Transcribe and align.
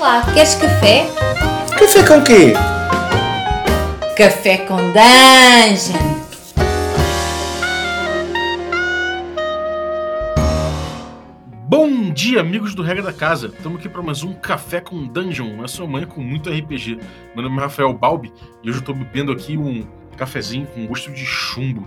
Olá, 0.00 0.22
queres 0.32 0.54
café? 0.54 1.06
Café 1.78 2.08
com 2.08 2.24
quê? 2.24 2.54
Café 4.16 4.56
com 4.56 4.78
Dungeon! 4.78 6.20
Bom 11.68 12.10
dia, 12.12 12.40
amigos 12.40 12.74
do 12.74 12.82
Regra 12.82 13.02
da 13.02 13.12
Casa. 13.12 13.48
Estamos 13.48 13.78
aqui 13.78 13.90
para 13.90 14.00
mais 14.00 14.22
um 14.22 14.32
Café 14.32 14.80
com 14.80 15.06
Dungeon, 15.06 15.62
a 15.62 15.68
sua 15.68 15.86
manhã 15.86 16.06
com 16.06 16.22
muito 16.22 16.48
RPG. 16.48 16.98
Meu 17.34 17.44
nome 17.44 17.58
é 17.58 17.60
Rafael 17.60 17.92
Balbi 17.92 18.32
e 18.64 18.70
hoje 18.70 18.78
eu 18.78 18.80
estou 18.80 18.94
bebendo 18.94 19.30
aqui 19.30 19.58
um 19.58 19.86
cafezinho 20.16 20.66
com 20.68 20.86
gosto 20.86 21.12
de 21.12 21.26
chumbo. 21.26 21.86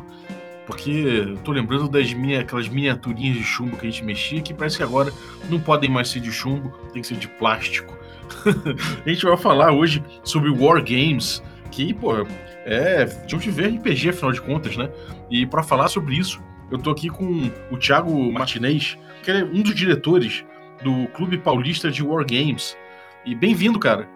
Porque 0.67 0.91
eu 0.91 1.37
tô 1.37 1.51
lembrando 1.51 1.89
das 1.89 2.13
minha, 2.13 2.41
aquelas 2.41 2.69
miniaturinhas 2.69 3.37
de 3.37 3.43
chumbo 3.43 3.75
que 3.75 3.87
a 3.87 3.89
gente 3.89 4.03
mexia, 4.03 4.39
que 4.39 4.53
parece 4.53 4.77
que 4.77 4.83
agora 4.83 5.11
não 5.49 5.59
podem 5.59 5.89
mais 5.89 6.09
ser 6.09 6.19
de 6.19 6.31
chumbo, 6.31 6.69
tem 6.93 7.01
que 7.01 7.07
ser 7.07 7.17
de 7.17 7.27
plástico. 7.27 8.02
a 9.05 9.09
gente 9.09 9.25
vai 9.25 9.37
falar 9.37 9.71
hoje 9.71 10.03
sobre 10.23 10.49
War 10.49 10.83
Games, 10.83 11.43
que, 11.71 11.93
pô, 11.93 12.25
é 12.65 13.05
de 13.05 13.35
onde 13.35 13.49
ver 13.51 13.75
RPG, 13.75 14.09
afinal 14.09 14.31
de 14.31 14.41
contas, 14.41 14.77
né? 14.77 14.89
E 15.29 15.45
para 15.45 15.63
falar 15.63 15.87
sobre 15.87 16.15
isso, 16.15 16.41
eu 16.71 16.77
tô 16.77 16.91
aqui 16.91 17.09
com 17.09 17.51
o 17.71 17.77
Thiago 17.77 18.31
Martinez, 18.31 18.97
que 19.21 19.31
é 19.31 19.43
um 19.43 19.61
dos 19.61 19.75
diretores 19.75 20.45
do 20.83 21.07
Clube 21.09 21.37
Paulista 21.37 21.89
de 21.91 22.03
War 22.03 22.25
Games. 22.25 22.77
E 23.25 23.33
bem-vindo, 23.33 23.79
cara. 23.79 24.07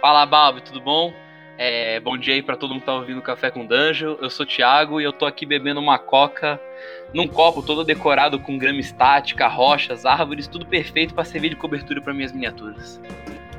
Fala, 0.00 0.24
Balbi, 0.26 0.62
tudo 0.62 0.80
bom? 0.80 1.12
É, 1.58 2.00
bom 2.00 2.16
dia 2.16 2.34
aí 2.34 2.42
pra 2.42 2.56
todo 2.56 2.70
mundo 2.70 2.80
que 2.80 2.86
tá 2.86 2.94
ouvindo 2.94 3.20
Café 3.20 3.50
com 3.50 3.66
Danjo. 3.66 4.18
Eu 4.20 4.30
sou 4.30 4.44
o 4.44 4.48
Thiago 4.48 5.00
e 5.00 5.04
eu 5.04 5.12
tô 5.12 5.26
aqui 5.26 5.44
bebendo 5.44 5.80
uma 5.80 5.98
coca 5.98 6.60
num 7.12 7.28
copo 7.28 7.62
todo 7.62 7.84
decorado 7.84 8.38
com 8.40 8.56
grama 8.56 8.80
estática, 8.80 9.46
rochas, 9.46 10.06
árvores, 10.06 10.46
tudo 10.46 10.66
perfeito 10.66 11.14
para 11.14 11.24
servir 11.24 11.50
de 11.50 11.56
cobertura 11.56 12.00
para 12.00 12.14
minhas 12.14 12.32
miniaturas. 12.32 13.00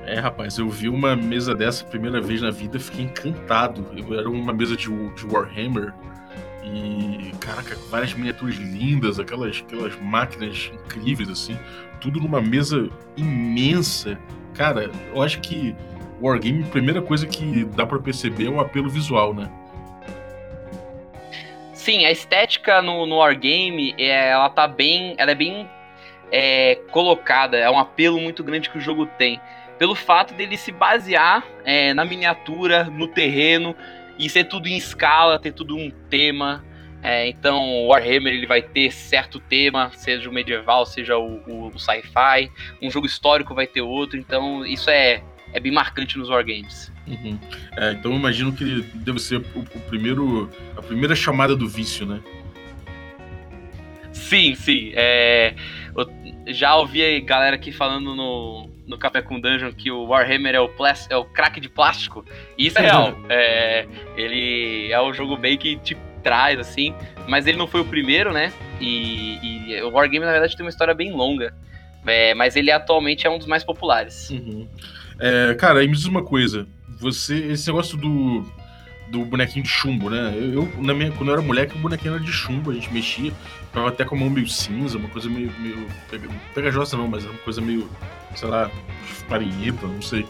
É, 0.05 0.19
rapaz, 0.19 0.57
eu 0.57 0.69
vi 0.69 0.89
uma 0.89 1.15
mesa 1.15 1.55
dessa 1.55 1.85
primeira 1.85 2.19
vez 2.19 2.41
na 2.41 2.51
vida, 2.51 2.79
fiquei 2.79 3.05
encantado. 3.05 3.85
Eu, 3.95 4.19
era 4.19 4.29
uma 4.29 4.51
mesa 4.51 4.75
de, 4.75 4.87
de 4.87 5.25
Warhammer 5.25 5.93
e, 6.63 7.31
caraca, 7.39 7.77
várias 7.89 8.13
miniaturas 8.13 8.55
lindas, 8.55 9.19
aquelas, 9.19 9.63
aquelas 9.65 9.95
máquinas 10.01 10.71
incríveis, 10.73 11.29
assim, 11.29 11.57
tudo 12.01 12.19
numa 12.19 12.41
mesa 12.41 12.89
imensa. 13.15 14.17
Cara, 14.53 14.91
eu 15.13 15.21
acho 15.21 15.39
que 15.39 15.75
Wargame, 16.21 16.63
a 16.63 16.67
primeira 16.67 17.01
coisa 17.01 17.27
que 17.27 17.65
dá 17.65 17.85
para 17.85 17.99
perceber 17.99 18.47
é 18.47 18.49
o 18.49 18.59
apelo 18.59 18.89
visual, 18.89 19.33
né? 19.33 19.49
Sim, 21.73 22.05
a 22.05 22.11
estética 22.11 22.81
no, 22.81 23.05
no 23.05 23.17
Wargame, 23.17 23.93
é, 23.97 24.29
ela 24.29 24.49
tá 24.49 24.67
bem. 24.67 25.15
Ela 25.17 25.31
é 25.31 25.35
bem 25.35 25.69
é, 26.31 26.79
colocada, 26.91 27.57
é 27.57 27.69
um 27.69 27.77
apelo 27.77 28.19
muito 28.19 28.43
grande 28.43 28.69
que 28.69 28.77
o 28.77 28.81
jogo 28.81 29.05
tem. 29.05 29.39
Pelo 29.77 29.93
fato 29.93 30.33
dele 30.33 30.57
se 30.57 30.71
basear 30.71 31.43
é, 31.65 31.93
na 31.93 32.05
miniatura, 32.05 32.85
no 32.85 33.07
terreno, 33.07 33.75
e 34.17 34.29
ser 34.29 34.45
tudo 34.45 34.67
em 34.67 34.77
escala, 34.77 35.37
ter 35.37 35.51
tudo 35.51 35.75
um 35.75 35.91
tema. 36.09 36.63
É, 37.03 37.27
então, 37.27 37.85
Warhammer 37.87 38.33
ele 38.33 38.47
vai 38.47 38.61
ter 38.61 38.89
certo 38.91 39.39
tema, 39.39 39.91
seja 39.93 40.29
o 40.29 40.33
medieval, 40.33 40.85
seja 40.85 41.17
o, 41.17 41.41
o, 41.47 41.67
o 41.67 41.79
sci-fi. 41.79 42.49
Um 42.81 42.89
jogo 42.89 43.05
histórico 43.05 43.53
vai 43.53 43.67
ter 43.67 43.81
outro. 43.81 44.17
Então, 44.17 44.65
isso 44.65 44.89
é, 44.89 45.21
é 45.53 45.59
bem 45.59 45.71
marcante 45.71 46.17
nos 46.17 46.29
Wargames. 46.29 46.91
Uhum. 47.07 47.37
É, 47.77 47.91
então, 47.91 48.11
eu 48.11 48.17
imagino 48.17 48.53
que 48.53 48.81
deve 48.95 49.19
ser 49.19 49.37
o, 49.37 49.59
o, 49.59 49.79
primeiro, 49.87 50.49
a 50.75 50.81
primeira 50.81 51.15
chamada 51.15 51.55
do 51.55 51.67
vício, 51.67 52.05
né? 52.05 52.19
Sim, 54.11 54.55
sim. 54.55 54.91
É, 54.95 55.53
já 56.47 56.75
ouvi 56.75 57.21
galera 57.21 57.55
aqui 57.55 57.71
falando 57.71 58.15
no, 58.15 58.69
no 58.87 58.97
Café 58.97 59.21
com 59.21 59.39
Dungeon 59.39 59.71
que 59.71 59.91
o 59.91 60.05
Warhammer 60.05 60.55
é 60.55 60.61
o, 60.61 60.69
é 61.09 61.17
o 61.17 61.25
crack 61.25 61.59
de 61.59 61.69
plástico. 61.69 62.25
E 62.57 62.67
isso 62.67 62.79
é 62.79 62.81
real. 62.81 63.17
é, 63.29 63.87
ele 64.15 64.91
é 64.91 64.99
o 64.99 65.13
jogo 65.13 65.37
bem 65.37 65.57
que 65.57 65.77
te 65.77 65.95
traz, 66.23 66.59
assim. 66.59 66.95
Mas 67.27 67.47
ele 67.47 67.57
não 67.57 67.67
foi 67.67 67.81
o 67.81 67.85
primeiro, 67.85 68.31
né? 68.31 68.51
E, 68.79 69.39
e 69.75 69.81
o 69.83 69.91
Wargame, 69.91 70.25
na 70.25 70.31
verdade, 70.31 70.55
tem 70.55 70.65
uma 70.65 70.69
história 70.69 70.93
bem 70.93 71.11
longa. 71.11 71.53
É, 72.05 72.33
mas 72.33 72.55
ele 72.55 72.71
atualmente 72.71 73.25
é 73.25 73.29
um 73.29 73.37
dos 73.37 73.47
mais 73.47 73.63
populares. 73.63 74.29
Uhum. 74.29 74.67
É, 75.19 75.53
cara, 75.55 75.79
aí 75.79 75.87
me 75.87 75.95
diz 75.95 76.05
uma 76.05 76.23
coisa. 76.23 76.67
Você, 76.99 77.35
esse 77.35 77.67
negócio 77.67 77.97
do, 77.97 78.45
do 79.09 79.25
bonequinho 79.25 79.63
de 79.63 79.69
chumbo, 79.69 80.09
né? 80.09 80.33
Eu, 80.35 80.69
na 80.77 80.93
minha, 80.93 81.11
quando 81.11 81.29
eu 81.29 81.33
era 81.33 81.41
moleque, 81.41 81.77
o 81.77 81.79
bonequinho 81.79 82.15
era 82.15 82.23
de 82.23 82.31
chumbo, 82.31 82.71
a 82.71 82.73
gente 82.73 82.91
mexia. 82.93 83.31
Ficava 83.67 83.89
até 83.89 84.05
com 84.05 84.15
a 84.15 84.19
mão 84.19 84.29
meio 84.29 84.47
cinza, 84.47 84.97
uma 84.97 85.09
coisa 85.09 85.29
meio. 85.29 85.51
meio 85.59 85.87
pegajosa 86.53 86.97
não, 86.97 87.07
mas 87.07 87.23
era 87.23 87.31
uma 87.31 87.39
coisa 87.39 87.61
meio, 87.61 87.89
sei 88.35 88.47
lá, 88.47 88.69
farinhenta, 89.27 89.87
não 89.87 90.01
sei. 90.01 90.25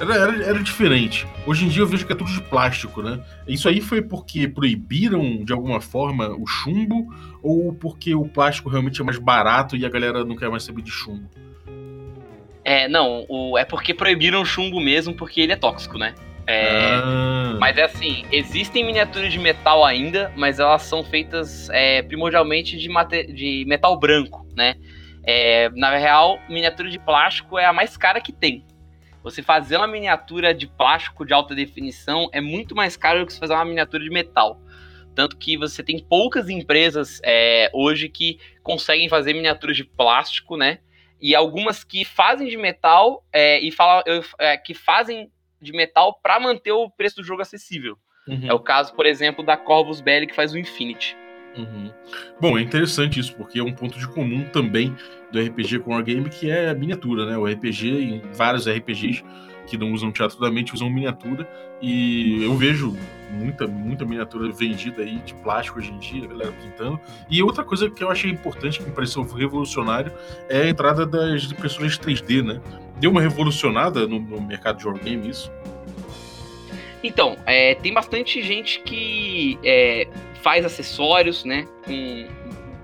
Era, 0.00 0.14
era, 0.14 0.44
era, 0.44 0.62
diferente. 0.62 1.26
Hoje 1.46 1.66
em 1.66 1.68
dia 1.68 1.82
eu 1.82 1.86
vejo 1.86 2.06
que 2.06 2.12
é 2.12 2.16
tudo 2.16 2.30
de 2.32 2.40
plástico, 2.40 3.02
né? 3.02 3.22
Isso 3.46 3.68
aí 3.68 3.82
foi 3.82 4.00
porque 4.00 4.48
proibiram 4.48 5.44
de 5.44 5.52
alguma 5.52 5.78
forma 5.78 6.28
o 6.28 6.46
chumbo 6.46 7.14
ou 7.42 7.74
porque 7.74 8.14
o 8.14 8.24
plástico 8.24 8.70
realmente 8.70 9.00
é 9.00 9.04
mais 9.04 9.18
barato 9.18 9.76
e 9.76 9.84
a 9.84 9.90
galera 9.90 10.24
não 10.24 10.36
quer 10.36 10.48
mais 10.48 10.62
saber 10.62 10.80
de 10.80 10.90
chumbo? 10.90 11.28
É, 12.70 12.86
não, 12.86 13.26
o, 13.28 13.58
é 13.58 13.64
porque 13.64 13.92
proibiram 13.92 14.42
o 14.42 14.44
chumbo 14.44 14.78
mesmo 14.78 15.12
porque 15.12 15.40
ele 15.40 15.50
é 15.50 15.56
tóxico, 15.56 15.98
né? 15.98 16.14
É, 16.46 17.00
ah. 17.02 17.56
Mas 17.58 17.76
é 17.76 17.82
assim, 17.82 18.24
existem 18.30 18.84
miniaturas 18.84 19.32
de 19.32 19.40
metal 19.40 19.84
ainda, 19.84 20.32
mas 20.36 20.60
elas 20.60 20.82
são 20.82 21.02
feitas 21.02 21.68
é, 21.70 22.00
primordialmente 22.00 22.78
de, 22.78 22.88
de, 23.34 23.64
metal 23.66 23.98
branco, 23.98 24.46
né? 24.54 24.76
É, 25.24 25.68
na 25.70 25.96
real, 25.96 26.38
miniatura 26.48 26.88
de 26.88 27.00
plástico 27.00 27.58
é 27.58 27.64
a 27.64 27.72
mais 27.72 27.96
cara 27.96 28.20
que 28.20 28.30
tem. 28.30 28.64
Você 29.24 29.42
fazer 29.42 29.76
uma 29.76 29.88
miniatura 29.88 30.54
de 30.54 30.68
plástico 30.68 31.26
de 31.26 31.34
alta 31.34 31.56
definição 31.56 32.28
é 32.32 32.40
muito 32.40 32.76
mais 32.76 32.96
caro 32.96 33.18
do 33.18 33.26
que 33.26 33.32
você 33.32 33.40
fazer 33.40 33.54
uma 33.54 33.64
miniatura 33.64 34.04
de 34.04 34.10
metal. 34.10 34.60
Tanto 35.12 35.36
que 35.36 35.56
você 35.56 35.82
tem 35.82 35.98
poucas 35.98 36.48
empresas 36.48 37.20
é, 37.24 37.68
hoje 37.74 38.08
que 38.08 38.38
conseguem 38.62 39.08
fazer 39.08 39.32
miniaturas 39.32 39.76
de 39.76 39.82
plástico, 39.82 40.56
né? 40.56 40.78
E 41.20 41.34
algumas 41.34 41.84
que 41.84 42.04
fazem 42.04 42.48
de 42.48 42.56
metal 42.56 43.24
é, 43.32 43.60
e 43.60 43.70
fala, 43.70 44.02
é, 44.38 44.56
que 44.56 44.74
fazem 44.74 45.30
de 45.60 45.72
metal 45.72 46.18
para 46.22 46.40
manter 46.40 46.72
o 46.72 46.88
preço 46.88 47.16
do 47.16 47.24
jogo 47.24 47.42
acessível. 47.42 47.98
Uhum. 48.26 48.46
É 48.48 48.54
o 48.54 48.60
caso, 48.60 48.94
por 48.94 49.06
exemplo, 49.06 49.44
da 49.44 49.56
Corvus 49.56 50.00
Belli 50.00 50.26
que 50.26 50.34
faz 50.34 50.52
o 50.52 50.58
Infinity. 50.58 51.16
Uhum. 51.56 51.92
Bom, 52.40 52.56
é 52.56 52.62
interessante 52.62 53.18
isso, 53.18 53.34
porque 53.34 53.58
é 53.58 53.62
um 53.62 53.72
ponto 53.72 53.98
de 53.98 54.06
comum 54.08 54.44
também 54.50 54.96
do 55.32 55.40
RPG 55.40 55.80
com 55.80 55.92
Wargame, 55.92 56.30
que 56.30 56.48
é 56.50 56.68
a 56.68 56.74
miniatura, 56.74 57.26
né? 57.26 57.36
O 57.36 57.46
RPG, 57.46 57.88
em 57.88 58.22
vários 58.32 58.68
RPGs 58.68 59.24
que 59.70 59.78
não 59.78 59.92
usam 59.92 60.10
teatro 60.10 60.38
da 60.40 60.50
mente, 60.50 60.74
usam 60.74 60.90
miniatura, 60.90 61.48
e 61.80 62.42
eu 62.42 62.56
vejo 62.56 62.96
muita, 63.30 63.66
muita 63.66 64.04
miniatura 64.04 64.52
vendida 64.52 65.02
aí 65.02 65.18
de 65.18 65.32
plástico 65.34 65.78
hoje 65.78 65.92
em 65.92 65.98
dia, 65.98 66.24
a 66.24 66.26
galera 66.26 66.52
pintando. 66.52 67.00
E 67.30 67.40
outra 67.40 67.62
coisa 67.62 67.88
que 67.88 68.02
eu 68.02 68.10
achei 68.10 68.30
importante, 68.30 68.80
que 68.80 68.84
me 68.84 68.90
pareceu 68.90 69.22
revolucionário, 69.22 70.12
é 70.48 70.62
a 70.62 70.68
entrada 70.68 71.06
das 71.06 71.44
impressoras 71.44 71.96
3D, 71.96 72.42
né? 72.42 72.60
Deu 72.98 73.12
uma 73.12 73.20
revolucionada 73.20 74.06
no, 74.06 74.18
no 74.18 74.40
mercado 74.40 74.78
de 74.78 74.86
Wargame 74.86 75.30
isso? 75.30 75.50
Então, 77.02 77.36
é, 77.46 77.76
tem 77.76 77.94
bastante 77.94 78.42
gente 78.42 78.80
que 78.80 79.58
é, 79.64 80.06
faz 80.42 80.64
acessórios, 80.64 81.44
né? 81.44 81.66
Com 81.86 82.26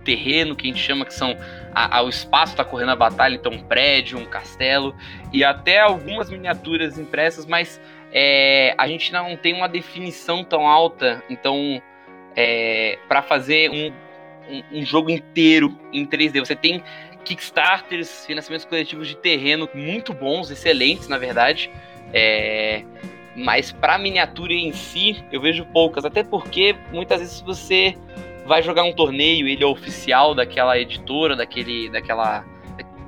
terreno 0.06 0.55
que 0.55 0.67
a 0.67 0.72
gente 0.72 0.83
chama 0.83 1.05
que 1.05 1.12
são 1.12 1.37
a, 1.75 1.99
a, 1.99 2.03
o 2.03 2.09
espaço 2.09 2.53
está 2.53 2.65
correndo 2.65 2.93
a 2.93 2.97
batalha, 2.97 3.34
então 3.34 3.53
um 3.53 3.62
prédio, 3.62 4.17
um 4.17 4.25
castelo 4.25 4.94
e 5.33 5.44
até 5.44 5.81
algumas 5.81 6.31
miniaturas 6.31 6.99
impressas, 6.99 7.44
mas 7.44 7.81
é, 8.12 8.75
a 8.78 8.87
gente 8.87 9.12
não 9.12 9.37
tem 9.37 9.53
uma 9.53 9.69
definição 9.69 10.45
tão 10.45 10.66
alta, 10.66 11.22
então 11.28 11.83
é, 12.34 12.99
para 13.09 13.21
fazer 13.21 13.71
um, 13.71 13.93
um, 14.49 14.78
um, 14.78 14.87
jogo 14.87 15.11
inteiro 15.11 15.77
em 15.93 16.06
3D, 16.06 16.39
você 16.39 16.55
tem 16.55 16.83
Kickstarters, 17.25 18.25
financiamentos 18.25 18.65
coletivos 18.65 19.09
de 19.09 19.16
terreno 19.16 19.69
muito 19.75 20.15
bons, 20.15 20.50
excelentes 20.50 21.09
na 21.09 21.19
verdade. 21.19 21.71
É, 22.13 22.84
mas 23.34 23.71
para 23.72 23.98
miniatura 23.98 24.54
em 24.54 24.72
si, 24.72 25.22
eu 25.31 25.41
vejo 25.41 25.66
poucas, 25.66 26.04
até 26.04 26.22
porque 26.22 26.75
muitas 26.91 27.21
vezes 27.21 27.41
você 27.41 27.95
vai 28.47 28.63
jogar 28.63 28.84
um 28.84 28.93
torneio, 28.93 29.48
ele 29.48 29.63
é 29.63 29.66
oficial 29.66 30.34
daquela 30.34 30.78
editora, 30.78 31.37
daquele, 31.37 31.89
daquela, 31.91 32.45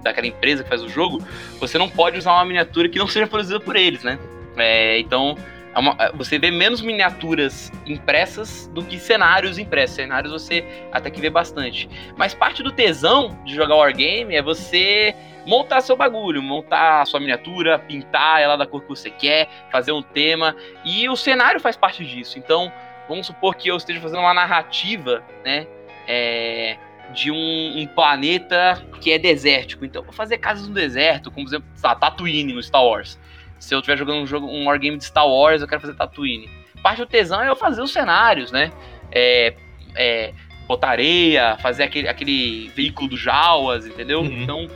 daquela 0.02 0.26
empresa 0.26 0.62
que 0.62 0.69
faz 0.69 0.82
o 0.82 0.88
jogo, 0.88 1.23
você 1.58 1.79
não 1.79 1.88
pode 1.88 2.19
usar 2.19 2.32
uma 2.32 2.44
miniatura 2.44 2.88
que 2.88 2.99
não 2.99 3.06
seja 3.06 3.26
produzida 3.26 3.61
por 3.61 3.76
eles, 3.76 4.02
né? 4.02 4.19
É, 4.56 4.99
então, 4.99 5.37
é 5.75 5.79
uma, 5.79 5.94
é, 5.99 6.12
você 6.12 6.38
vê 6.38 6.50
menos 6.50 6.81
miniaturas 6.81 7.70
impressas 7.87 8.67
do 8.75 8.82
que 8.82 8.99
cenários 8.99 9.58
impressos. 9.58 9.96
Cenários 9.96 10.32
você 10.32 10.64
até 10.90 11.11
que 11.11 11.20
vê 11.20 11.31
bastante. 11.31 11.88
Mas 12.17 12.35
parte 12.35 12.62
do 12.62 12.73
tesão 12.73 13.38
de 13.44 13.55
jogar 13.55 13.76
Wargame 13.76 14.35
é 14.35 14.43
você 14.43 15.14
montar 15.46 15.81
seu 15.81 15.96
bagulho, 15.96 16.43
montar 16.43 17.06
sua 17.06 17.20
miniatura, 17.20 17.79
pintar 17.79 18.43
ela 18.43 18.56
da 18.56 18.67
cor 18.67 18.82
que 18.82 18.88
você 18.88 19.08
quer, 19.08 19.49
fazer 19.70 19.93
um 19.93 20.02
tema. 20.02 20.56
E 20.85 21.08
o 21.08 21.17
cenário 21.17 21.61
faz 21.61 21.76
parte 21.76 22.05
disso. 22.05 22.38
Então, 22.38 22.73
vamos 23.08 23.26
supor 23.26 23.55
que 23.55 23.69
eu 23.69 23.76
esteja 23.76 24.00
fazendo 24.00 24.20
uma 24.20 24.34
narrativa, 24.34 25.22
né? 25.44 25.66
É, 26.06 26.76
de 27.12 27.31
um, 27.31 27.78
um, 27.78 27.87
planeta 27.87 28.82
que 29.00 29.10
é 29.10 29.19
desértico. 29.19 29.84
Então, 29.84 30.02
vou 30.02 30.12
fazer 30.12 30.38
casas 30.38 30.69
no 30.69 30.75
deserto, 30.75 31.31
como 31.31 31.46
por 31.46 31.50
exemplo, 31.50 31.69
tá, 31.81 31.94
Tatooine 31.94 32.52
no 32.52 32.62
Star 32.62 32.84
Wars. 32.84 33.19
Se 33.58 33.75
eu 33.75 33.78
estiver 33.78 33.96
jogando 33.96 34.19
um 34.19 34.26
jogo, 34.26 34.46
um 34.46 34.66
wargame 34.66 34.99
de 34.99 35.05
Star 35.05 35.26
Wars, 35.26 35.62
eu 35.62 35.69
quero 35.69 35.81
fazer 35.81 35.94
Tatooine. 35.94 36.49
Parte 36.82 36.99
do 36.99 37.06
tesão 37.06 37.43
é 37.43 37.49
eu 37.49 37.56
fazer 37.56 37.82
os 37.82 37.93
cenários, 37.93 38.52
né? 38.52 38.70
É, 39.11 39.54
é, 39.96 40.32
botar 40.66 40.90
areia, 40.90 41.56
fazer 41.56 41.82
aquele, 41.82 42.08
aquele 42.08 42.69
veículo 42.69 43.08
dos 43.08 43.20
Jawas, 43.20 43.87
entendeu? 43.87 44.20
Uhum. 44.20 44.43
Então, 44.43 44.69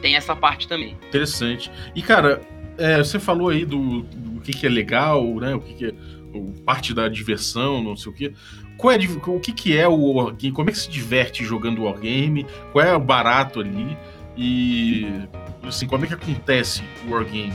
tem 0.00 0.16
essa 0.16 0.34
parte 0.34 0.66
também. 0.66 0.96
Interessante. 1.06 1.70
E, 1.94 2.02
cara, 2.02 2.40
é, 2.78 2.98
você 2.98 3.18
falou 3.18 3.50
aí 3.50 3.64
do, 3.64 4.02
do 4.02 4.40
que, 4.40 4.52
que 4.52 4.66
é 4.66 4.70
legal, 4.70 5.22
né? 5.34 5.54
O 5.54 5.60
que, 5.60 5.74
que 5.74 5.86
é 5.86 5.92
parte 6.64 6.94
da 6.94 7.08
diversão, 7.08 7.82
não 7.82 7.96
sei 7.96 8.12
o 8.12 8.14
quê. 8.14 8.32
Qual 8.76 8.92
é, 8.92 8.98
o 8.98 9.40
que, 9.40 9.52
que 9.52 9.76
é 9.76 9.88
o 9.88 10.12
Wargame? 10.12 10.52
Como 10.52 10.70
é 10.70 10.72
que 10.72 10.78
se 10.78 10.88
diverte 10.88 11.44
jogando 11.44 11.84
Wargame? 11.84 12.46
Qual 12.72 12.84
é 12.84 12.94
o 12.94 13.00
barato 13.00 13.60
ali? 13.60 13.96
E 14.36 15.06
assim, 15.64 15.86
como 15.86 16.04
é 16.04 16.08
que 16.08 16.14
acontece 16.14 16.82
o 17.06 17.10
Wargame? 17.10 17.52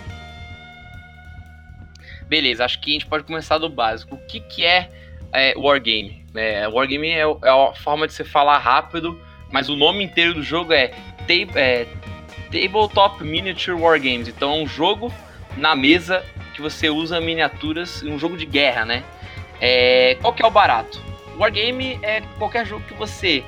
Beleza, 2.28 2.66
acho 2.66 2.82
que 2.82 2.90
a 2.92 2.94
gente 2.94 3.06
pode 3.06 3.24
começar 3.24 3.58
do 3.58 3.70
básico. 3.70 4.16
O 4.16 4.28
que, 4.28 4.40
que 4.40 4.66
é, 4.66 4.90
é 5.32 5.54
Wargame? 5.58 6.26
É, 6.36 6.68
Wargame 6.68 7.10
é, 7.10 7.22
é 7.22 7.50
a 7.50 7.74
forma 7.74 8.08
de 8.08 8.14
você 8.14 8.24
falar 8.24 8.58
rápido, 8.58 9.20
mas 9.52 9.70
o 9.70 9.76
nome 9.76 10.04
inteiro 10.04 10.34
do 10.34 10.44
jogo 10.44 10.74
é, 10.74 10.92
é 11.56 11.88
Tabletop 12.52 13.24
Miniature 13.24 13.80
Wargames. 13.80 14.28
Então 14.28 14.52
é 14.52 14.56
um 14.56 14.68
jogo 14.68 15.14
na 15.58 15.76
mesa 15.76 16.26
que 16.54 16.62
você 16.62 16.90
usa 16.90 17.20
miniaturas 17.20 18.04
em 18.04 18.12
um 18.12 18.20
jogo 18.20 18.38
de 18.38 18.46
guerra, 18.46 18.86
né? 18.86 19.04
É, 19.60 20.18
qual 20.22 20.34
que 20.34 20.44
é 20.44 20.46
o 20.46 20.52
barato? 20.52 21.02
Wargame 21.38 22.00
é 22.04 22.22
qualquer 22.38 22.66
jogo 22.66 22.86
que 22.86 22.94
você 22.94 23.44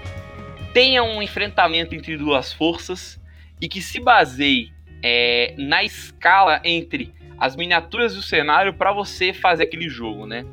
tenha 0.73 1.03
um 1.03 1.21
enfrentamento 1.21 1.95
entre 1.95 2.17
duas 2.17 2.51
forças 2.51 3.19
e 3.61 3.67
que 3.69 3.81
se 3.81 3.99
baseie 3.99 4.73
é, 5.01 5.53
na 5.57 5.83
escala 5.83 6.59
entre 6.63 7.13
as 7.37 7.55
miniaturas 7.55 8.13
e 8.15 8.17
o 8.17 8.21
cenário 8.21 8.73
para 8.73 8.91
você 8.91 9.33
fazer 9.33 9.63
aquele 9.63 9.87
jogo, 9.87 10.25
né? 10.25 10.45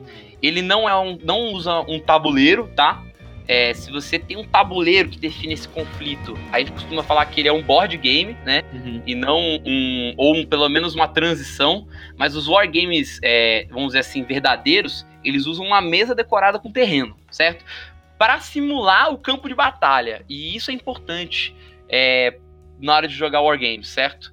Ele 0.42 0.60
não 0.60 0.88
é 0.88 0.98
um, 0.98 1.18
não 1.22 1.52
usa 1.52 1.80
um 1.88 1.98
tabuleiro, 2.00 2.68
tá? 2.74 3.02
É, 3.48 3.74
se 3.74 3.90
você 3.90 4.18
tem 4.18 4.36
um 4.36 4.44
tabuleiro 4.44 5.08
que 5.08 5.18
define 5.18 5.54
esse 5.54 5.68
conflito, 5.68 6.38
a 6.52 6.58
gente 6.58 6.72
costuma 6.72 7.02
falar 7.02 7.26
que 7.26 7.40
ele 7.40 7.48
é 7.48 7.52
um 7.52 7.62
board 7.62 7.96
game, 7.96 8.36
né? 8.44 8.62
Uhum. 8.72 9.02
E 9.06 9.14
não 9.14 9.38
um. 9.38 10.14
Ou 10.16 10.36
um, 10.36 10.46
pelo 10.46 10.68
menos 10.68 10.94
uma 10.94 11.08
transição. 11.08 11.86
Mas 12.16 12.36
os 12.36 12.46
wargames, 12.46 13.18
é, 13.22 13.66
vamos 13.70 13.88
dizer 13.88 14.00
assim, 14.00 14.22
verdadeiros, 14.22 15.06
eles 15.24 15.46
usam 15.46 15.66
uma 15.66 15.80
mesa 15.80 16.14
decorada 16.14 16.58
com 16.58 16.70
terreno, 16.70 17.16
certo? 17.30 17.64
Para 18.16 18.40
simular 18.40 19.12
o 19.12 19.18
campo 19.18 19.48
de 19.48 19.54
batalha. 19.54 20.24
E 20.28 20.54
isso 20.54 20.70
é 20.70 20.74
importante 20.74 21.54
é, 21.88 22.38
na 22.80 22.94
hora 22.94 23.08
de 23.08 23.14
jogar 23.14 23.40
wargames, 23.40 23.88
certo? 23.88 24.32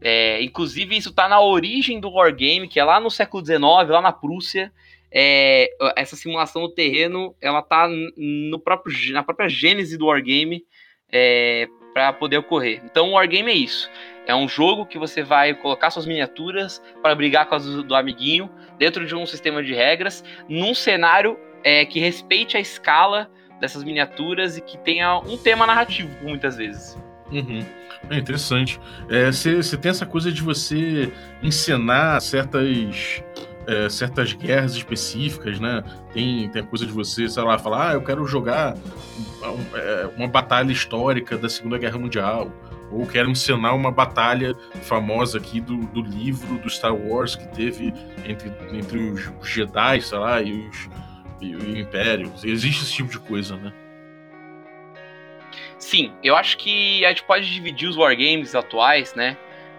É, 0.00 0.40
inclusive, 0.42 0.96
isso 0.96 1.08
está 1.08 1.28
na 1.28 1.40
origem 1.40 1.98
do 1.98 2.12
wargame, 2.12 2.68
que 2.68 2.78
é 2.78 2.84
lá 2.84 3.00
no 3.00 3.10
século 3.10 3.44
XIX, 3.44 3.60
lá 3.88 4.00
na 4.00 4.12
Prússia 4.12 4.70
é, 5.12 5.70
essa 5.96 6.16
simulação 6.16 6.62
do 6.62 6.74
terreno 6.74 7.34
ela 7.40 7.62
tá 7.62 7.88
no 8.16 8.58
próprio, 8.58 8.94
na 9.12 9.22
própria 9.22 9.48
gênese 9.48 9.96
do 9.96 10.06
wargame 10.06 10.64
é, 11.10 11.68
para 11.94 12.12
poder 12.12 12.38
ocorrer. 12.38 12.82
Então 12.84 13.10
o 13.10 13.12
wargame 13.12 13.50
é 13.50 13.54
isso. 13.54 13.90
É 14.26 14.34
um 14.34 14.48
jogo 14.48 14.84
que 14.84 14.98
você 14.98 15.22
vai 15.22 15.54
colocar 15.54 15.90
suas 15.90 16.04
miniaturas 16.04 16.82
para 17.00 17.14
brigar 17.14 17.46
com 17.46 17.54
as 17.54 17.64
do, 17.64 17.82
do 17.82 17.94
amiguinho 17.94 18.50
dentro 18.78 19.06
de 19.06 19.14
um 19.14 19.24
sistema 19.24 19.62
de 19.62 19.72
regras, 19.72 20.24
num 20.48 20.74
cenário 20.74 21.38
é, 21.62 21.84
que 21.84 22.00
respeite 22.00 22.56
a 22.56 22.60
escala 22.60 23.30
dessas 23.60 23.82
miniaturas 23.84 24.58
e 24.58 24.60
que 24.60 24.76
tenha 24.78 25.18
um 25.20 25.36
tema 25.36 25.66
narrativo, 25.66 26.10
muitas 26.22 26.56
vezes. 26.56 26.98
Uhum. 27.30 27.64
É 28.10 28.16
interessante. 28.18 28.78
Você 29.32 29.58
é, 29.58 29.78
tem 29.78 29.90
essa 29.90 30.06
coisa 30.06 30.30
de 30.30 30.42
você 30.42 31.12
encenar 31.42 32.20
certas 32.20 32.62
é, 33.66 33.88
certas 33.88 34.32
guerras 34.32 34.74
específicas, 34.74 35.58
né? 35.58 35.82
Tem, 36.12 36.48
tem 36.48 36.62
a 36.62 36.64
coisa 36.64 36.86
de 36.86 36.92
você, 36.92 37.28
sei 37.28 37.42
lá, 37.42 37.58
falar, 37.58 37.90
ah, 37.90 37.94
eu 37.94 38.02
quero 38.02 38.26
jogar 38.26 38.74
é, 39.74 40.10
uma 40.16 40.28
batalha 40.28 40.72
histórica 40.72 41.36
da 41.36 41.48
Segunda 41.48 41.78
Guerra 41.78 41.98
Mundial, 41.98 42.52
ou 42.90 43.06
quero 43.06 43.28
encenar 43.28 43.74
uma 43.74 43.90
batalha 43.90 44.54
famosa 44.82 45.38
aqui 45.38 45.60
do, 45.60 45.78
do 45.86 46.00
livro 46.02 46.58
do 46.58 46.70
Star 46.70 46.94
Wars 46.94 47.34
que 47.34 47.46
teve 47.48 47.92
entre, 48.24 48.52
entre 48.72 48.98
os 48.98 49.48
Jedi, 49.48 50.00
sei 50.00 50.18
lá, 50.18 50.40
e, 50.40 50.68
os, 50.68 50.88
e 51.40 51.56
o 51.56 51.76
Império. 51.76 52.32
Existe 52.44 52.84
esse 52.84 52.92
tipo 52.92 53.10
de 53.10 53.18
coisa, 53.18 53.56
né? 53.56 53.72
Sim, 55.78 56.12
eu 56.22 56.34
acho 56.34 56.56
que 56.56 57.04
a 57.04 57.08
gente 57.08 57.24
pode 57.24 57.52
dividir 57.52 57.88
os 57.88 57.96
wargames 57.96 58.54
atuais, 58.54 59.14
né? 59.14 59.36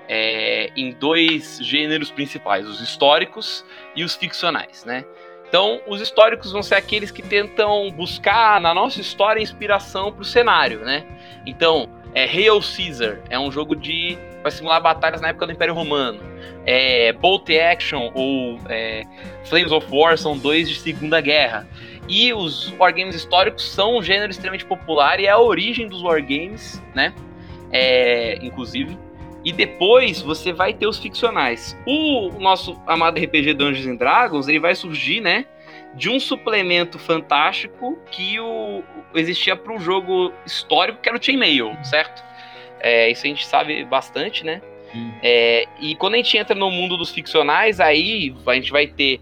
É, 0.07 0.71
em 0.75 0.91
dois 0.91 1.59
gêneros 1.61 2.11
principais, 2.11 2.67
os 2.67 2.81
históricos 2.81 3.65
e 3.95 4.03
os 4.03 4.15
ficcionais, 4.15 4.85
né? 4.85 5.05
Então, 5.47 5.81
os 5.87 6.01
históricos 6.01 6.51
vão 6.51 6.61
ser 6.61 6.75
aqueles 6.75 7.09
que 7.09 7.21
tentam 7.21 7.89
buscar 7.91 8.59
na 8.59 8.73
nossa 8.73 8.99
história 8.99 9.41
inspiração 9.41 10.11
para 10.11 10.21
o 10.21 10.25
cenário, 10.25 10.79
né? 10.79 11.05
Então, 11.45 11.89
é, 12.13 12.25
Hail 12.25 12.59
Caesar 12.59 13.19
é 13.29 13.39
um 13.39 13.51
jogo 13.51 13.75
de 13.75 14.17
para 14.41 14.51
simular 14.51 14.81
batalhas 14.81 15.21
na 15.21 15.29
época 15.29 15.45
do 15.45 15.51
Império 15.51 15.73
Romano. 15.73 16.19
É, 16.65 17.11
Bolt 17.13 17.49
Action 17.49 18.11
ou 18.13 18.59
é, 18.69 19.03
Flames 19.45 19.71
of 19.71 19.87
War 19.89 20.17
são 20.17 20.37
dois 20.37 20.69
de 20.69 20.79
Segunda 20.79 21.19
Guerra. 21.21 21.67
E 22.07 22.33
os 22.33 22.73
wargames 22.77 23.15
históricos 23.15 23.69
são 23.69 23.97
um 23.97 24.01
gênero 24.01 24.31
extremamente 24.31 24.65
popular 24.65 25.19
e 25.19 25.25
é 25.25 25.29
a 25.29 25.39
origem 25.39 25.87
dos 25.87 26.01
wargames, 26.01 26.81
né? 26.95 27.13
É, 27.71 28.37
inclusive. 28.41 28.97
E 29.47 29.53
depois 29.53 30.21
você 30.21 30.51
vai 30.51 30.73
ter 30.73 30.87
os 30.87 30.99
ficcionais. 30.99 31.73
O 31.85 32.31
nosso 32.37 32.77
amado 32.85 33.17
RPG 33.17 33.53
Dungeons 33.53 33.87
and 33.87 33.95
Dragons, 33.95 34.49
ele 34.49 34.59
vai 34.59 34.75
surgir, 34.75 35.21
né? 35.21 35.45
De 35.95 36.09
um 36.09 36.19
suplemento 36.19 36.99
fantástico 36.99 37.97
que 38.11 38.37
o, 38.41 38.83
existia 39.15 39.55
para 39.55 39.73
o 39.73 39.79
jogo 39.79 40.33
histórico, 40.45 40.99
que 41.01 41.07
era 41.07 41.17
o 41.17 41.23
Chainmail, 41.23 41.77
certo? 41.81 42.21
É, 42.81 43.09
isso 43.09 43.25
a 43.25 43.29
gente 43.29 43.47
sabe 43.47 43.85
bastante, 43.85 44.43
né? 44.43 44.61
É, 45.23 45.65
e 45.79 45.95
quando 45.95 46.15
a 46.15 46.17
gente 46.17 46.37
entra 46.37 46.53
no 46.53 46.69
mundo 46.69 46.97
dos 46.97 47.11
ficcionais, 47.11 47.79
aí 47.79 48.35
a 48.45 48.53
gente 48.53 48.69
vai 48.69 48.85
ter 48.85 49.21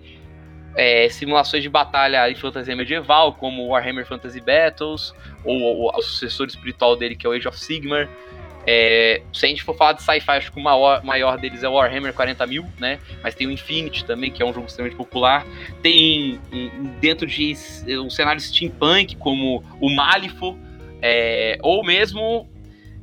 é, 0.75 1.07
simulações 1.07 1.61
de 1.61 1.69
batalha 1.69 2.27
em 2.31 2.35
fantasia 2.35 2.75
medieval, 2.75 3.33
como 3.33 3.67
Warhammer 3.67 4.07
Fantasy 4.07 4.41
Battles, 4.41 5.13
ou, 5.43 5.61
ou, 5.61 5.95
o 5.95 6.01
sucessor 6.01 6.47
espiritual 6.47 6.95
dele, 6.95 7.15
que 7.15 7.27
é 7.27 7.29
o 7.29 7.33
Age 7.33 7.47
of 7.47 7.59
Sigmar. 7.59 8.09
É, 8.67 9.21
se 9.31 9.45
a 9.45 9.49
gente 9.49 9.63
for 9.63 9.75
falar 9.75 9.93
de 9.93 10.01
sci-fi, 10.01 10.31
acho 10.31 10.51
que 10.51 10.59
o 10.59 10.63
maior, 10.63 11.03
maior 11.03 11.37
deles 11.37 11.63
é 11.63 11.69
o 11.69 11.73
Warhammer 11.73 12.13
40 12.13 12.47
mil, 12.47 12.65
né? 12.79 12.99
Mas 13.21 13.35
tem 13.35 13.45
o 13.45 13.51
Infinity 13.51 14.03
também, 14.05 14.31
que 14.31 14.41
é 14.41 14.45
um 14.45 14.53
jogo 14.53 14.65
extremamente 14.65 14.97
popular. 14.97 15.45
Tem 15.81 16.39
dentro 16.99 17.27
de 17.27 17.53
um 17.99 18.09
cenário 18.09 18.41
steampunk, 18.41 19.15
como 19.17 19.63
o 19.79 19.89
Malifo, 19.89 20.57
é, 21.01 21.57
ou 21.61 21.83
mesmo, 21.83 22.49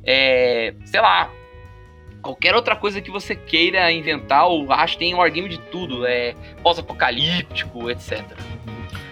é, 0.03 0.73
sei 0.85 0.99
lá, 0.99 1.31
qualquer 2.21 2.55
outra 2.55 2.75
coisa 2.75 3.01
que 3.01 3.11
você 3.11 3.35
queira 3.35 3.91
inventar, 3.91 4.47
ou 4.47 4.71
acho 4.71 4.93
que 4.93 4.99
tem 4.99 5.13
um 5.13 5.19
wargame 5.19 5.49
de 5.49 5.59
tudo, 5.59 6.05
é 6.05 6.33
pós-apocalíptico, 6.61 7.89
etc. 7.89 8.21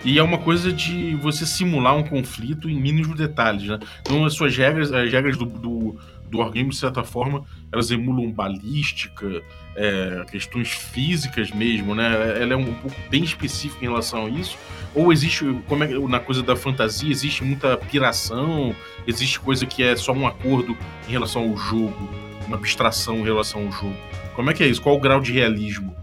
E 0.03 0.17
é 0.17 0.23
uma 0.23 0.37
coisa 0.37 0.71
de 0.71 1.15
você 1.15 1.45
simular 1.45 1.95
um 1.95 2.03
conflito 2.03 2.69
em 2.69 2.79
mínimos 2.79 3.15
detalhes, 3.15 3.67
né? 3.67 3.79
Então 4.01 4.25
as 4.25 4.33
suas 4.33 4.55
regras, 4.57 4.91
as 4.91 5.11
regras 5.11 5.37
do, 5.37 5.45
do 5.45 5.99
do 6.31 6.37
Wargame, 6.37 6.69
de 6.69 6.77
certa 6.77 7.03
forma, 7.03 7.43
elas 7.71 7.91
emulam 7.91 8.31
balística, 8.31 9.43
é, 9.75 10.23
questões 10.31 10.69
físicas 10.69 11.51
mesmo, 11.51 11.93
né? 11.93 12.41
Ela 12.41 12.53
é 12.53 12.55
um 12.55 12.73
pouco 12.73 12.95
bem 13.09 13.23
específica 13.23 13.83
em 13.85 13.89
relação 13.89 14.25
a 14.25 14.29
isso. 14.29 14.57
Ou 14.95 15.11
existe, 15.11 15.45
como 15.67 15.83
é 15.83 15.87
na 15.87 16.19
coisa 16.19 16.41
da 16.41 16.55
fantasia, 16.55 17.11
existe 17.11 17.43
muita 17.43 17.77
piração, 17.77 18.73
existe 19.05 19.39
coisa 19.39 19.65
que 19.65 19.83
é 19.83 19.95
só 19.95 20.13
um 20.13 20.25
acordo 20.25 20.75
em 21.07 21.11
relação 21.11 21.49
ao 21.49 21.57
jogo, 21.57 22.09
uma 22.47 22.55
abstração 22.55 23.17
em 23.17 23.23
relação 23.23 23.65
ao 23.65 23.71
jogo. 23.71 23.95
Como 24.33 24.49
é 24.49 24.53
que 24.53 24.63
é 24.63 24.67
isso? 24.67 24.81
Qual 24.81 24.95
o 24.95 24.99
grau 24.99 25.19
de 25.19 25.33
realismo? 25.33 26.00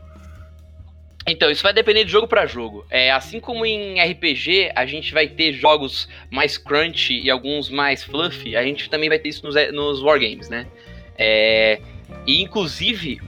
Então, 1.29 1.51
isso 1.51 1.63
vai 1.63 1.73
depender 1.73 2.05
de 2.05 2.11
jogo 2.11 2.27
para 2.27 2.47
jogo. 2.47 2.87
É, 2.91 3.11
assim 3.11 3.39
como 3.39 3.67
em 3.67 4.01
RPG, 4.01 4.73
a 4.75 4.87
gente 4.87 5.13
vai 5.13 5.29
ter 5.29 5.53
jogos 5.53 6.09
mais 6.31 6.57
crunch 6.57 7.13
e 7.13 7.31
alguns 7.31 7.69
mais 7.69 8.03
fluffy, 8.03 8.57
a 8.57 8.63
gente 8.63 8.89
também 8.89 9.09
vai 9.09 9.19
ter 9.19 9.29
isso 9.29 9.45
nos, 9.45 9.55
nos 9.73 10.03
wargames, 10.03 10.49
né? 10.49 10.67
É, 11.17 11.81
e, 12.27 12.41
inclusive, 12.41 13.21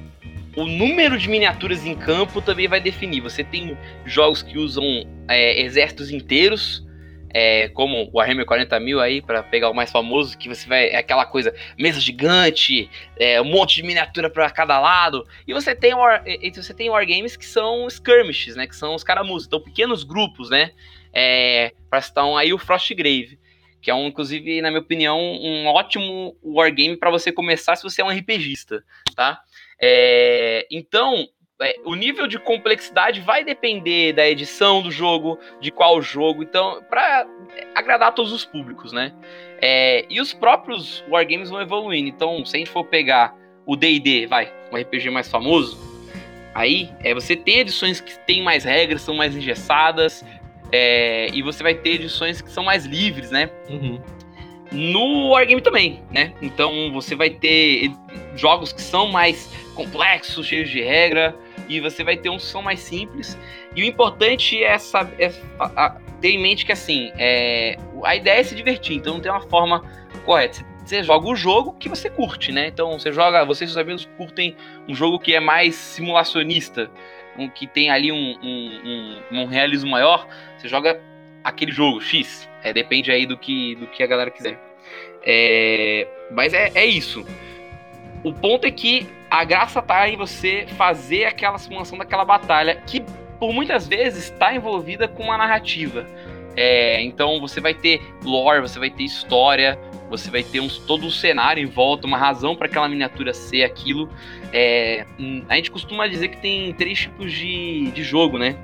o 0.57 0.65
número 0.65 1.19
de 1.19 1.29
miniaturas 1.29 1.85
em 1.85 1.95
campo 1.95 2.41
também 2.41 2.67
vai 2.67 2.81
definir. 2.81 3.21
Você 3.21 3.45
tem 3.45 3.77
jogos 4.07 4.43
que 4.43 4.59
usam 4.59 5.07
é, 5.29 5.61
exércitos 5.61 6.11
inteiros, 6.11 6.85
é, 7.33 7.69
como 7.69 8.11
o 8.13 8.19
Warhammer 8.19 8.45
40 8.45 8.79
mil 8.81 9.01
aí, 9.01 9.23
para 9.23 9.43
pegar 9.43 9.71
o 9.71 9.75
mais 9.75 9.91
famoso, 9.91 10.37
que 10.37 10.49
você 10.49 10.69
vai. 10.69 10.89
É 10.89 10.97
aquela 10.97 11.25
coisa, 11.25 11.55
mesa 11.79 12.01
gigante, 12.01 12.91
é, 13.17 13.41
um 13.41 13.45
monte 13.45 13.77
de 13.77 13.83
miniatura 13.83 14.29
para 14.29 14.51
cada 14.51 14.79
lado. 14.81 15.27
E 15.47 15.53
você 15.53 15.75
tem, 15.75 15.95
war, 15.95 16.23
e 16.27 16.51
você 16.51 16.75
tem 16.75 16.91
wargames 16.91 17.37
que 17.37 17.47
são 17.47 17.87
skirmishes, 17.87 18.57
né? 18.57 18.67
Que 18.67 18.75
são 18.75 18.95
os 18.95 19.05
caramusos. 19.05 19.47
Então, 19.47 19.61
pequenos 19.63 20.03
grupos, 20.03 20.51
né? 20.51 20.73
É, 21.13 21.73
para 21.89 22.01
citar 22.01 22.25
um, 22.25 22.37
aí 22.37 22.53
o 22.53 22.59
Frostgrave. 22.59 23.39
que 23.81 23.91
é 23.91 23.95
um, 23.95 24.09
inclusive, 24.09 24.61
na 24.61 24.71
minha 24.71 24.81
opinião, 24.81 25.19
um 25.19 25.67
ótimo 25.67 26.37
wargame 26.43 26.97
para 26.97 27.11
você 27.11 27.33
começar 27.33 27.77
se 27.77 27.83
você 27.83 28.03
é 28.03 28.05
um 28.05 28.11
RPGista, 28.11 28.85
tá? 29.15 29.41
É, 29.81 30.67
então, 30.71 31.27
o 31.85 31.95
nível 31.95 32.27
de 32.27 32.39
complexidade 32.39 33.21
vai 33.21 33.45
depender 33.45 34.15
da 34.15 34.29
edição 34.29 34.83
do 34.83 34.91
jogo, 34.91 35.39
de 35.61 35.71
qual 35.71 36.01
jogo, 36.01 36.43
então, 36.43 36.83
para 36.89 37.27
agradar 37.75 38.15
todos 38.15 38.33
os 38.33 38.45
públicos, 38.45 38.93
né? 38.93 39.13
É, 39.61 40.07
e 40.09 40.21
os 40.21 40.33
próprios 40.33 41.05
wargames 41.09 41.51
vão 41.51 41.61
evoluindo. 41.61 42.09
Então, 42.09 42.45
se 42.47 42.57
a 42.57 42.59
gente 42.59 42.71
for 42.71 42.85
pegar 42.85 43.37
o 43.67 43.77
D&D, 43.77 44.27
vai, 44.27 44.51
um 44.73 44.77
RPG 44.77 45.11
mais 45.11 45.31
famoso, 45.31 45.79
aí 46.55 46.91
é, 47.01 47.13
você 47.13 47.37
tem 47.37 47.59
edições 47.59 48.01
que 48.01 48.19
têm 48.21 48.43
mais 48.43 48.65
regras, 48.65 49.03
são 49.03 49.15
mais 49.15 49.37
engessadas, 49.37 50.25
é, 50.73 51.29
e 51.33 51.43
você 51.43 51.63
vai 51.63 51.75
ter 51.75 51.91
edições 51.91 52.41
que 52.41 52.51
são 52.51 52.65
mais 52.65 52.87
livres, 52.87 53.31
né? 53.31 53.51
Uhum. 53.69 54.01
No 54.73 55.31
Wargame 55.31 55.61
também, 55.61 56.03
né? 56.11 56.33
Então 56.41 56.93
você 56.93 57.15
vai 57.15 57.29
ter 57.29 57.91
jogos 58.35 58.73
que 58.73 58.81
são 58.81 59.09
mais 59.09 59.53
complexos, 59.75 60.47
cheios 60.47 60.71
de 60.71 60.81
regra, 60.81 61.37
e 61.71 61.81
você 61.81 62.03
vai 62.03 62.17
ter 62.17 62.31
que 62.31 62.43
são 62.43 62.61
mais 62.61 62.81
simples. 62.81 63.39
E 63.75 63.83
o 63.83 63.87
importante 63.87 64.63
é, 64.63 64.77
saber, 64.77 65.25
é 65.25 65.33
ter 66.21 66.31
em 66.31 66.39
mente 66.39 66.67
que 66.67 66.73
assim, 66.73 67.13
é, 67.17 67.77
a 68.05 68.17
ideia 68.17 68.41
é 68.41 68.43
se 68.43 68.55
divertir, 68.55 68.97
então 68.97 69.15
não 69.15 69.21
tem 69.21 69.31
uma 69.31 69.41
forma 69.41 69.83
correta. 70.25 70.65
Você 70.85 71.03
joga 71.05 71.29
o 71.29 71.37
jogo 71.37 71.73
que 71.79 71.89
você 71.89 72.11
curte, 72.11 72.51
né? 72.51 72.67
Então 72.67 72.99
você 72.99 73.13
joga, 73.13 73.45
vocês 73.45 73.71
e 73.71 73.73
seus 73.73 73.83
amigos 73.83 74.09
curtem 74.17 74.57
um 74.89 74.95
jogo 74.95 75.21
que 75.21 75.35
é 75.35 75.41
mais 75.41 75.77
simulacionista, 75.77 76.91
um, 77.39 77.49
que 77.49 77.67
tem 77.67 77.91
ali 77.91 78.11
um, 78.11 78.37
um, 78.43 79.21
um, 79.33 79.43
um 79.43 79.47
realismo 79.47 79.91
maior, 79.91 80.27
você 80.59 80.67
joga 80.67 81.01
aquele 81.45 81.71
jogo 81.71 82.01
X. 82.01 82.49
É, 82.63 82.73
depende 82.73 83.11
aí 83.11 83.25
do 83.25 83.37
que, 83.39 83.77
do 83.77 83.87
que 83.87 84.03
a 84.03 84.07
galera 84.07 84.31
quiser. 84.31 84.59
É, 85.23 86.09
mas 86.33 86.53
é, 86.53 86.73
é 86.75 86.85
isso. 86.85 87.25
O 88.25 88.33
ponto 88.33 88.67
é 88.67 88.71
que 88.71 89.07
a 89.31 89.45
graça 89.45 89.81
tá 89.81 90.09
em 90.09 90.17
você 90.17 90.67
fazer 90.77 91.25
aquela 91.25 91.57
simulação 91.57 91.97
daquela 91.97 92.25
batalha 92.25 92.83
que 92.87 93.03
por 93.39 93.53
muitas 93.53 93.87
vezes 93.87 94.25
está 94.25 94.55
envolvida 94.55 95.07
com 95.07 95.25
uma 95.25 95.39
narrativa. 95.39 96.07
É, 96.57 97.01
então 97.03 97.41
você 97.41 97.61
vai 97.61 97.73
ter 97.73 98.03
lore, 98.25 98.61
você 98.61 98.79
vai 98.79 98.91
ter 98.91 99.05
história, 99.05 99.79
você 100.11 100.31
vai 100.31 100.43
ter 100.43 100.61
uns, 100.61 100.79
todo 100.79 101.07
um 101.07 101.11
cenário 101.11 101.63
em 101.63 101.67
volta, 101.67 102.07
uma 102.07 102.19
razão 102.19 102.57
para 102.57 102.67
aquela 102.67 102.89
miniatura 102.89 103.33
ser 103.33 103.63
aquilo. 103.63 104.11
É, 104.53 105.07
hum, 105.19 105.45
a 105.49 105.55
gente 105.57 105.71
costuma 105.71 106.09
dizer 106.09 106.29
que 106.29 106.39
tem 106.39 106.75
três 106.75 106.99
tipos 106.99 107.33
de, 107.33 107.91
de 107.93 108.03
jogo, 108.03 108.37
né? 108.37 108.57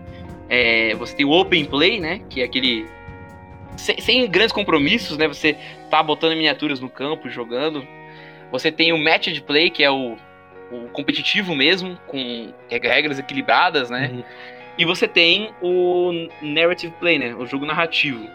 É, 0.49 0.95
você 0.97 1.15
tem 1.15 1.25
o 1.25 1.31
open 1.31 1.65
play, 1.65 2.01
né? 2.01 2.21
Que 2.29 2.43
é 2.43 2.45
aquele 2.45 2.87
sem, 3.77 4.01
sem, 4.01 4.29
grandes 4.29 4.53
compromissos, 4.53 5.17
né? 5.17 5.29
Você 5.29 5.57
tá 5.89 6.03
botando 6.03 6.33
miniaturas 6.33 6.81
no 6.81 6.91
campo, 6.91 7.31
jogando. 7.31 7.87
Você 8.51 8.71
tem 8.73 8.93
o 8.93 8.99
match 8.99 9.29
de 9.29 9.41
play, 9.41 9.71
que 9.71 9.83
é 9.83 9.91
o, 9.91 10.17
o 10.71 10.89
competitivo 10.89 11.55
mesmo, 11.55 11.99
com 12.07 12.53
regras 12.69 13.19
equilibradas, 13.19 13.91
né? 13.91 14.11
Uhum. 14.13 14.25
E 14.79 14.85
você 14.85 15.09
tem 15.09 15.51
o 15.63 16.29
narrative 16.43 16.93
play, 17.01 17.19
né? 17.19 17.35
O 17.35 17.47
jogo 17.47 17.65
narrativo. 17.65 18.29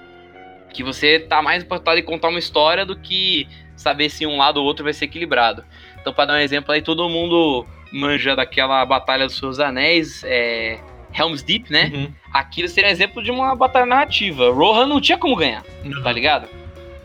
Que 0.73 0.83
você 0.83 1.19
tá 1.19 1.41
mais 1.41 1.63
importado 1.63 1.99
em 1.99 2.03
contar 2.03 2.29
uma 2.29 2.39
história 2.39 2.85
do 2.85 2.97
que 2.97 3.47
saber 3.75 4.09
se 4.09 4.25
um 4.25 4.37
lado 4.37 4.57
ou 4.57 4.65
outro 4.65 4.83
vai 4.83 4.93
ser 4.93 5.05
equilibrado. 5.05 5.63
Então, 5.99 6.13
para 6.13 6.25
dar 6.25 6.33
um 6.35 6.37
exemplo 6.37 6.71
aí, 6.71 6.81
todo 6.81 7.07
mundo 7.09 7.65
manja 7.91 8.35
daquela 8.35 8.85
Batalha 8.85 9.25
dos 9.25 9.37
Seus 9.37 9.59
Anéis, 9.59 10.23
é, 10.23 10.79
Helm's 11.13 11.43
Deep, 11.43 11.71
né? 11.71 11.91
Uhum. 11.93 12.11
Aquilo 12.33 12.67
seria 12.67 12.89
um 12.89 12.93
exemplo 12.93 13.21
de 13.21 13.29
uma 13.29 13.55
batalha 13.55 13.85
narrativa. 13.85 14.51
Rohan 14.51 14.87
não 14.87 15.01
tinha 15.01 15.17
como 15.17 15.35
ganhar, 15.35 15.63
uhum. 15.83 16.01
tá 16.01 16.11
ligado? 16.11 16.47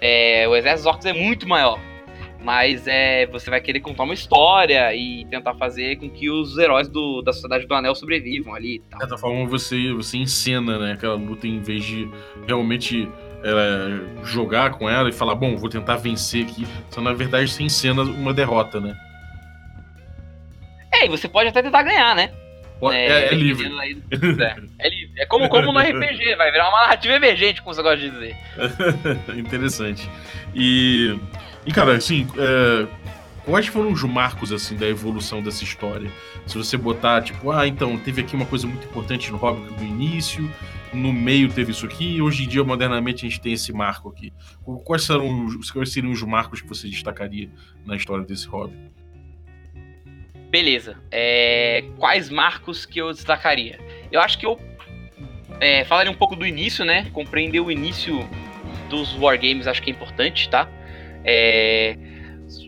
É, 0.01 0.47
o 0.49 0.55
exército 0.55 0.85
dos 0.85 0.95
orcs 0.95 1.07
é 1.07 1.13
muito 1.13 1.49
maior. 1.49 1.79
Mas 2.47 2.87
é, 2.87 3.27
você 3.27 3.51
vai 3.51 3.61
querer 3.61 3.81
contar 3.81 4.05
uma 4.05 4.15
história 4.15 4.95
e 4.95 5.25
tentar 5.25 5.55
fazer 5.55 5.97
com 5.97 6.09
que 6.09 6.31
os 6.31 6.57
heróis 6.57 6.89
do, 6.89 7.21
da 7.21 7.33
Sociedade 7.33 7.67
do 7.67 7.75
Anel 7.75 7.93
sobrevivam 7.93 8.55
ali. 8.55 8.79
De 8.79 8.99
certa 9.01 9.19
forma, 9.19 9.45
você, 9.49 9.93
você 9.93 10.19
encena 10.19 10.79
né, 10.79 10.93
aquela 10.93 11.17
luta 11.17 11.49
em 11.49 11.59
vez 11.59 11.85
de 11.85 12.09
realmente 12.47 13.11
é, 13.43 14.25
jogar 14.25 14.75
com 14.79 14.89
ela 14.89 15.09
e 15.09 15.13
falar, 15.13 15.35
bom, 15.35 15.57
vou 15.57 15.69
tentar 15.69 15.97
vencer 15.97 16.45
aqui. 16.45 16.65
Então, 16.89 17.03
na 17.03 17.13
verdade, 17.13 17.51
você 17.51 17.65
encena 17.65 18.03
uma 18.03 18.33
derrota, 18.33 18.81
né? 18.81 18.97
É, 20.95 21.07
e 21.07 21.09
você 21.09 21.29
pode 21.29 21.49
até 21.49 21.61
tentar 21.61 21.83
ganhar, 21.83 22.15
né? 22.15 22.31
É, 22.93 23.07
é, 23.07 23.27
é 23.27 23.35
livre. 23.35 23.67
é, 24.41 24.57
é, 24.79 24.89
livre. 24.89 25.21
É 25.21 25.27
como, 25.27 25.49
como 25.49 25.73
no 25.73 25.81
RPG, 25.81 26.37
vai 26.37 26.53
virar 26.53 26.69
uma 26.69 26.83
narrativa 26.83 27.15
emergente, 27.15 27.61
como 27.61 27.75
você 27.75 27.83
gosta 27.83 27.99
de 27.99 28.11
dizer. 28.11 28.37
Interessante. 29.37 30.09
E 30.55 31.19
e, 31.67 31.73
cara, 31.73 31.97
assim, 31.97 32.27
é, 32.39 32.87
quais 33.45 33.67
foram 33.67 33.93
os 33.93 34.03
marcos, 34.05 34.53
assim, 34.53 34.77
da 34.77 34.87
evolução 34.87 35.43
dessa 35.43 35.65
história? 35.65 36.11
Se 36.47 36.57
você 36.57 36.77
botar, 36.77 37.23
tipo, 37.23 37.51
ah, 37.51 37.67
então, 37.67 37.99
teve 37.99 38.23
aqui 38.23 38.37
uma 38.37 38.47
coisa 38.47 38.67
muito 38.67 38.87
importante 38.87 39.31
no 39.31 39.37
Hobbit 39.37 39.75
do 39.75 39.85
início, 39.85 40.49
no 40.95 41.13
meio 41.13 41.53
teve 41.53 41.73
isso 41.73 41.85
aqui, 41.85 42.17
e 42.17 42.23
hoje 42.23 42.45
em 42.45 42.49
dia, 42.49 42.63
modernamente, 42.63 43.27
a 43.27 43.29
gente 43.29 43.41
tem 43.41 43.53
esse 43.53 43.73
marco 43.73 44.09
aqui. 44.09 44.33
Quais, 44.85 45.03
serão, 45.03 45.49
quais 45.73 45.93
seriam 45.93 46.13
os 46.13 46.23
marcos 46.23 46.61
que 46.61 46.69
você 46.69 46.89
destacaria 46.89 47.51
na 47.85 47.97
história 47.97 48.25
desse 48.25 48.47
hobby? 48.47 48.75
Beleza. 50.51 50.97
É, 51.11 51.85
quais 51.99 52.31
marcos 52.31 52.87
que 52.87 53.01
eu 53.01 53.13
destacaria? 53.13 53.79
Eu 54.11 54.21
acho 54.21 54.39
que 54.39 54.47
eu 54.47 54.59
é, 55.61 55.85
falaria 55.85 56.11
um 56.11 56.15
pouco 56.15 56.37
do 56.37 56.47
início, 56.47 56.85
né? 56.85 57.11
Compreender 57.13 57.61
o 57.61 57.71
início 57.71 58.21
dos 58.89 59.15
wargames 59.17 59.67
acho 59.67 59.83
que 59.83 59.91
é 59.91 59.93
importante, 59.93 60.49
tá? 60.49 60.69
É, 61.29 61.99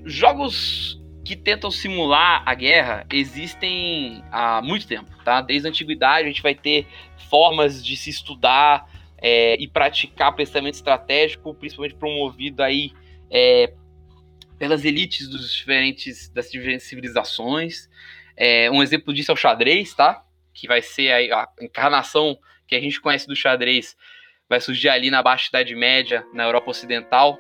jogos 0.05 1.01
que 1.25 1.37
tentam 1.37 1.71
simular 1.71 2.43
a 2.45 2.55
guerra 2.55 3.07
existem 3.13 4.25
há 4.33 4.61
muito 4.61 4.89
tempo, 4.89 5.11
tá? 5.25 5.41
Desde 5.41 5.69
a 5.69 5.71
antiguidade 5.71 6.25
a 6.25 6.29
gente 6.29 6.43
vai 6.43 6.55
ter 6.55 6.87
formas 7.31 7.85
de 7.85 7.97
se 7.97 8.11
estudar 8.11 8.91
é, 9.19 9.55
e 9.61 9.69
praticar 9.69 10.35
pensamento 10.35 10.75
estratégico, 10.75 11.55
principalmente 11.55 11.95
promovido 11.95 12.63
aí 12.63 12.93
é, 13.31 13.73
pelas 14.59 14.85
elites 14.85 15.29
dos 15.29 15.53
diferentes, 15.53 16.29
das 16.31 16.51
diferentes 16.51 16.87
civilizações. 16.87 17.89
É, 18.37 18.71
um 18.71 18.83
exemplo 18.83 19.15
disso 19.15 19.31
é 19.31 19.35
o 19.35 19.37
xadrez, 19.37 19.95
tá? 19.95 20.25
Que 20.53 20.67
vai 20.67 20.83
ser 20.83 21.33
a, 21.33 21.43
a 21.43 21.49
encarnação 21.61 22.39
que 22.67 22.75
a 22.75 22.81
gente 22.81 23.01
conhece 23.01 23.27
do 23.27 23.37
xadrez, 23.37 23.97
vai 24.49 24.61
surgir 24.61 24.89
ali 24.89 25.11
na 25.11 25.23
Baixa 25.23 25.49
Idade 25.49 25.75
Média, 25.75 26.25
na 26.33 26.45
Europa 26.45 26.71
Ocidental, 26.71 27.39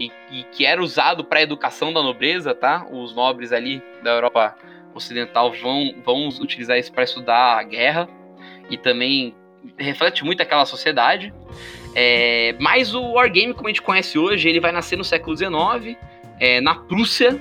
e, 0.00 0.10
e 0.32 0.44
que 0.44 0.64
era 0.64 0.82
usado 0.82 1.22
para 1.22 1.40
a 1.40 1.42
educação 1.42 1.92
da 1.92 2.02
nobreza, 2.02 2.54
tá? 2.54 2.86
Os 2.90 3.14
nobres 3.14 3.52
ali 3.52 3.82
da 4.02 4.12
Europa 4.12 4.56
Ocidental 4.94 5.52
vão, 5.52 5.94
vão 6.02 6.28
utilizar 6.28 6.78
isso 6.78 6.90
para 6.90 7.04
estudar 7.04 7.58
a 7.58 7.62
guerra 7.62 8.08
e 8.70 8.78
também 8.78 9.34
reflete 9.76 10.24
muito 10.24 10.42
aquela 10.42 10.64
sociedade. 10.64 11.34
É, 11.94 12.54
mas 12.58 12.94
o 12.94 13.12
Wargame, 13.12 13.52
como 13.52 13.68
a 13.68 13.70
gente 13.70 13.82
conhece 13.82 14.18
hoje, 14.18 14.48
ele 14.48 14.58
vai 14.58 14.72
nascer 14.72 14.96
no 14.96 15.04
século 15.04 15.36
XIX, 15.36 15.98
é, 16.38 16.60
na 16.60 16.74
Prússia, 16.74 17.38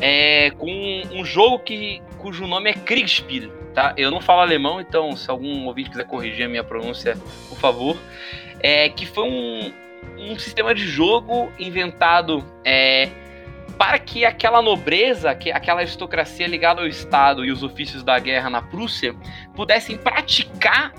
é, 0.00 0.50
com 0.50 1.02
um 1.12 1.24
jogo 1.24 1.60
que, 1.60 2.02
cujo 2.18 2.46
nome 2.48 2.70
é 2.70 2.72
Kriegspiel. 2.72 3.50
Tá? 3.72 3.94
Eu 3.96 4.10
não 4.10 4.20
falo 4.20 4.40
alemão, 4.40 4.80
então 4.80 5.16
se 5.16 5.30
algum 5.30 5.66
ouvinte 5.66 5.90
quiser 5.90 6.04
corrigir 6.04 6.46
a 6.46 6.48
minha 6.48 6.64
pronúncia, 6.64 7.16
por 7.48 7.58
favor. 7.58 7.96
É, 8.60 8.88
que 8.88 9.06
foi 9.06 9.24
um, 9.24 9.72
um 10.18 10.38
sistema 10.38 10.74
de 10.74 10.86
jogo 10.86 11.50
inventado 11.58 12.44
é, 12.64 13.08
para 13.76 13.98
que 13.98 14.24
aquela 14.24 14.62
nobreza, 14.62 15.34
que 15.34 15.50
aquela 15.50 15.80
aristocracia 15.80 16.46
ligada 16.46 16.80
ao 16.80 16.86
Estado 16.86 17.44
e 17.44 17.50
os 17.50 17.62
ofícios 17.62 18.02
da 18.02 18.18
guerra 18.18 18.48
na 18.48 18.62
Prússia 18.62 19.14
pudessem 19.54 19.96
praticar 19.96 20.92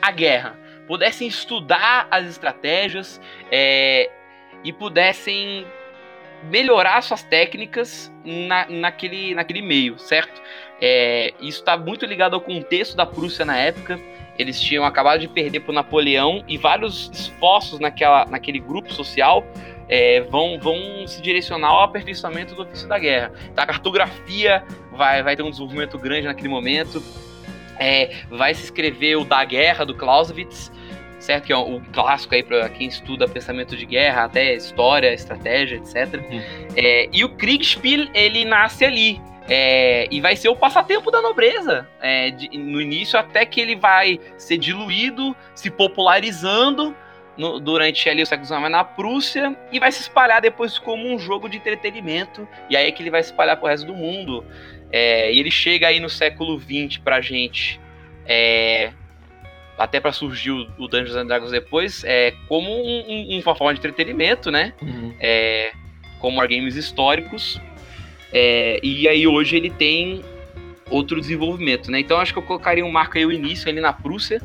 a 0.00 0.10
guerra, 0.10 0.58
pudessem 0.86 1.28
estudar 1.28 2.06
as 2.10 2.26
estratégias 2.26 3.20
é, 3.50 4.10
e 4.64 4.72
pudessem 4.72 5.66
melhorar 6.50 7.00
suas 7.02 7.22
técnicas 7.22 8.12
na, 8.24 8.66
naquele, 8.68 9.34
naquele 9.34 9.62
meio, 9.62 9.98
certo? 9.98 10.40
É, 10.80 11.32
isso 11.40 11.60
está 11.60 11.76
muito 11.76 12.04
ligado 12.04 12.34
ao 12.34 12.40
contexto 12.40 12.96
da 12.96 13.06
Prússia 13.06 13.44
na 13.44 13.56
época 13.56 13.98
eles 14.38 14.60
tinham 14.60 14.84
acabado 14.84 15.20
de 15.20 15.28
perder 15.28 15.60
para 15.60 15.74
Napoleão 15.74 16.44
e 16.48 16.56
vários 16.56 17.10
esforços 17.12 17.80
naquela, 17.80 18.24
naquele 18.26 18.58
grupo 18.58 18.92
social 18.92 19.44
é, 19.88 20.20
vão, 20.22 20.58
vão 20.58 21.06
se 21.06 21.22
direcionar 21.22 21.68
ao 21.68 21.82
aperfeiçoamento 21.84 22.54
do 22.54 22.62
ofício 22.62 22.88
da 22.88 22.98
guerra. 22.98 23.32
Então, 23.50 23.62
a 23.62 23.66
cartografia 23.66 24.64
vai, 24.92 25.22
vai 25.22 25.36
ter 25.36 25.42
um 25.42 25.50
desenvolvimento 25.50 25.98
grande 25.98 26.26
naquele 26.26 26.48
momento. 26.48 27.02
É, 27.78 28.10
vai 28.30 28.54
se 28.54 28.64
escrever 28.64 29.16
o 29.16 29.24
Da 29.24 29.44
Guerra, 29.44 29.84
do 29.84 29.94
Clausewitz, 29.94 30.72
certo? 31.18 31.44
Que 31.44 31.52
é 31.52 31.56
o 31.56 31.80
clássico 31.92 32.34
aí 32.34 32.42
para 32.42 32.68
quem 32.70 32.88
estuda 32.88 33.28
pensamento 33.28 33.76
de 33.76 33.84
guerra, 33.84 34.24
até 34.24 34.54
história, 34.54 35.12
estratégia, 35.12 35.76
etc. 35.76 36.14
Uhum. 36.14 36.42
É, 36.74 37.08
e 37.12 37.24
o 37.24 37.28
Kriegspiel, 37.28 38.08
ele 38.14 38.44
nasce 38.44 38.84
ali. 38.84 39.20
É, 39.48 40.08
e 40.10 40.20
vai 40.20 40.34
ser 40.34 40.48
o 40.48 40.56
passatempo 40.56 41.10
da 41.10 41.22
nobreza 41.22 41.88
é, 42.00 42.30
de, 42.30 42.48
no 42.58 42.80
início, 42.80 43.18
até 43.18 43.46
que 43.46 43.60
ele 43.60 43.76
vai 43.76 44.18
ser 44.36 44.58
diluído, 44.58 45.36
se 45.54 45.70
popularizando, 45.70 46.94
no, 47.36 47.60
durante 47.60 48.08
ali 48.08 48.22
o 48.22 48.26
século 48.26 48.46
XIX 48.46 48.70
na 48.70 48.82
Prússia 48.82 49.56
e 49.70 49.78
vai 49.78 49.92
se 49.92 50.00
espalhar 50.00 50.40
depois 50.40 50.78
como 50.78 51.06
um 51.06 51.18
jogo 51.18 51.48
de 51.48 51.58
entretenimento. 51.58 52.48
E 52.70 52.76
aí 52.76 52.86
é 52.86 52.90
que 52.90 53.02
ele 53.02 53.10
vai 53.10 53.22
se 53.22 53.30
espalhar 53.30 53.56
pro 53.56 53.68
resto 53.68 53.86
do 53.86 53.94
mundo. 53.94 54.44
É, 54.90 55.32
e 55.32 55.38
ele 55.38 55.50
chega 55.50 55.88
aí 55.88 56.00
no 56.00 56.08
século 56.08 56.58
XX 56.58 56.98
pra 56.98 57.20
gente. 57.20 57.80
É, 58.26 58.92
até 59.78 60.00
para 60.00 60.12
surgir 60.12 60.50
o, 60.50 60.66
o, 60.78 60.88
Dungeons 60.88 61.16
and 61.16 61.26
Dragons 61.26 61.50
depois, 61.50 62.02
é, 62.04 62.32
como 62.48 62.70
um, 62.70 63.04
um, 63.08 63.40
uma 63.42 63.54
forma 63.54 63.74
de 63.74 63.78
entretenimento, 63.78 64.50
né? 64.50 64.72
Uhum. 64.80 65.14
É, 65.20 65.72
como 66.18 66.38
wargames 66.38 66.76
históricos. 66.76 67.60
É, 68.38 68.78
e 68.82 69.08
aí 69.08 69.26
hoje 69.26 69.56
ele 69.56 69.70
tem 69.70 70.22
outro 70.90 71.18
desenvolvimento, 71.18 71.90
né? 71.90 72.00
Então 72.00 72.20
acho 72.20 72.34
que 72.34 72.38
eu 72.38 72.42
colocaria 72.42 72.84
um 72.84 72.92
marco 72.92 73.16
aí 73.16 73.24
o 73.24 73.32
início 73.32 73.66
ali 73.66 73.80
na 73.80 73.94
Prússia, 73.94 74.42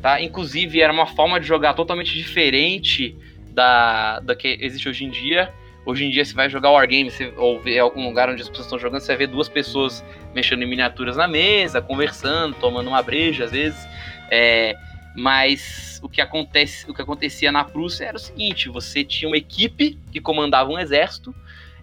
tá? 0.00 0.18
Inclusive 0.18 0.80
era 0.80 0.90
uma 0.90 1.04
forma 1.04 1.38
de 1.38 1.46
jogar 1.46 1.74
totalmente 1.74 2.14
diferente 2.14 3.14
da, 3.50 4.20
da 4.20 4.34
que 4.34 4.56
existe 4.62 4.88
hoje 4.88 5.04
em 5.04 5.10
dia. 5.10 5.52
Hoje 5.84 6.06
em 6.06 6.10
dia, 6.10 6.24
você 6.24 6.32
vai 6.32 6.48
jogar 6.48 6.70
Wargame, 6.70 7.10
você, 7.10 7.34
ou 7.36 7.60
ver 7.60 7.80
algum 7.80 8.08
lugar 8.08 8.30
onde 8.30 8.40
as 8.40 8.48
pessoas 8.48 8.64
estão 8.64 8.78
jogando, 8.78 9.02
você 9.02 9.08
vai 9.08 9.18
ver 9.18 9.26
duas 9.26 9.50
pessoas 9.50 10.02
mexendo 10.34 10.62
em 10.62 10.66
miniaturas 10.66 11.18
na 11.18 11.28
mesa, 11.28 11.82
conversando, 11.82 12.54
tomando 12.54 12.88
uma 12.88 13.02
breja, 13.02 13.44
às 13.44 13.50
vezes. 13.50 13.86
É, 14.30 14.74
mas 15.14 16.00
o 16.02 16.08
que, 16.08 16.22
acontece, 16.22 16.90
o 16.90 16.94
que 16.94 17.02
acontecia 17.02 17.52
na 17.52 17.62
Prússia 17.62 18.06
era 18.06 18.16
o 18.16 18.20
seguinte: 18.20 18.70
você 18.70 19.04
tinha 19.04 19.28
uma 19.28 19.36
equipe 19.36 19.98
que 20.10 20.18
comandava 20.18 20.70
um 20.70 20.78
exército, 20.78 21.34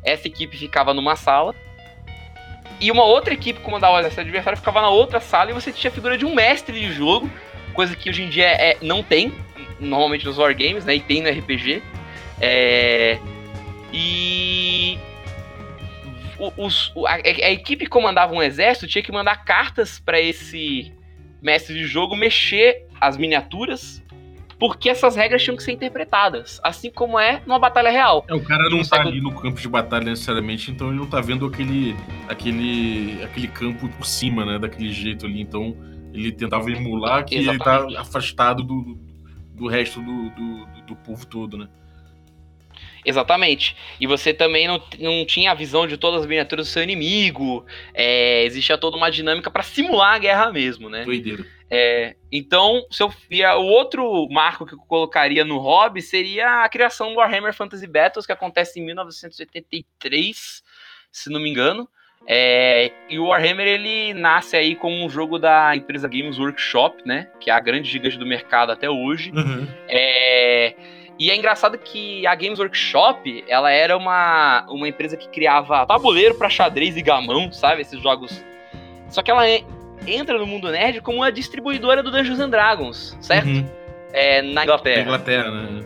essa 0.03 0.27
equipe 0.27 0.57
ficava 0.57 0.93
numa 0.93 1.15
sala, 1.15 1.55
e 2.79 2.91
uma 2.91 3.03
outra 3.03 3.33
equipe 3.33 3.59
comandava 3.59 3.99
exército 3.99 4.21
adversário 4.21 4.57
ficava 4.57 4.81
na 4.81 4.89
outra 4.89 5.19
sala, 5.19 5.51
e 5.51 5.53
você 5.53 5.71
tinha 5.71 5.91
a 5.91 5.93
figura 5.93 6.17
de 6.17 6.25
um 6.25 6.33
mestre 6.33 6.79
de 6.79 6.91
jogo, 6.91 7.29
coisa 7.73 7.95
que 7.95 8.09
hoje 8.09 8.23
em 8.23 8.29
dia 8.29 8.47
é, 8.47 8.77
não 8.81 9.03
tem, 9.03 9.33
normalmente 9.79 10.25
nos 10.25 10.37
wargames, 10.37 10.85
né? 10.85 10.95
E 10.95 10.99
tem 10.99 11.21
no 11.21 11.29
RPG. 11.29 11.81
É, 12.39 13.19
e 13.93 14.97
os, 16.57 16.91
a, 17.07 17.13
a, 17.15 17.51
equipe 17.51 17.85
que 17.85 17.89
comandava 17.89 18.33
um 18.33 18.41
exército 18.41 18.87
tinha 18.87 19.03
que 19.03 19.11
mandar 19.11 19.43
cartas 19.43 19.99
para 19.99 20.19
esse 20.19 20.91
mestre 21.41 21.75
de 21.75 21.85
jogo 21.85 22.15
mexer 22.15 22.87
as 22.99 23.17
miniaturas, 23.17 24.01
porque 24.61 24.89
essas 24.89 25.15
regras 25.15 25.41
tinham 25.41 25.57
que 25.57 25.63
ser 25.63 25.71
interpretadas, 25.71 26.61
assim 26.63 26.91
como 26.91 27.17
é 27.17 27.41
numa 27.47 27.57
batalha 27.57 27.89
real. 27.89 28.23
É, 28.27 28.35
o 28.35 28.43
cara 28.43 28.69
não 28.69 28.83
tá 28.83 29.01
ali 29.01 29.19
no 29.19 29.33
campo 29.33 29.59
de 29.59 29.67
batalha 29.67 30.05
necessariamente, 30.05 30.69
então 30.69 30.89
ele 30.89 30.97
não 30.97 31.07
tá 31.07 31.19
vendo 31.19 31.47
aquele, 31.47 31.95
aquele, 32.29 33.23
aquele 33.23 33.47
campo 33.47 33.89
por 33.89 34.05
cima, 34.05 34.45
né, 34.45 34.59
daquele 34.59 34.91
jeito 34.91 35.25
ali, 35.25 35.41
então 35.41 35.75
ele 36.13 36.31
tentava 36.31 36.69
emular 36.69 37.25
que 37.25 37.37
Exatamente. 37.37 37.87
ele 37.87 37.95
tá 37.95 38.01
afastado 38.01 38.61
do, 38.61 38.99
do 39.55 39.65
resto 39.65 39.99
do, 39.99 40.29
do, 40.29 40.65
do 40.85 40.95
povo 40.95 41.25
todo, 41.25 41.57
né. 41.57 41.67
Exatamente. 43.03 43.75
E 43.99 44.05
você 44.05 44.31
também 44.31 44.67
não, 44.67 44.79
não 44.99 45.25
tinha 45.25 45.49
a 45.49 45.55
visão 45.55 45.87
de 45.87 45.97
todas 45.97 46.21
as 46.21 46.27
miniaturas 46.27 46.67
do 46.67 46.71
seu 46.71 46.83
inimigo. 46.83 47.65
É, 47.95 48.43
existia 48.45 48.77
toda 48.77 48.95
uma 48.95 49.09
dinâmica 49.09 49.49
para 49.49 49.63
simular 49.63 50.13
a 50.13 50.19
guerra 50.19 50.51
mesmo, 50.51 50.87
né? 50.87 51.03
Doideira. 51.03 51.43
É, 51.73 52.17
então, 52.29 52.85
se 52.91 53.01
eu, 53.01 53.09
o 53.57 53.65
outro 53.65 54.27
marco 54.29 54.65
que 54.65 54.73
eu 54.73 54.79
colocaria 54.79 55.45
no 55.45 55.57
hobby 55.57 56.01
seria 56.01 56.65
a 56.65 56.69
criação 56.69 57.13
do 57.13 57.19
Warhammer 57.19 57.53
Fantasy 57.53 57.87
Battles, 57.87 58.25
que 58.25 58.33
acontece 58.33 58.77
em 58.77 58.85
1983, 58.85 60.61
se 61.09 61.29
não 61.29 61.39
me 61.39 61.49
engano. 61.49 61.87
É, 62.27 62.91
e 63.09 63.17
o 63.17 63.27
Warhammer 63.27 63.65
ele 63.65 64.13
nasce 64.13 64.55
aí 64.57 64.75
como 64.75 65.03
um 65.03 65.09
jogo 65.09 65.39
da 65.39 65.73
empresa 65.73 66.09
Games 66.09 66.37
Workshop, 66.37 67.01
né? 67.05 67.29
Que 67.39 67.49
é 67.49 67.53
a 67.53 67.59
grande 67.59 67.89
gigante 67.89 68.17
do 68.17 68.25
mercado 68.25 68.71
até 68.73 68.89
hoje. 68.89 69.31
Uhum. 69.31 69.65
É, 69.87 70.75
e 71.17 71.31
é 71.31 71.35
engraçado 71.35 71.77
que 71.77 72.27
a 72.27 72.35
Games 72.35 72.59
Workshop, 72.59 73.45
ela 73.47 73.71
era 73.71 73.97
uma, 73.97 74.65
uma 74.69 74.89
empresa 74.89 75.15
que 75.15 75.29
criava 75.29 75.85
tabuleiro 75.85 76.35
para 76.35 76.49
xadrez 76.49 76.97
e 76.97 77.01
gamão, 77.01 77.49
sabe? 77.51 77.81
Esses 77.81 78.01
jogos. 78.01 78.43
Só 79.07 79.21
que 79.23 79.31
ela 79.31 79.45
entra 80.07 80.37
no 80.37 80.45
mundo 80.45 80.69
nerd 80.69 81.01
como 81.01 81.19
uma 81.19 81.31
distribuidora 81.31 82.01
do 82.01 82.11
Dungeons 82.11 82.39
and 82.39 82.49
Dragons, 82.49 83.17
certo? 83.21 83.47
Uhum. 83.47 83.65
É, 84.13 84.41
na 84.41 84.63
Inglaterra. 84.63 84.97
Na 84.97 85.03
Inglaterra, 85.03 85.51
né? 85.51 85.83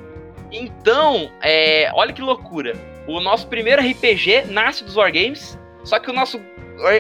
Então, 0.52 1.30
é, 1.42 1.90
olha 1.94 2.14
que 2.14 2.22
loucura. 2.22 2.74
O 3.08 3.20
nosso 3.20 3.48
primeiro 3.48 3.82
RPG 3.82 4.46
nasce 4.50 4.84
dos 4.84 4.96
Wargames, 4.96 5.60
só 5.84 6.00
que 6.00 6.10
o 6.10 6.14
nosso 6.14 6.40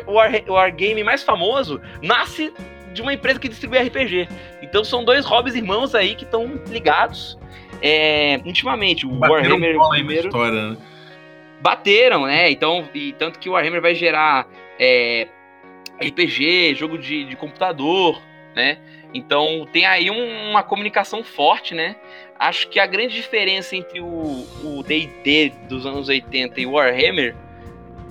War, 0.07 0.31
Wargame 0.47 1.03
mais 1.03 1.23
famoso 1.23 1.81
nasce 2.01 2.53
de 2.93 3.01
uma 3.01 3.13
empresa 3.13 3.39
que 3.39 3.49
distribui 3.49 3.79
RPG. 3.79 4.27
Então 4.61 4.83
são 4.83 5.03
dois 5.03 5.25
hobbies 5.25 5.55
irmãos 5.55 5.93
aí 5.93 6.15
que 6.15 6.23
estão 6.23 6.59
ligados 6.67 7.37
é, 7.81 8.35
intimamente. 8.45 9.05
O 9.05 9.11
Bateram 9.11 9.55
Warhammer 9.55 9.89
primeiro. 9.89 10.27
História, 10.27 10.69
né? 10.69 10.77
Bateram, 11.61 12.25
né? 12.25 12.49
Então, 12.51 12.87
e 12.93 13.13
tanto 13.13 13.39
que 13.39 13.49
o 13.49 13.53
Warhammer 13.53 13.81
vai 13.81 13.95
gerar 13.95 14.47
é, 14.79 15.27
RPG, 15.99 16.75
jogo 16.75 16.97
de, 16.97 17.25
de 17.25 17.35
computador, 17.35 18.21
né? 18.55 18.77
Então 19.13 19.67
tem 19.71 19.85
aí 19.85 20.11
um, 20.11 20.49
uma 20.51 20.63
comunicação 20.63 21.23
forte, 21.23 21.73
né? 21.73 21.95
Acho 22.37 22.67
que 22.67 22.79
a 22.79 22.85
grande 22.85 23.15
diferença 23.15 23.75
entre 23.75 24.01
o 24.01 24.83
D&D 24.85 25.53
dos 25.69 25.85
anos 25.85 26.09
80 26.09 26.59
e 26.59 26.65
o 26.65 26.71
Warhammer 26.71 27.35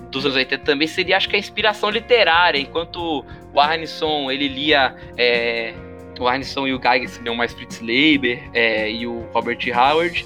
dos 0.09 0.25
anos 0.25 0.37
80 0.37 0.63
também 0.63 0.87
seria, 0.87 1.17
acho 1.17 1.29
que 1.29 1.35
a 1.35 1.39
inspiração 1.39 1.89
literária, 1.89 2.57
enquanto 2.57 3.25
o 3.53 3.59
Arneson, 3.59 4.31
ele 4.31 4.47
lia 4.47 4.95
é, 5.17 5.73
o 6.19 6.27
Arneson 6.27 6.67
e 6.67 6.73
o 6.73 6.77
Gygax 6.77 7.17
liam 7.17 7.35
mais 7.35 7.53
Fritz 7.53 7.81
Leiber 7.81 8.41
é, 8.53 8.91
e 8.91 9.05
o 9.05 9.27
Robert 9.33 9.59
Howard. 9.75 10.25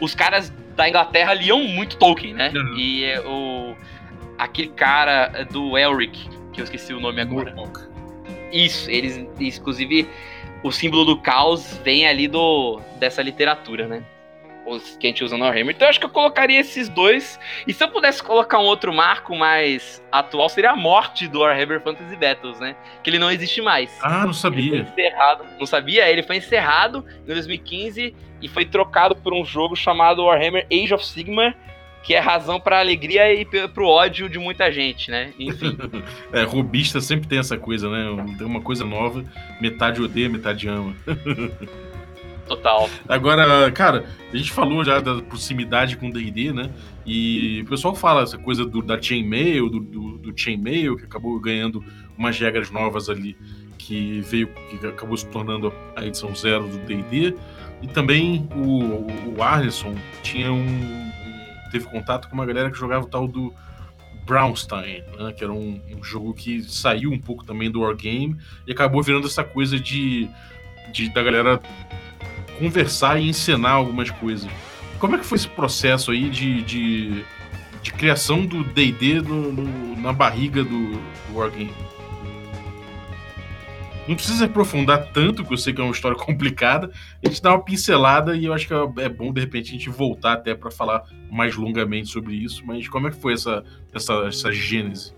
Os 0.00 0.14
caras 0.14 0.52
da 0.76 0.88
Inglaterra 0.88 1.34
liam 1.34 1.62
muito 1.64 1.96
Tolkien, 1.96 2.34
né? 2.34 2.52
Uhum. 2.54 2.74
E 2.76 3.04
é, 3.04 3.20
o 3.20 3.76
aquele 4.36 4.68
cara 4.68 5.46
do 5.50 5.76
Elric, 5.76 6.28
que 6.58 6.62
eu 6.62 6.64
esqueci 6.64 6.92
o 6.92 7.00
nome 7.00 7.20
agora. 7.20 7.54
Isso, 8.52 8.90
eles, 8.90 9.16
inclusive, 9.38 10.08
o 10.62 10.72
símbolo 10.72 11.04
do 11.04 11.16
caos 11.20 11.78
vem 11.84 12.06
ali 12.06 12.26
do 12.26 12.80
dessa 12.98 13.22
literatura, 13.22 13.86
né? 13.86 14.02
os 14.66 14.98
que 14.98 15.06
a 15.06 15.10
gente 15.10 15.24
usa 15.24 15.36
no 15.38 15.44
Warhammer. 15.44 15.74
Então 15.74 15.86
eu 15.86 15.90
acho 15.90 15.98
que 15.98 16.04
eu 16.04 16.10
colocaria 16.10 16.60
esses 16.60 16.90
dois. 16.90 17.40
E 17.66 17.72
se 17.72 17.82
eu 17.82 17.88
pudesse 17.88 18.22
colocar 18.22 18.58
um 18.58 18.64
outro 18.64 18.92
marco 18.92 19.34
mais 19.34 20.04
atual, 20.12 20.46
seria 20.50 20.72
a 20.72 20.76
morte 20.76 21.26
do 21.26 21.40
Warhammer 21.40 21.80
Fantasy 21.80 22.14
Battles, 22.16 22.60
né? 22.60 22.76
Que 23.02 23.08
ele 23.08 23.18
não 23.18 23.30
existe 23.30 23.62
mais. 23.62 23.90
Ah, 24.02 24.26
não 24.26 24.34
sabia. 24.34 24.80
encerrado. 24.80 25.46
Não 25.58 25.64
sabia? 25.64 26.10
Ele 26.10 26.22
foi 26.22 26.36
encerrado 26.36 27.02
em 27.22 27.26
2015 27.26 28.14
e 28.42 28.48
foi 28.48 28.66
trocado 28.66 29.16
por 29.16 29.32
um 29.32 29.42
jogo 29.42 29.74
chamado 29.74 30.24
Warhammer 30.24 30.66
Age 30.70 30.92
of 30.92 31.06
Sigmar, 31.06 31.56
que 32.02 32.14
é 32.14 32.18
razão 32.18 32.60
para 32.60 32.80
alegria 32.80 33.32
e 33.34 33.44
para 33.44 33.82
o 33.82 33.86
ódio 33.86 34.28
de 34.28 34.38
muita 34.38 34.72
gente, 34.72 35.10
né? 35.10 35.32
Enfim. 35.38 35.76
é, 36.32 36.42
robista 36.42 37.00
sempre 37.00 37.28
tem 37.28 37.38
essa 37.38 37.56
coisa, 37.56 37.90
né? 37.90 38.34
Tem 38.36 38.46
uma 38.46 38.60
coisa 38.60 38.84
nova, 38.84 39.24
metade 39.60 40.00
odeia, 40.00 40.28
metade 40.28 40.68
ama. 40.68 40.94
Total. 42.48 42.88
Agora, 43.06 43.70
cara, 43.72 44.06
a 44.32 44.36
gente 44.36 44.50
falou 44.50 44.82
já 44.82 45.00
da 45.00 45.20
proximidade 45.20 45.98
com 45.98 46.08
o 46.08 46.12
D&D, 46.12 46.50
né? 46.50 46.70
E 47.04 47.60
o 47.62 47.68
pessoal 47.68 47.94
fala 47.94 48.22
essa 48.22 48.38
coisa 48.38 48.64
do, 48.64 48.80
da 48.80 49.00
Chainmail, 49.00 49.68
do, 49.68 49.80
do, 49.80 50.18
do 50.18 50.32
Chainmail, 50.34 50.96
que 50.96 51.04
acabou 51.04 51.38
ganhando 51.38 51.84
umas 52.16 52.38
regras 52.38 52.70
novas 52.70 53.10
ali, 53.10 53.36
que 53.76 54.22
veio, 54.22 54.48
que 54.48 54.86
acabou 54.86 55.16
se 55.16 55.26
tornando 55.26 55.72
a 55.94 56.04
edição 56.04 56.34
zero 56.34 56.66
do 56.66 56.78
D&D. 56.78 57.34
E 57.82 57.86
também 57.86 58.48
o, 58.56 59.36
o 59.36 59.42
Arneson 59.42 59.94
tinha 60.22 60.50
um, 60.50 60.56
um, 60.56 61.12
teve 61.70 61.86
contato 61.86 62.28
com 62.28 62.34
uma 62.34 62.46
galera 62.46 62.70
que 62.70 62.78
jogava 62.78 63.04
o 63.04 63.08
tal 63.08 63.26
do 63.26 63.52
Brownstein, 64.24 65.02
né? 65.18 65.32
que 65.32 65.42
era 65.42 65.52
um, 65.52 65.80
um, 65.90 66.04
jogo 66.04 66.34
que 66.34 66.62
saiu 66.62 67.10
um 67.10 67.18
pouco 67.18 67.44
também 67.44 67.70
do 67.70 67.80
Wargame 67.80 68.36
e 68.66 68.72
acabou 68.72 69.02
virando 69.02 69.26
essa 69.26 69.42
coisa 69.42 69.80
de, 69.80 70.28
de 70.92 71.08
da 71.08 71.22
galera 71.22 71.60
conversar 72.58 73.18
e 73.18 73.28
ensinar 73.28 73.70
algumas 73.70 74.10
coisas. 74.10 74.50
Como 74.98 75.14
é 75.14 75.18
que 75.18 75.24
foi 75.24 75.36
esse 75.36 75.48
processo 75.48 76.10
aí 76.10 76.28
de, 76.28 76.62
de, 76.62 77.24
de 77.82 77.92
criação 77.92 78.44
do 78.44 78.64
D&D 78.64 79.22
na 79.96 80.12
barriga 80.12 80.62
do, 80.62 80.90
do 80.90 81.34
Wargame? 81.34 81.72
Não 84.08 84.16
precisa 84.16 84.46
aprofundar 84.46 85.12
tanto, 85.12 85.42
porque 85.42 85.52
eu 85.52 85.58
sei 85.58 85.74
que 85.74 85.80
é 85.80 85.84
uma 85.84 85.92
história 85.92 86.16
complicada. 86.18 86.90
A 87.22 87.28
gente 87.28 87.42
dá 87.42 87.50
uma 87.50 87.62
pincelada 87.62 88.34
e 88.34 88.46
eu 88.46 88.54
acho 88.54 88.66
que 88.66 88.74
é 89.02 89.08
bom, 89.08 89.32
de 89.32 89.40
repente, 89.42 89.68
a 89.68 89.72
gente 89.72 89.90
voltar 89.90 90.32
até 90.32 90.54
para 90.54 90.70
falar 90.70 91.04
mais 91.30 91.54
longamente 91.54 92.08
sobre 92.08 92.34
isso. 92.34 92.64
Mas 92.64 92.88
como 92.88 93.08
é 93.08 93.10
que 93.10 93.20
foi 93.20 93.34
essa, 93.34 93.62
essa, 93.94 94.14
essa 94.26 94.50
gênese? 94.50 95.16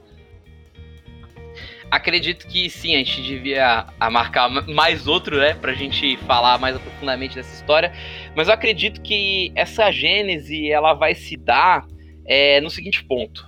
acredito 1.90 2.46
que 2.46 2.70
sim, 2.70 2.94
a 2.94 2.98
gente 2.98 3.22
devia 3.22 3.86
marcar 4.12 4.48
mais 4.48 5.06
outro, 5.06 5.38
né, 5.38 5.54
pra 5.54 5.72
gente 5.72 6.16
falar 6.18 6.58
mais 6.58 6.78
profundamente 6.78 7.34
dessa 7.34 7.52
história. 7.54 7.92
Mas 8.34 8.48
eu 8.48 8.54
acredito 8.54 9.02
que 9.02 9.50
essa 9.56 9.90
gênese 9.90 10.70
ela 10.70 10.94
vai 10.94 11.14
se 11.14 11.36
dar 11.36 11.84
é, 12.26 12.60
no 12.60 12.70
seguinte 12.70 13.02
ponto: 13.04 13.46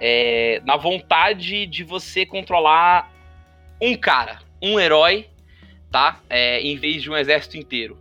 é, 0.00 0.60
na 0.64 0.76
vontade 0.76 1.66
de 1.66 1.84
você 1.84 2.26
controlar 2.26 3.10
um 3.80 3.96
cara, 3.96 4.40
um 4.62 4.78
herói, 4.78 5.26
tá? 5.90 6.20
É, 6.28 6.60
em 6.60 6.76
vez 6.76 7.02
de 7.02 7.10
um 7.10 7.16
exército 7.16 7.56
inteiro. 7.56 7.96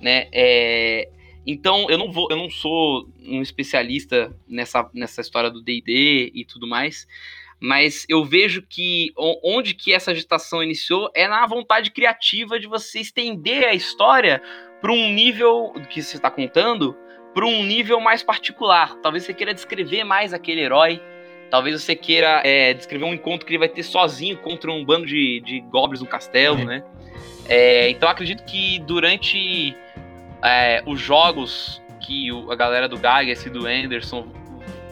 né? 0.00 0.28
É, 0.32 1.08
então, 1.46 1.90
eu 1.90 1.98
não 1.98 2.10
vou, 2.10 2.28
eu 2.30 2.36
não 2.36 2.48
sou 2.48 3.08
um 3.20 3.42
especialista 3.42 4.34
nessa, 4.48 4.88
nessa 4.94 5.20
história 5.20 5.50
do 5.50 5.60
D&D 5.60 6.30
e 6.34 6.44
tudo 6.44 6.68
mais, 6.68 7.06
mas 7.60 8.04
eu 8.08 8.24
vejo 8.24 8.62
que 8.62 9.12
onde 9.16 9.74
que 9.74 9.92
essa 9.92 10.10
agitação 10.10 10.62
iniciou 10.62 11.10
é 11.14 11.28
na 11.28 11.46
vontade 11.46 11.90
criativa 11.90 12.58
de 12.58 12.66
você 12.66 13.00
estender 13.00 13.64
a 13.64 13.74
história 13.74 14.42
para 14.80 14.92
um 14.92 15.12
nível 15.12 15.72
que 15.88 16.02
você 16.02 16.16
está 16.16 16.28
contando, 16.28 16.96
para 17.32 17.46
um 17.46 17.64
nível 17.64 18.00
mais 18.00 18.22
particular. 18.22 18.96
Talvez 19.00 19.24
você 19.24 19.32
queira 19.32 19.54
descrever 19.54 20.02
mais 20.04 20.32
aquele 20.32 20.60
herói, 20.60 21.00
talvez 21.52 21.82
você 21.82 21.94
queira 21.94 22.40
é, 22.46 22.72
descrever 22.72 23.04
um 23.04 23.12
encontro 23.12 23.46
que 23.46 23.52
ele 23.52 23.58
vai 23.58 23.68
ter 23.68 23.82
sozinho 23.82 24.38
contra 24.38 24.72
um 24.72 24.82
bando 24.82 25.04
de, 25.04 25.38
de 25.40 25.60
goblins 25.60 26.00
no 26.00 26.06
castelo, 26.06 26.56
uhum. 26.60 26.64
né? 26.64 26.82
É, 27.46 27.90
então 27.90 28.08
acredito 28.08 28.42
que 28.44 28.78
durante 28.78 29.76
é, 30.42 30.82
os 30.86 30.98
jogos 30.98 31.82
que 32.00 32.30
a 32.50 32.54
galera 32.54 32.88
do 32.88 32.96
Gagas 32.96 33.44
e 33.44 33.50
do 33.50 33.66
Anderson 33.66 34.28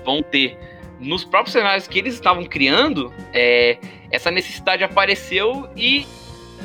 vão 0.05 0.23
ter 0.23 0.59
nos 0.99 1.25
próprios 1.25 1.55
cenários 1.55 1.88
que 1.88 1.99
eles 1.99 2.12
estavam 2.12 2.44
criando, 2.44 3.11
é, 3.33 3.79
essa 4.11 4.31
necessidade 4.31 4.85
apareceu 4.85 5.66
e 5.75 6.07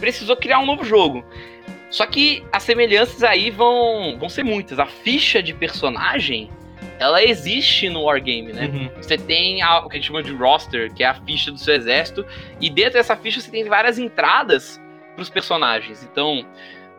precisou 0.02 0.36
criar 0.36 0.60
um 0.60 0.66
novo 0.66 0.84
jogo. 0.84 1.24
Só 1.90 2.06
que 2.06 2.44
as 2.52 2.64
semelhanças 2.64 3.24
aí 3.24 3.50
vão, 3.50 4.18
vão 4.20 4.28
ser 4.28 4.44
muitas. 4.44 4.78
A 4.78 4.88
ficha 4.88 5.42
de 5.42 5.54
personagem, 5.54 6.50
ela 7.00 7.24
existe 7.24 7.90
no 7.90 8.04
Wargame, 8.04 8.54
né? 8.54 8.68
Uhum. 8.68 8.90
Você 9.02 9.18
tem 9.18 9.62
a, 9.62 9.80
o 9.80 9.90
que 9.90 9.98
a 9.98 10.00
gente 10.00 10.08
chama 10.08 10.24
de 10.24 10.34
roster, 10.34 10.94
que 10.94 11.04
é 11.04 11.08
a 11.08 11.14
ficha 11.14 11.52
do 11.52 11.58
seu 11.58 11.76
exército, 11.76 12.26
e 12.62 12.70
dentro 12.70 12.94
dessa 12.94 13.16
ficha 13.16 13.42
você 13.42 13.52
tem 13.52 13.66
várias 13.66 14.00
entradas 14.00 14.82
para 15.16 15.22
os 15.22 15.30
personagens. 15.30 16.08
Então, 16.10 16.46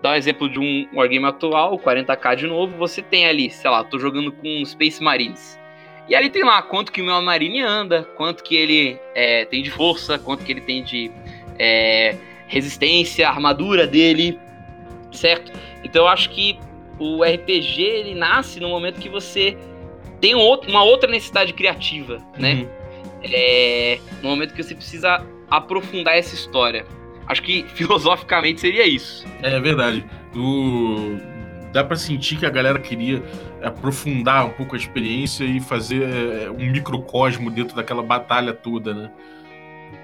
Dá 0.02 0.12
um 0.12 0.14
exemplo 0.14 0.48
de 0.48 0.58
um 0.58 0.86
wargame 0.94 1.24
atual, 1.26 1.78
40k 1.78 2.36
de 2.36 2.46
novo, 2.46 2.76
você 2.76 3.00
tem 3.00 3.26
ali, 3.26 3.50
sei 3.50 3.70
lá, 3.70 3.82
tô 3.82 3.98
jogando 3.98 4.30
com 4.30 4.64
Space 4.64 5.02
Marines. 5.02 5.58
E 6.08 6.14
ali 6.14 6.30
tem 6.30 6.44
lá 6.44 6.62
quanto 6.62 6.92
que 6.92 7.02
o 7.02 7.04
meu 7.04 7.20
Marine 7.22 7.60
anda, 7.62 8.04
quanto 8.16 8.44
que 8.44 8.54
ele 8.54 8.98
é, 9.14 9.44
tem 9.46 9.62
de 9.62 9.70
força, 9.70 10.18
quanto 10.18 10.44
que 10.44 10.52
ele 10.52 10.60
tem 10.60 10.84
de 10.84 11.10
é, 11.58 12.14
resistência, 12.46 13.28
armadura 13.28 13.86
dele, 13.86 14.38
certo? 15.10 15.50
Então 15.82 16.04
eu 16.04 16.08
acho 16.08 16.30
que 16.30 16.58
o 16.98 17.24
RPG 17.24 17.82
ele 17.82 18.14
nasce 18.14 18.60
no 18.60 18.68
momento 18.68 19.00
que 19.00 19.08
você 19.08 19.56
tem 20.20 20.34
um 20.34 20.40
uma 20.40 20.82
outra 20.82 21.10
necessidade 21.10 21.52
criativa, 21.52 22.18
né? 22.38 22.54
Uhum. 22.54 22.68
É, 23.22 23.98
no 24.22 24.30
momento 24.30 24.54
que 24.54 24.62
você 24.62 24.74
precisa 24.74 25.24
aprofundar 25.50 26.16
essa 26.16 26.34
história. 26.34 26.86
Acho 27.26 27.42
que 27.42 27.64
filosoficamente 27.74 28.60
seria 28.60 28.86
isso. 28.86 29.26
É 29.42 29.58
verdade. 29.60 30.04
O... 30.34 31.18
Dá 31.72 31.84
para 31.84 31.96
sentir 31.96 32.38
que 32.38 32.46
a 32.46 32.50
galera 32.50 32.78
queria 32.78 33.22
aprofundar 33.62 34.46
um 34.46 34.50
pouco 34.50 34.74
a 34.74 34.78
experiência 34.78 35.44
e 35.44 35.60
fazer 35.60 36.02
é, 36.02 36.50
um 36.50 36.70
microcosmo 36.70 37.50
dentro 37.50 37.76
daquela 37.76 38.02
batalha 38.02 38.52
toda, 38.54 38.94
né? 38.94 39.10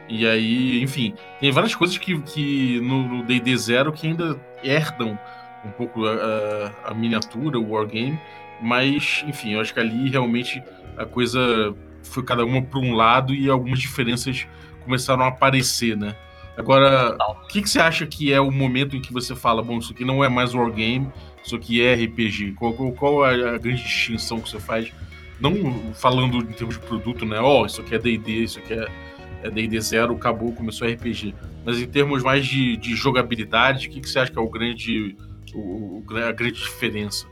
E 0.08 0.26
aí, 0.26 0.82
enfim, 0.82 1.14
tem 1.40 1.50
várias 1.50 1.74
coisas 1.74 1.96
que, 1.96 2.20
que 2.20 2.80
no 2.80 3.22
D&D 3.22 3.56
Zero 3.56 3.92
que 3.92 4.06
ainda 4.06 4.38
herdam 4.62 5.18
um 5.64 5.70
pouco 5.70 6.04
a, 6.04 6.72
a, 6.84 6.94
miniatura, 6.94 7.58
o 7.58 7.70
wargame, 7.70 8.18
mas, 8.62 9.24
enfim, 9.26 9.54
eu 9.54 9.60
acho 9.60 9.74
que 9.74 9.80
ali 9.80 10.08
realmente 10.08 10.62
a 10.96 11.04
coisa 11.04 11.74
foi 12.02 12.22
cada 12.22 12.44
uma 12.44 12.62
para 12.62 12.78
um 12.78 12.94
lado 12.94 13.34
e 13.34 13.48
algumas 13.48 13.80
diferenças 13.80 14.46
começaram 14.84 15.24
a 15.24 15.28
aparecer, 15.28 15.96
né? 15.96 16.14
Agora, 16.56 17.16
o 17.44 17.46
que, 17.46 17.62
que 17.62 17.70
você 17.70 17.80
acha 17.80 18.06
que 18.06 18.32
é 18.32 18.40
o 18.40 18.50
momento 18.50 18.94
em 18.94 19.00
que 19.00 19.12
você 19.12 19.34
fala, 19.34 19.62
bom, 19.62 19.78
isso 19.78 19.92
aqui 19.92 20.04
não 20.04 20.22
é 20.22 20.28
mais 20.28 20.54
wargame, 20.54 21.10
isso 21.42 21.56
aqui 21.56 21.82
é 21.82 21.94
RPG? 21.94 22.52
Qual, 22.52 22.74
qual, 22.74 22.92
qual 22.92 23.24
a, 23.24 23.30
a 23.30 23.58
grande 23.58 23.82
distinção 23.82 24.40
que 24.40 24.50
você 24.50 24.60
faz? 24.60 24.92
Não 25.40 25.92
falando 25.94 26.38
em 26.38 26.52
termos 26.52 26.78
de 26.78 26.82
produto, 26.82 27.24
né? 27.24 27.40
Ó, 27.40 27.62
oh, 27.62 27.66
isso 27.66 27.80
aqui 27.80 27.94
é 27.94 27.98
D&D, 27.98 28.30
isso 28.32 28.58
aqui 28.58 28.74
é 28.74 29.50
D&D 29.50 29.80
zero, 29.80 30.14
acabou, 30.14 30.52
começou 30.52 30.86
RPG. 30.86 31.34
Mas 31.64 31.80
em 31.80 31.86
termos 31.86 32.22
mais 32.22 32.46
de, 32.46 32.76
de 32.76 32.94
jogabilidade, 32.94 33.88
o 33.88 33.90
que, 33.90 34.00
que 34.00 34.08
você 34.08 34.18
acha 34.18 34.30
que 34.30 34.38
é 34.38 34.42
o 34.42 34.48
grande, 34.48 35.16
o, 35.54 36.02
a 36.28 36.32
grande 36.32 36.60
diferença? 36.60 37.26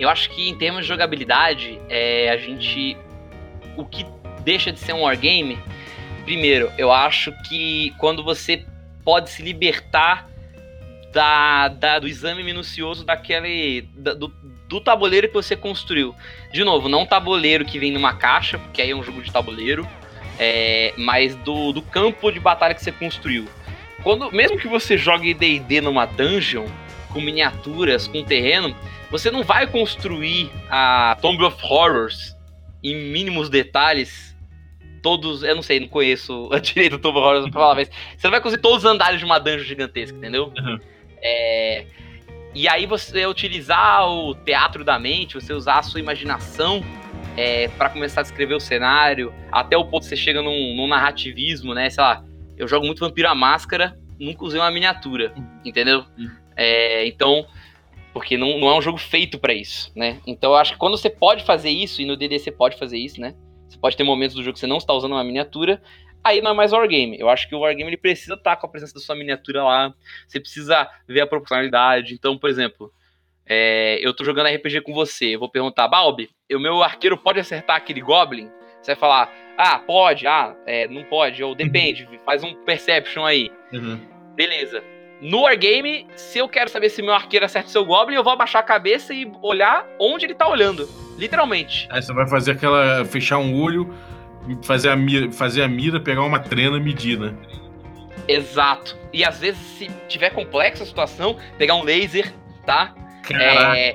Eu 0.00 0.08
acho 0.08 0.30
que 0.30 0.48
em 0.48 0.56
termos 0.56 0.82
de 0.82 0.88
jogabilidade, 0.88 1.78
é, 1.88 2.30
a 2.30 2.36
gente... 2.36 2.96
O 3.76 3.84
que 3.84 4.04
deixa 4.42 4.72
de 4.72 4.80
ser 4.80 4.94
um 4.94 5.02
wargame 5.02 5.58
Primeiro, 6.24 6.70
eu 6.78 6.92
acho 6.92 7.32
que 7.48 7.92
quando 7.98 8.22
você 8.22 8.64
pode 9.04 9.30
se 9.30 9.42
libertar 9.42 10.28
da, 11.12 11.68
da 11.68 11.98
do 11.98 12.06
exame 12.06 12.44
minucioso 12.44 13.04
daquele. 13.04 13.82
Da, 13.96 14.14
do, 14.14 14.28
do 14.68 14.80
tabuleiro 14.80 15.26
que 15.26 15.34
você 15.34 15.56
construiu. 15.56 16.14
De 16.52 16.62
novo, 16.62 16.88
não 16.88 17.04
tabuleiro 17.04 17.64
que 17.64 17.78
vem 17.78 17.90
numa 17.90 18.14
caixa, 18.14 18.58
porque 18.58 18.80
aí 18.80 18.90
é 18.90 18.94
um 18.94 19.02
jogo 19.02 19.20
de 19.20 19.32
tabuleiro, 19.32 19.88
é, 20.38 20.94
mas 20.96 21.34
do, 21.34 21.72
do 21.72 21.82
campo 21.82 22.30
de 22.30 22.38
batalha 22.38 22.74
que 22.74 22.82
você 22.84 22.92
construiu. 22.92 23.48
Quando, 24.04 24.30
mesmo 24.30 24.56
que 24.56 24.68
você 24.68 24.96
jogue 24.96 25.34
D&D 25.34 25.80
numa 25.80 26.06
dungeon, 26.06 26.66
com 27.12 27.20
miniaturas, 27.20 28.06
com 28.06 28.22
terreno, 28.24 28.74
você 29.10 29.30
não 29.30 29.42
vai 29.42 29.66
construir 29.66 30.50
a 30.68 31.16
Tomb 31.20 31.44
of 31.44 31.56
Horrors 31.64 32.36
em 32.82 32.94
mínimos 33.10 33.48
detalhes 33.48 34.36
todos. 35.02 35.42
Eu 35.42 35.56
não 35.56 35.62
sei, 35.62 35.80
não 35.80 35.88
conheço 35.88 36.48
a 36.52 36.58
direito 36.58 36.92
do 36.92 36.98
Tomb 36.98 37.20
Raider 37.20 37.50
pra 37.50 37.52
falar, 37.52 37.74
mas 37.74 37.90
você 38.16 38.26
não 38.26 38.32
vai 38.32 38.40
conseguir 38.40 38.62
todos 38.62 38.78
os 38.78 38.84
andares 38.84 39.18
de 39.18 39.24
uma 39.24 39.38
dungeon 39.38 39.64
gigantesca, 39.64 40.16
entendeu? 40.16 40.52
Uhum. 40.56 40.78
É, 41.22 41.86
e 42.54 42.68
aí 42.68 42.86
você 42.86 43.26
utilizar 43.26 44.08
o 44.08 44.34
teatro 44.34 44.84
da 44.84 44.98
mente, 44.98 45.34
você 45.34 45.52
usar 45.52 45.78
a 45.78 45.82
sua 45.82 46.00
imaginação 46.00 46.82
é, 47.36 47.68
para 47.68 47.90
começar 47.90 48.20
a 48.20 48.22
descrever 48.22 48.54
o 48.54 48.60
cenário, 48.60 49.32
até 49.52 49.76
o 49.76 49.84
ponto 49.84 50.02
que 50.02 50.08
você 50.08 50.16
chega 50.16 50.42
num, 50.42 50.74
num 50.76 50.88
narrativismo, 50.88 51.74
né? 51.74 51.88
Sei 51.90 52.02
lá, 52.02 52.24
eu 52.56 52.66
jogo 52.66 52.86
muito 52.86 53.00
Vampiro 53.00 53.28
à 53.28 53.34
Máscara, 53.34 53.96
nunca 54.18 54.44
usei 54.44 54.60
uma 54.60 54.70
miniatura, 54.70 55.32
entendeu? 55.64 56.04
Uhum. 56.18 56.39
É, 56.62 57.06
então, 57.06 57.46
porque 58.12 58.36
não, 58.36 58.58
não 58.58 58.68
é 58.68 58.76
um 58.76 58.82
jogo 58.82 58.98
feito 58.98 59.38
para 59.38 59.54
isso, 59.54 59.90
né? 59.96 60.20
Então 60.26 60.50
eu 60.50 60.56
acho 60.56 60.74
que 60.74 60.78
quando 60.78 60.94
você 60.98 61.08
pode 61.08 61.42
fazer 61.42 61.70
isso, 61.70 62.02
e 62.02 62.04
no 62.04 62.18
DD 62.18 62.38
você 62.38 62.52
pode 62.52 62.76
fazer 62.76 62.98
isso, 62.98 63.18
né? 63.18 63.34
Você 63.66 63.78
pode 63.78 63.96
ter 63.96 64.04
momentos 64.04 64.36
do 64.36 64.42
jogo 64.42 64.52
que 64.52 64.60
você 64.60 64.66
não 64.66 64.76
está 64.76 64.92
usando 64.92 65.12
uma 65.12 65.24
miniatura, 65.24 65.80
aí 66.22 66.42
não 66.42 66.50
é 66.50 66.54
mais 66.54 66.72
Wargame. 66.72 67.18
Eu 67.18 67.30
acho 67.30 67.48
que 67.48 67.54
o 67.54 67.60
Wargame 67.60 67.88
ele 67.88 67.96
precisa 67.96 68.34
estar 68.34 68.56
tá 68.56 68.60
com 68.60 68.66
a 68.66 68.70
presença 68.70 68.92
da 68.92 69.00
sua 69.00 69.16
miniatura 69.16 69.64
lá, 69.64 69.94
você 70.28 70.38
precisa 70.38 70.86
ver 71.08 71.22
a 71.22 71.26
proporcionalidade. 71.26 72.12
Então, 72.12 72.36
por 72.36 72.50
exemplo, 72.50 72.92
é, 73.46 73.98
eu 74.02 74.12
tô 74.12 74.22
jogando 74.22 74.54
RPG 74.54 74.82
com 74.82 74.92
você, 74.92 75.34
eu 75.34 75.40
vou 75.40 75.48
perguntar, 75.48 75.88
Balbi, 75.88 76.28
o 76.52 76.58
meu 76.58 76.82
arqueiro 76.82 77.16
pode 77.16 77.40
acertar 77.40 77.76
aquele 77.76 78.02
Goblin? 78.02 78.50
Você 78.82 78.92
vai 78.92 79.00
falar, 79.00 79.32
ah, 79.56 79.78
pode, 79.78 80.26
ah, 80.26 80.54
é, 80.66 80.86
não 80.88 81.04
pode, 81.04 81.42
ou 81.42 81.54
depende, 81.54 82.06
faz 82.26 82.44
um 82.44 82.54
Perception 82.64 83.24
aí. 83.24 83.50
Uhum. 83.72 83.98
Beleza. 84.34 84.99
No 85.20 85.42
Wargame, 85.42 86.06
se 86.16 86.38
eu 86.38 86.48
quero 86.48 86.70
saber 86.70 86.88
se 86.88 87.02
meu 87.02 87.12
arqueiro 87.12 87.44
acerta 87.44 87.68
o 87.68 87.70
seu 87.70 87.84
Goblin, 87.84 88.16
eu 88.16 88.24
vou 88.24 88.32
abaixar 88.32 88.60
a 88.60 88.64
cabeça 88.64 89.12
e 89.12 89.30
olhar 89.42 89.86
onde 89.98 90.24
ele 90.24 90.34
tá 90.34 90.48
olhando. 90.48 90.88
Literalmente. 91.18 91.86
Aí 91.90 92.02
você 92.02 92.12
vai 92.12 92.26
fazer 92.26 92.52
aquela. 92.52 93.04
fechar 93.04 93.38
um 93.38 93.60
olho, 93.60 93.94
fazer 94.62 94.88
a 94.88 94.96
mira, 94.96 95.30
fazer 95.30 95.62
a 95.62 95.68
mira 95.68 96.00
pegar 96.00 96.22
uma 96.22 96.40
trena 96.40 96.78
e 96.78 96.80
medir, 96.80 97.18
né? 97.18 97.34
Exato. 98.26 98.96
E 99.12 99.22
às 99.22 99.40
vezes, 99.40 99.60
se 99.60 99.90
tiver 100.08 100.30
complexa 100.30 100.84
a 100.84 100.86
situação, 100.86 101.36
pegar 101.58 101.74
um 101.74 101.82
laser, 101.82 102.32
tá? 102.64 102.94
É, 103.38 103.94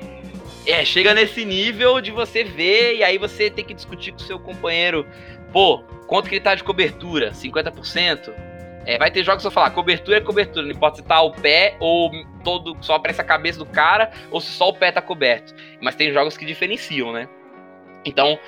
é, 0.66 0.84
chega 0.84 1.12
nesse 1.12 1.44
nível 1.44 2.00
de 2.00 2.10
você 2.10 2.44
ver 2.44 2.96
e 2.96 3.04
aí 3.04 3.18
você 3.18 3.50
tem 3.50 3.64
que 3.64 3.74
discutir 3.74 4.12
com 4.12 4.18
o 4.18 4.22
seu 4.22 4.38
companheiro. 4.38 5.06
Pô, 5.52 5.82
quanto 6.06 6.28
que 6.28 6.36
ele 6.36 6.42
tá 6.42 6.54
de 6.54 6.62
cobertura? 6.62 7.32
50%? 7.32 8.45
É, 8.86 8.96
vai 8.98 9.10
ter 9.10 9.24
jogos 9.24 9.42
que 9.42 9.48
eu 9.48 9.50
falar, 9.50 9.70
cobertura 9.70 10.18
é 10.18 10.20
cobertura, 10.20 10.64
não 10.64 10.70
importa 10.70 10.98
se 10.98 11.02
tá 11.02 11.20
o 11.20 11.32
pé 11.32 11.76
ou 11.80 12.12
todo 12.44 12.76
só 12.80 12.94
aparece 12.94 13.20
a 13.20 13.24
cabeça 13.24 13.58
do 13.58 13.66
cara 13.66 14.12
ou 14.30 14.40
se 14.40 14.52
só 14.52 14.68
o 14.68 14.72
pé 14.72 14.92
tá 14.92 15.02
coberto. 15.02 15.52
Mas 15.80 15.96
tem 15.96 16.12
jogos 16.12 16.36
que 16.36 16.46
diferenciam, 16.46 17.12
né? 17.12 17.28
Então, 18.04 18.38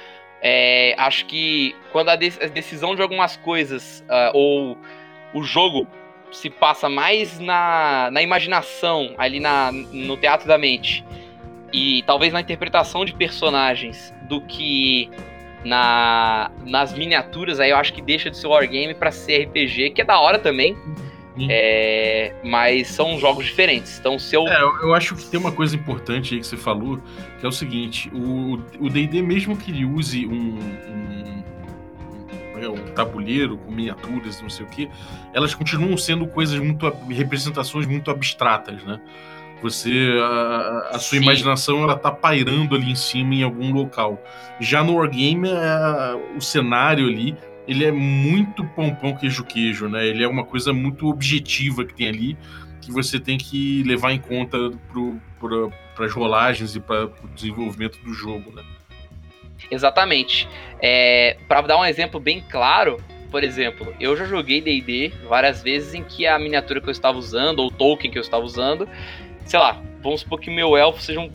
é, 0.40 0.94
acho 0.96 1.26
que 1.26 1.74
quando 1.90 2.10
a, 2.10 2.16
de 2.16 2.32
a, 2.40 2.46
decisão 2.46 2.94
de 2.94 3.02
algumas 3.02 3.36
coisas 3.36 4.04
uh, 4.08 4.30
ou 4.32 4.78
o 5.34 5.42
jogo 5.42 5.88
se 6.30 6.48
passa 6.48 6.88
mais 6.88 7.40
na, 7.40 8.08
na 8.12 8.22
imaginação, 8.22 9.14
ali 9.18 9.40
na, 9.40 9.72
no 9.72 10.16
teatro 10.16 10.46
da 10.46 10.56
mente, 10.56 11.04
e 11.72 12.02
talvez 12.04 12.32
na 12.32 12.40
interpretação 12.40 13.04
de 13.04 13.12
personagens, 13.12 14.14
do 14.22 14.40
que 14.42 15.10
na, 15.64 16.50
nas 16.64 16.92
miniaturas, 16.92 17.60
aí 17.60 17.70
eu 17.70 17.76
acho 17.76 17.92
que 17.92 18.02
deixa 18.02 18.30
de 18.30 18.36
ser 18.36 18.46
wargame 18.46 18.94
para 18.94 19.10
ser 19.10 19.44
RPG, 19.44 19.90
que 19.90 20.00
é 20.00 20.04
da 20.04 20.18
hora 20.18 20.38
também. 20.38 20.76
É, 21.48 22.32
mas 22.42 22.88
são 22.88 23.18
jogos 23.18 23.46
diferentes. 23.46 23.98
Então, 24.00 24.18
se 24.18 24.34
eu. 24.34 24.48
É, 24.48 24.60
eu 24.82 24.92
acho 24.92 25.14
que 25.14 25.24
tem 25.26 25.38
uma 25.38 25.52
coisa 25.52 25.76
importante 25.76 26.34
aí 26.34 26.40
que 26.40 26.46
você 26.46 26.56
falou, 26.56 27.00
que 27.38 27.46
é 27.46 27.48
o 27.48 27.52
seguinte: 27.52 28.10
o 28.12 28.88
DD, 28.88 29.22
mesmo 29.22 29.56
que 29.56 29.70
ele 29.70 29.84
use 29.84 30.26
um, 30.26 30.58
um, 30.58 31.44
um, 32.56 32.72
um 32.72 32.92
tabuleiro 32.92 33.56
com 33.58 33.70
miniaturas, 33.70 34.42
não 34.42 34.50
sei 34.50 34.66
o 34.66 34.68
que, 34.68 34.90
elas 35.32 35.54
continuam 35.54 35.96
sendo 35.96 36.26
coisas 36.26 36.58
muito. 36.58 36.88
representações 37.08 37.86
muito 37.86 38.10
abstratas, 38.10 38.82
né? 38.82 39.00
Você 39.62 40.16
a, 40.20 40.90
a 40.92 40.98
sua 40.98 41.18
Sim. 41.18 41.24
imaginação 41.24 41.82
ela 41.82 41.96
tá 41.96 42.10
pairando 42.10 42.74
ali 42.74 42.90
em 42.90 42.94
cima 42.94 43.34
em 43.34 43.42
algum 43.42 43.72
local. 43.72 44.22
Já 44.60 44.84
no 44.84 44.96
wargame, 44.96 45.48
é, 45.48 46.36
o 46.36 46.40
cenário 46.40 47.06
ali 47.06 47.36
ele 47.66 47.84
é 47.84 47.92
muito 47.92 48.64
pão 48.64 49.14
queijo 49.14 49.44
queijo, 49.44 49.88
né? 49.88 50.06
Ele 50.06 50.24
é 50.24 50.28
uma 50.28 50.44
coisa 50.44 50.72
muito 50.72 51.06
objetiva 51.06 51.84
que 51.84 51.94
tem 51.94 52.08
ali 52.08 52.38
que 52.80 52.90
você 52.90 53.20
tem 53.20 53.36
que 53.36 53.82
levar 53.82 54.12
em 54.12 54.18
conta 54.18 54.56
para 55.94 56.06
as 56.06 56.12
rolagens 56.12 56.74
e 56.74 56.80
para 56.80 57.04
o 57.04 57.28
desenvolvimento 57.34 57.98
do 58.02 58.14
jogo, 58.14 58.50
né? 58.50 58.62
Exatamente. 59.70 60.48
É, 60.80 61.36
para 61.46 61.60
dar 61.62 61.78
um 61.78 61.84
exemplo 61.84 62.18
bem 62.18 62.42
claro, 62.48 62.96
por 63.30 63.44
exemplo, 63.44 63.94
eu 64.00 64.16
já 64.16 64.24
joguei 64.24 64.62
D&D 64.62 65.12
várias 65.28 65.62
vezes 65.62 65.92
em 65.92 66.02
que 66.02 66.26
a 66.26 66.38
miniatura 66.38 66.80
que 66.80 66.88
eu 66.88 66.92
estava 66.92 67.18
usando, 67.18 67.58
ou 67.58 67.66
o 67.66 67.70
token 67.70 68.10
que 68.10 68.16
eu 68.16 68.22
estava 68.22 68.42
usando, 68.42 68.88
sei 69.48 69.58
lá, 69.58 69.80
vamos 70.02 70.20
supor 70.20 70.38
que 70.38 70.50
meu 70.50 70.76
elfo 70.76 71.00
seja 71.00 71.18
um, 71.18 71.32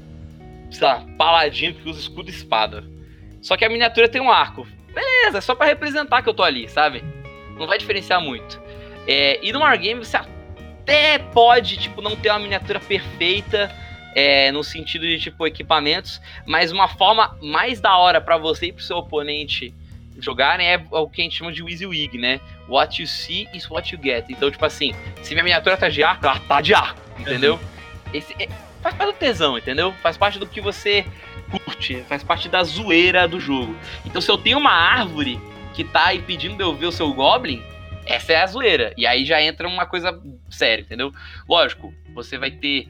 sei 0.71 0.88
lá, 0.88 1.04
paladino 1.17 1.73
que 1.73 1.89
usa 1.89 1.99
escudo 1.99 2.30
e 2.30 2.34
espada. 2.34 2.84
Só 3.41 3.58
que 3.58 3.65
a 3.65 3.69
miniatura 3.69 4.08
tem 4.08 4.21
um 4.21 4.32
arco. 4.32 4.67
Beleza, 4.93 5.39
é 5.39 5.41
só 5.41 5.56
para 5.56 5.65
representar 5.65 6.21
que 6.21 6.30
eu 6.30 6.34
tô 6.34 6.43
ali, 6.43 6.69
sabe? 6.69 7.04
Não 7.58 7.65
vai 7.65 7.80
diferenciar 7.80 8.21
muito. 8.21 8.62
É, 9.08 9.39
e 9.41 9.52
no 9.52 9.60
Wargame 9.60 10.06
você 10.06 10.15
até 10.15 11.17
pode, 11.17 11.78
tipo, 11.78 12.02
não 12.02 12.15
ter 12.15 12.30
uma 12.30 12.39
miniatura 12.39 12.80
perfeita, 12.80 13.71
é, 14.15 14.52
no 14.52 14.63
sentido 14.63 15.08
de, 15.08 15.19
tipo, 15.19 15.47
equipamentos, 15.47 16.21
mas 16.45 16.71
uma 16.71 16.88
forma 16.88 17.36
mais 17.41 17.82
da 17.82 17.97
hora 17.97 18.21
para 18.21 18.38
você 18.38 18.67
e 18.67 18.71
pro 18.71 18.84
seu 18.84 18.97
oponente 18.97 19.73
jogarem 20.19 20.67
é 20.67 20.80
o 20.91 21.10
que 21.10 21.21
a 21.21 21.23
gente 21.23 21.36
chama 21.36 21.52
de 21.52 21.63
WYSIWYG, 21.63 22.19
né? 22.19 22.39
What 22.69 23.02
you 23.02 23.08
see 23.08 23.49
is 23.56 23.67
what 23.67 23.91
you 23.93 23.99
get. 24.02 24.26
Então, 24.30 24.52
tipo 24.52 24.63
assim, 24.63 24.93
se 25.23 25.34
minha 25.34 25.43
miniatura 25.43 25.76
tá 25.76 25.89
de 25.89 26.04
arco, 26.04 26.23
ela 26.28 26.39
tá 26.39 26.62
de 26.62 26.76
arco, 26.76 27.02
entendeu? 27.19 27.60
Esse 28.13 28.34
é, 28.39 28.47
faz 28.82 28.95
parte 28.95 29.12
do 29.12 29.17
tesão, 29.17 29.58
entendeu? 29.58 29.93
Faz 30.02 30.17
parte 30.17 30.39
do 30.39 30.45
que 30.45 30.62
você 30.62 31.06
curte, 31.52 32.04
faz 32.08 32.23
parte 32.23 32.47
da 32.47 32.63
zoeira 32.63 33.28
do 33.28 33.39
jogo. 33.39 33.76
Então, 34.06 34.21
se 34.21 34.30
eu 34.30 34.38
tenho 34.38 34.58
uma 34.58 34.71
árvore 34.71 35.39
que 35.73 35.84
tá 35.84 36.08
aí 36.08 36.19
pedindo 36.19 36.62
eu 36.62 36.76
ver 36.76 36.86
o 36.88 36.91
seu 36.91 37.12
Goblin, 37.13 37.62
essa 38.06 38.34
é 38.34 38.41
a 38.41 38.47
zoeira. 38.47 38.93
E 38.97 39.08
aí 39.08 39.26
já 39.26 39.41
entra 39.41 39.67
uma 39.67 39.86
coisa 39.86 40.21
séria, 40.49 40.82
entendeu? 40.82 41.12
Lógico, 41.47 41.93
você 42.13 42.38
vai 42.38 42.52
ter 42.52 42.88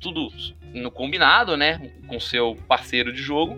tudo 0.00 0.28
no 0.72 0.90
combinado, 0.90 1.56
né? 1.56 1.90
Com 2.06 2.18
seu 2.18 2.58
parceiro 2.66 3.12
de 3.12 3.22
jogo 3.22 3.56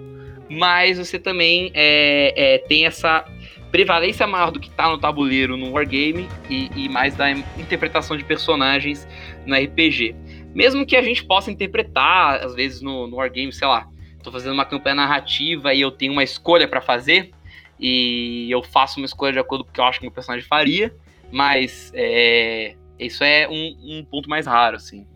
mas 0.48 0.98
você 0.98 1.18
também 1.18 1.70
é, 1.74 2.54
é, 2.54 2.58
tem 2.58 2.86
essa 2.86 3.24
prevalência 3.70 4.26
maior 4.26 4.50
do 4.50 4.58
que 4.58 4.68
está 4.68 4.88
no 4.88 4.96
tabuleiro 4.96 5.56
no 5.56 5.72
Wargame 5.72 6.26
e, 6.48 6.70
e, 6.74 6.88
mais 6.88 7.14
da 7.14 7.30
interpretação 7.30 8.16
de 8.16 8.24
personagens 8.24 9.06
no 9.44 9.54
RPG. 9.54 10.14
Mesmo 10.58 10.84
que 10.84 10.96
a 10.96 11.02
gente 11.02 11.24
possa 11.24 11.52
interpretar, 11.52 12.44
às 12.44 12.52
vezes 12.52 12.82
no, 12.82 13.06
no 13.06 13.18
Wargame, 13.18 13.52
sei 13.52 13.68
lá, 13.68 13.88
estou 14.16 14.32
fazendo 14.32 14.54
uma 14.54 14.64
campanha 14.64 14.96
narrativa 14.96 15.72
e 15.72 15.80
eu 15.80 15.92
tenho 15.92 16.12
uma 16.12 16.24
escolha 16.24 16.66
para 16.66 16.80
fazer, 16.80 17.30
e 17.78 18.48
eu 18.50 18.60
faço 18.60 18.98
uma 18.98 19.06
escolha 19.06 19.32
de 19.34 19.38
acordo 19.38 19.62
com 19.62 19.70
o 19.70 19.72
que 19.72 19.78
eu 19.78 19.84
acho 19.84 20.00
que 20.00 20.04
o 20.04 20.08
meu 20.08 20.12
personagem 20.12 20.44
faria, 20.44 20.92
mas 21.30 21.92
é, 21.94 22.74
isso 22.98 23.22
é 23.22 23.48
um, 23.48 23.98
um 24.00 24.04
ponto 24.04 24.28
mais 24.28 24.48
raro, 24.48 24.74
assim. 24.74 25.06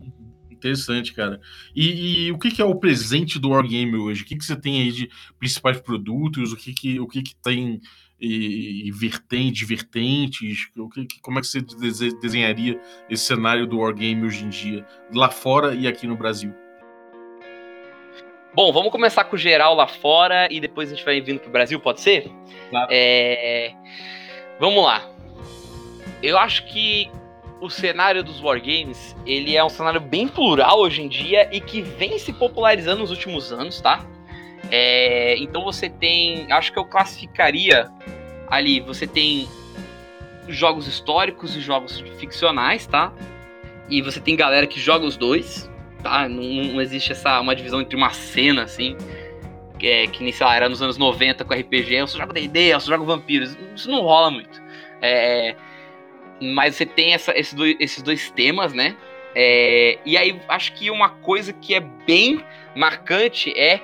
Interessante, 0.49 1.11
cara. 1.11 1.41
E, 1.75 2.27
e, 2.27 2.31
o 2.31 2.39
que, 2.39 2.49
que, 2.49 2.61
é 2.61 2.65
o 2.65 2.75
presente 2.75 3.37
do 3.37 3.49
Wargame 3.49 3.97
hoje? 3.97 4.23
O 4.23 4.25
que, 4.25 4.37
que 4.37 4.45
você 4.45 4.55
tem 4.55 4.81
aí 4.81 4.93
de 4.93 5.09
principais 5.37 5.81
produtos? 5.81 6.53
O 6.53 6.55
que, 6.55 6.71
que, 6.71 6.99
o 7.01 7.05
que, 7.05 7.21
que 7.21 7.35
tem 7.43 7.81
e, 8.23 8.87
e 8.87 8.91
vertente, 8.91 9.65
vertentes? 9.65 10.69
Que, 10.93 11.19
como 11.21 11.39
é 11.39 11.41
que 11.41 11.47
você 11.47 11.61
desenharia 12.21 12.79
esse 13.09 13.25
cenário 13.25 13.67
do 13.67 13.79
Wargame 13.79 14.25
hoje 14.25 14.45
em 14.45 14.49
dia, 14.49 14.85
lá 15.13 15.29
fora 15.29 15.75
e 15.75 15.87
aqui 15.87 16.07
no 16.07 16.15
Brasil? 16.15 16.53
Bom, 18.55 18.71
vamos 18.71 18.91
começar 18.91 19.25
com 19.25 19.35
o 19.35 19.39
geral 19.39 19.75
lá 19.75 19.87
fora 19.87 20.47
e 20.49 20.59
depois 20.59 20.89
a 20.91 20.95
gente 20.95 21.03
vai 21.03 21.19
vindo 21.19 21.39
pro 21.39 21.51
Brasil, 21.51 21.79
pode 21.79 22.01
ser? 22.01 22.31
Claro. 22.69 22.87
É... 22.91 23.73
Vamos 24.59 24.83
lá. 24.83 25.09
Eu 26.21 26.37
acho 26.37 26.65
que 26.67 27.11
o 27.59 27.69
cenário 27.69 28.23
dos 28.23 28.41
wargames, 28.41 29.15
ele 29.25 29.57
é 29.57 29.63
um 29.63 29.69
cenário 29.69 29.99
bem 29.99 30.27
plural 30.27 30.79
hoje 30.79 31.01
em 31.01 31.09
dia 31.09 31.49
e 31.51 31.59
que 31.59 31.81
vem 31.81 32.17
se 32.19 32.31
popularizando 32.31 33.01
nos 33.01 33.09
últimos 33.09 33.51
anos, 33.51 33.81
tá? 33.81 34.05
É, 34.71 35.35
então 35.37 35.63
você 35.63 35.89
tem, 35.89 36.51
acho 36.51 36.71
que 36.71 36.79
eu 36.79 36.85
classificaria 36.85 37.91
ali, 38.47 38.79
você 38.79 39.07
tem 39.07 39.47
jogos 40.47 40.87
históricos 40.87 41.55
e 41.55 41.61
jogos 41.61 41.99
ficcionais, 42.19 42.85
tá? 42.85 43.13
E 43.89 44.01
você 44.01 44.19
tem 44.19 44.35
galera 44.35 44.67
que 44.67 44.79
joga 44.79 45.05
os 45.05 45.17
dois, 45.17 45.69
tá? 46.01 46.27
Não, 46.27 46.43
não 46.73 46.81
existe 46.81 47.11
essa 47.11 47.39
uma 47.39 47.55
divisão 47.55 47.81
entre 47.81 47.95
uma 47.95 48.11
cena 48.11 48.63
assim, 48.63 48.95
que, 49.79 49.87
é, 49.87 50.07
que 50.07 50.23
nem 50.23 50.31
sei 50.31 50.45
lá, 50.45 50.55
era 50.55 50.69
nos 50.69 50.81
anos 50.81 50.97
90 50.97 51.43
com 51.43 51.53
RPG, 51.53 51.95
eu 51.95 52.07
só 52.07 52.17
jogo 52.17 52.33
D&D, 52.33 52.73
eu 52.73 52.79
só 52.79 52.91
jogo 52.91 53.05
vampiros. 53.05 53.57
Isso 53.75 53.89
não 53.89 54.01
rola 54.01 54.31
muito. 54.31 54.61
É, 55.01 55.55
mas 56.41 56.75
você 56.75 56.85
tem 56.85 57.13
essa, 57.13 57.37
esses, 57.37 57.53
dois, 57.53 57.75
esses 57.79 58.01
dois 58.01 58.31
temas, 58.31 58.73
né? 58.73 58.95
É, 59.35 59.97
e 60.05 60.15
aí 60.15 60.39
acho 60.47 60.73
que 60.73 60.91
uma 60.91 61.09
coisa 61.09 61.51
que 61.51 61.73
é 61.73 61.79
bem 61.79 62.43
marcante 62.75 63.51
é 63.57 63.81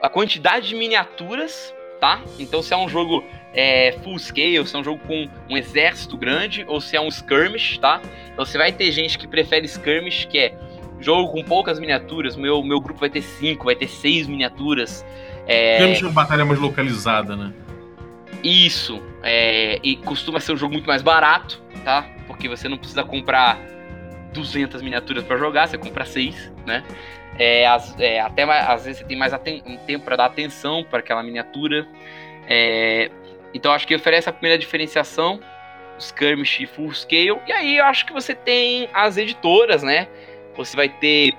a 0.00 0.08
quantidade 0.08 0.68
de 0.68 0.74
miniaturas, 0.74 1.74
tá? 2.00 2.20
Então 2.38 2.62
se 2.62 2.72
é 2.72 2.76
um 2.76 2.88
jogo 2.88 3.24
é, 3.54 3.92
full 4.02 4.18
scale, 4.18 4.66
se 4.66 4.74
é 4.74 4.78
um 4.78 4.84
jogo 4.84 5.00
com 5.06 5.28
um 5.48 5.56
exército 5.56 6.16
grande, 6.16 6.64
ou 6.66 6.80
se 6.80 6.96
é 6.96 7.00
um 7.00 7.08
skirmish, 7.08 7.78
tá? 7.78 8.00
Então 8.32 8.44
você 8.44 8.56
vai 8.56 8.72
ter 8.72 8.90
gente 8.92 9.18
que 9.18 9.26
prefere 9.26 9.66
skirmish, 9.66 10.26
que 10.26 10.38
é 10.38 10.54
jogo 11.00 11.32
com 11.32 11.42
poucas 11.42 11.78
miniaturas. 11.78 12.36
Meu, 12.36 12.62
meu 12.62 12.80
grupo 12.80 13.00
vai 13.00 13.10
ter 13.10 13.22
cinco, 13.22 13.64
vai 13.66 13.74
ter 13.74 13.88
seis 13.88 14.26
miniaturas. 14.26 15.04
É... 15.46 15.74
Skirmish 15.74 16.02
é 16.02 16.06
uma 16.06 16.12
batalha 16.12 16.44
mais 16.44 16.58
localizada, 16.58 17.36
né? 17.36 17.52
Isso. 18.42 19.02
É, 19.22 19.78
e 19.82 19.96
costuma 19.96 20.40
ser 20.40 20.52
um 20.52 20.56
jogo 20.56 20.72
muito 20.72 20.86
mais 20.86 21.02
barato, 21.02 21.62
tá? 21.84 22.06
Porque 22.26 22.48
você 22.48 22.68
não 22.68 22.76
precisa 22.76 23.04
comprar 23.04 23.58
200 24.32 24.82
miniaturas 24.82 25.24
para 25.24 25.36
jogar, 25.36 25.68
você 25.68 25.78
compra 25.78 26.04
6, 26.04 26.52
né? 26.66 26.82
É, 27.38 27.66
as, 27.66 27.98
é, 27.98 28.20
até 28.20 28.42
às 28.42 28.84
vezes 28.84 29.00
você 29.00 29.04
tem 29.04 29.16
mais 29.16 29.32
um 29.32 29.76
tempo 29.86 30.04
para 30.04 30.16
dar 30.16 30.26
atenção 30.26 30.84
para 30.84 30.98
aquela 30.98 31.22
miniatura. 31.22 31.86
É, 32.48 33.10
então 33.54 33.72
acho 33.72 33.86
que 33.86 33.94
oferece 33.94 34.28
a 34.28 34.32
primeira 34.32 34.58
diferenciação, 34.58 35.40
skirmish 35.98 36.60
e 36.60 36.66
full 36.66 36.92
scale. 36.92 37.38
E 37.46 37.52
aí 37.52 37.76
eu 37.76 37.84
acho 37.84 38.06
que 38.06 38.12
você 38.12 38.34
tem 38.34 38.88
as 38.92 39.16
editoras, 39.16 39.82
né? 39.82 40.08
Você 40.56 40.76
vai 40.76 40.88
ter 40.88 41.34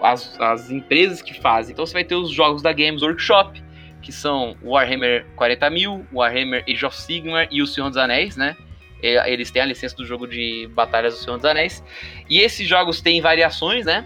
as, 0.00 0.38
as 0.40 0.70
empresas 0.70 1.22
que 1.22 1.34
fazem. 1.34 1.72
Então 1.72 1.86
você 1.86 1.92
vai 1.92 2.04
ter 2.04 2.14
os 2.14 2.30
jogos 2.30 2.62
da 2.62 2.72
Games 2.72 3.02
Workshop, 3.02 3.62
que 4.02 4.12
são 4.12 4.56
Warhammer 4.62 5.26
40.000, 5.36 6.04
Warhammer 6.12 6.64
Age 6.68 6.86
of 6.86 6.96
Sigmar 6.96 7.48
e 7.50 7.62
o 7.62 7.66
Senhor 7.66 7.88
dos 7.88 7.96
Anéis, 7.96 8.36
né? 8.36 8.56
Eles 9.02 9.50
têm 9.50 9.60
a 9.60 9.66
licença 9.66 9.94
do 9.96 10.06
jogo 10.06 10.26
de 10.26 10.66
batalhas 10.72 11.14
do 11.14 11.20
Senhor 11.20 11.36
dos 11.36 11.44
Anéis. 11.44 11.84
E 12.28 12.40
esses 12.40 12.66
jogos 12.66 13.02
têm 13.02 13.20
variações, 13.20 13.84
né? 13.84 14.04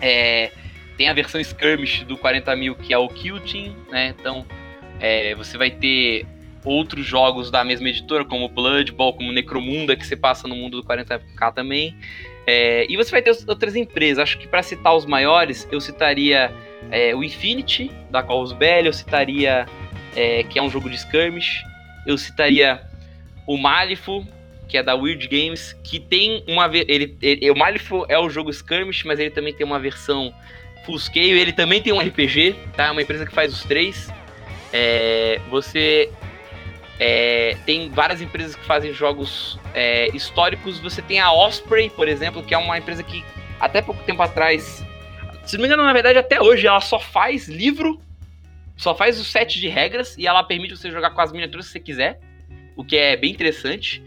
É, 0.00 0.50
tem 0.98 1.08
a 1.08 1.14
versão 1.14 1.40
Skirmish 1.40 2.04
do 2.04 2.18
40.000, 2.18 2.76
que 2.76 2.92
é 2.92 2.98
o 2.98 3.08
Kill 3.08 3.40
Team, 3.40 3.74
né? 3.90 4.14
Então, 4.18 4.44
é, 5.00 5.34
você 5.34 5.56
vai 5.56 5.70
ter 5.70 6.26
outros 6.64 7.04
jogos 7.04 7.50
da 7.50 7.64
mesma 7.64 7.88
editora, 7.88 8.24
como 8.24 8.48
Blood 8.48 8.92
Bowl, 8.92 9.12
como 9.14 9.32
Necromunda, 9.32 9.96
que 9.96 10.06
você 10.06 10.16
passa 10.16 10.46
no 10.46 10.54
mundo 10.54 10.80
do 10.80 10.86
40k 10.86 11.52
também. 11.52 11.96
É, 12.46 12.86
e 12.88 12.96
você 12.96 13.10
vai 13.10 13.22
ter 13.22 13.36
outras 13.46 13.76
empresas. 13.76 14.18
Acho 14.18 14.38
que 14.38 14.46
para 14.46 14.62
citar 14.62 14.94
os 14.94 15.06
maiores, 15.06 15.66
eu 15.70 15.80
citaria 15.80 16.52
é, 16.90 17.14
o 17.14 17.22
Infinity, 17.22 17.90
da 18.10 18.22
Calls 18.22 18.52
Belli, 18.52 18.86
eu 18.86 18.92
citaria, 18.92 19.66
é, 20.14 20.42
que 20.44 20.58
é 20.58 20.62
um 20.62 20.70
jogo 20.70 20.88
de 20.88 20.96
skirmish, 20.96 21.62
eu 22.06 22.18
citaria 22.18 22.80
o 23.46 23.56
Malifo, 23.56 24.26
que 24.68 24.76
é 24.76 24.82
da 24.82 24.94
Weird 24.94 25.28
Games, 25.28 25.72
que 25.84 26.00
tem 26.00 26.42
uma. 26.48 26.66
Ele, 26.72 27.16
ele, 27.20 27.50
o 27.50 27.56
Malifo 27.56 28.06
é 28.08 28.18
o 28.18 28.28
jogo 28.30 28.50
skirmish, 28.50 29.04
mas 29.04 29.18
ele 29.18 29.30
também 29.30 29.52
tem 29.52 29.66
uma 29.66 29.78
versão 29.78 30.32
scale, 30.98 31.38
ele 31.38 31.52
também 31.52 31.80
tem 31.80 31.92
um 31.92 32.00
RPG, 32.00 32.56
tá? 32.76 32.86
É 32.86 32.90
uma 32.90 33.02
empresa 33.02 33.24
que 33.24 33.32
faz 33.32 33.52
os 33.52 33.62
três. 33.64 34.10
É, 34.72 35.40
você 35.50 36.10
é, 37.04 37.56
tem 37.66 37.90
várias 37.90 38.20
empresas 38.20 38.54
que 38.54 38.64
fazem 38.64 38.92
jogos 38.92 39.58
é, 39.74 40.08
históricos. 40.14 40.78
Você 40.78 41.02
tem 41.02 41.18
a 41.18 41.32
Osprey, 41.32 41.90
por 41.90 42.06
exemplo, 42.06 42.44
que 42.44 42.54
é 42.54 42.58
uma 42.58 42.78
empresa 42.78 43.02
que 43.02 43.24
até 43.58 43.82
pouco 43.82 44.02
tempo 44.04 44.22
atrás 44.22 44.84
se 45.44 45.56
não 45.56 45.62
me 45.62 45.66
engano, 45.66 45.82
na 45.82 45.92
verdade, 45.92 46.18
até 46.18 46.40
hoje 46.40 46.66
ela 46.66 46.80
só 46.80 47.00
faz 47.00 47.48
livro, 47.48 48.00
só 48.76 48.94
faz 48.94 49.20
o 49.20 49.24
set 49.24 49.58
de 49.58 49.68
regras 49.68 50.16
e 50.16 50.26
ela 50.26 50.42
permite 50.44 50.76
você 50.76 50.90
jogar 50.90 51.10
com 51.10 51.20
as 51.20 51.32
miniaturas 51.32 51.66
que 51.66 51.72
você 51.72 51.80
quiser, 51.80 52.20
o 52.76 52.84
que 52.84 52.96
é 52.96 53.16
bem 53.16 53.32
interessante. 53.32 54.02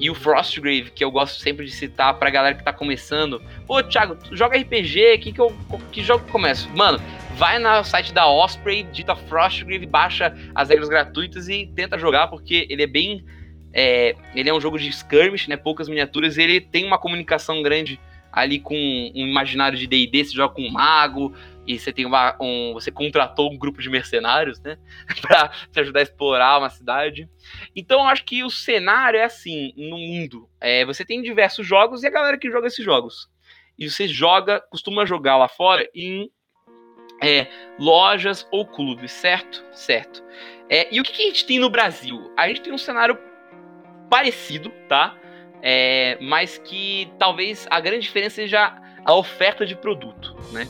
E 0.00 0.10
o 0.10 0.14
Frostgrave, 0.14 0.90
que 0.90 1.04
eu 1.04 1.10
gosto 1.10 1.40
sempre 1.40 1.66
de 1.66 1.70
citar 1.70 2.14
pra 2.14 2.30
galera 2.30 2.54
que 2.54 2.64
tá 2.64 2.72
começando. 2.72 3.40
Pô, 3.66 3.82
Thiago, 3.82 4.16
joga 4.32 4.58
RPG, 4.58 5.18
que, 5.18 5.32
que, 5.32 5.40
eu, 5.40 5.54
que 5.92 6.02
jogo 6.02 6.24
que 6.24 6.32
começo? 6.32 6.68
Mano, 6.70 6.98
vai 7.36 7.58
no 7.58 7.84
site 7.84 8.12
da 8.12 8.28
Osprey, 8.28 8.82
dita 8.84 9.14
Frostgrave, 9.14 9.86
baixa 9.86 10.34
as 10.54 10.68
regras 10.68 10.88
gratuitas 10.88 11.48
e 11.48 11.66
tenta 11.74 11.98
jogar, 11.98 12.28
porque 12.28 12.66
ele 12.68 12.82
é 12.82 12.86
bem. 12.86 13.24
É, 13.72 14.16
ele 14.34 14.50
é 14.50 14.54
um 14.54 14.60
jogo 14.60 14.78
de 14.78 14.88
skirmish, 14.88 15.48
né? 15.48 15.56
Poucas 15.56 15.88
miniaturas, 15.88 16.36
e 16.36 16.42
ele 16.42 16.60
tem 16.60 16.84
uma 16.84 16.98
comunicação 16.98 17.62
grande 17.62 18.00
ali 18.32 18.60
com 18.60 18.74
um 18.74 19.26
imaginário 19.26 19.76
de 19.76 19.86
D&D, 19.86 20.24
você 20.24 20.32
joga 20.32 20.54
com 20.54 20.62
um 20.62 20.70
mago, 20.70 21.34
e 21.66 21.78
você 21.78 21.92
tem 21.92 22.04
uma, 22.04 22.36
um, 22.40 22.72
você 22.72 22.90
contratou 22.90 23.52
um 23.52 23.58
grupo 23.58 23.80
de 23.80 23.88
mercenários, 23.88 24.60
né, 24.60 24.76
para 25.20 25.48
te 25.70 25.80
ajudar 25.80 26.00
a 26.00 26.02
explorar 26.02 26.58
uma 26.58 26.70
cidade. 26.70 27.28
Então, 27.74 28.00
eu 28.00 28.06
acho 28.06 28.24
que 28.24 28.44
o 28.44 28.50
cenário 28.50 29.18
é 29.18 29.24
assim 29.24 29.72
no 29.76 29.98
mundo. 29.98 30.48
É, 30.60 30.84
você 30.84 31.04
tem 31.04 31.22
diversos 31.22 31.66
jogos 31.66 32.02
e 32.02 32.06
a 32.06 32.10
galera 32.10 32.38
que 32.38 32.50
joga 32.50 32.66
esses 32.66 32.84
jogos. 32.84 33.28
E 33.78 33.88
você 33.88 34.06
joga, 34.06 34.60
costuma 34.70 35.06
jogar 35.06 35.36
lá 35.36 35.48
fora 35.48 35.88
em 35.94 36.30
é, 37.20 37.46
lojas 37.78 38.46
ou 38.50 38.66
clubes, 38.66 39.12
certo? 39.12 39.64
Certo. 39.72 40.22
É, 40.68 40.88
e 40.90 41.00
o 41.00 41.04
que, 41.04 41.12
que, 41.12 41.22
a 41.22 41.26
gente 41.26 41.44
tem 41.44 41.58
no 41.58 41.68
Brasil? 41.68 42.32
A 42.36 42.48
gente 42.48 42.60
tem 42.60 42.72
um 42.72 42.78
cenário 42.78 43.18
parecido, 44.08 44.70
tá? 44.88 45.16
É, 45.62 46.16
mas 46.20 46.58
que 46.58 47.12
talvez 47.18 47.66
a 47.70 47.80
grande 47.80 48.02
diferença 48.02 48.36
seja 48.36 48.74
a 49.04 49.14
oferta 49.14 49.66
de 49.66 49.76
produto, 49.76 50.36
né? 50.52 50.66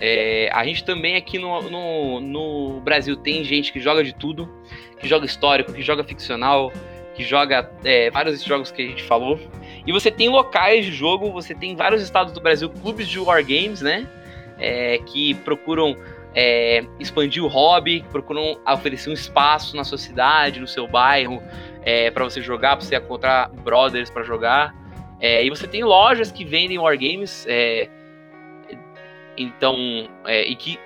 É, 0.00 0.50
a 0.52 0.64
gente 0.64 0.84
também 0.84 1.16
aqui 1.16 1.38
no, 1.38 1.62
no, 1.62 2.20
no, 2.20 2.80
Brasil 2.80 3.16
tem 3.16 3.44
gente 3.44 3.72
que 3.72 3.80
joga 3.80 4.02
de 4.02 4.12
tudo, 4.12 4.52
que 4.98 5.08
joga 5.08 5.24
histórico, 5.24 5.72
que 5.72 5.82
joga 5.82 6.02
ficcional, 6.02 6.72
que 7.14 7.22
joga 7.22 7.70
é, 7.84 8.10
vários 8.10 8.42
jogos 8.42 8.70
que 8.70 8.82
a 8.82 8.86
gente 8.86 9.02
falou. 9.04 9.38
E 9.86 9.92
você 9.92 10.10
tem 10.10 10.28
locais 10.28 10.84
de 10.84 10.92
jogo, 10.92 11.30
você 11.30 11.54
tem 11.54 11.76
vários 11.76 12.02
estados 12.02 12.32
do 12.32 12.40
Brasil, 12.40 12.68
clubes 12.68 13.08
de 13.08 13.18
wargames, 13.18 13.80
né? 13.80 14.06
É, 14.64 14.98
que 14.98 15.34
procuram 15.34 15.96
é, 16.34 16.84
expandir 16.98 17.44
o 17.44 17.46
hobby, 17.46 18.04
procuram 18.10 18.58
oferecer 18.66 19.08
um 19.08 19.12
espaço 19.12 19.76
na 19.76 19.84
sua 19.84 19.98
cidade, 19.98 20.58
no 20.60 20.66
seu 20.66 20.88
bairro, 20.88 21.42
é, 21.82 22.10
para 22.10 22.24
você 22.24 22.42
jogar, 22.42 22.76
para 22.76 22.84
você 22.84 22.96
encontrar 22.96 23.48
brothers 23.50 24.10
para 24.10 24.24
jogar. 24.24 24.74
É, 25.20 25.44
e 25.44 25.48
você 25.48 25.66
tem 25.68 25.84
lojas 25.84 26.32
que 26.32 26.44
vendem 26.44 26.78
wargames, 26.78 27.46
é, 27.48 27.88
então, 29.36 30.08
é, 30.26 30.42
e 30.42 30.56
que 30.56 30.78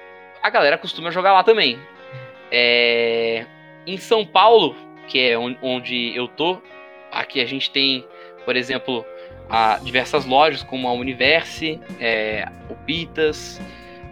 a 0.42 0.50
galera 0.50 0.76
costuma 0.76 1.10
jogar 1.10 1.32
lá 1.32 1.42
também. 1.42 1.78
Em 3.86 3.96
São 3.96 4.24
Paulo, 4.24 4.76
que 5.06 5.30
é 5.30 5.38
onde 5.38 6.14
eu 6.14 6.28
tô, 6.28 6.60
aqui 7.10 7.40
a 7.40 7.46
gente 7.46 7.70
tem, 7.70 8.06
por 8.44 8.54
exemplo, 8.54 9.04
a 9.48 9.78
diversas 9.78 10.24
lojas 10.24 10.62
como 10.62 10.88
a 10.88 10.92
Universe, 10.92 11.80
é, 12.00 12.46
o 12.68 12.74
Pitas, 12.74 13.60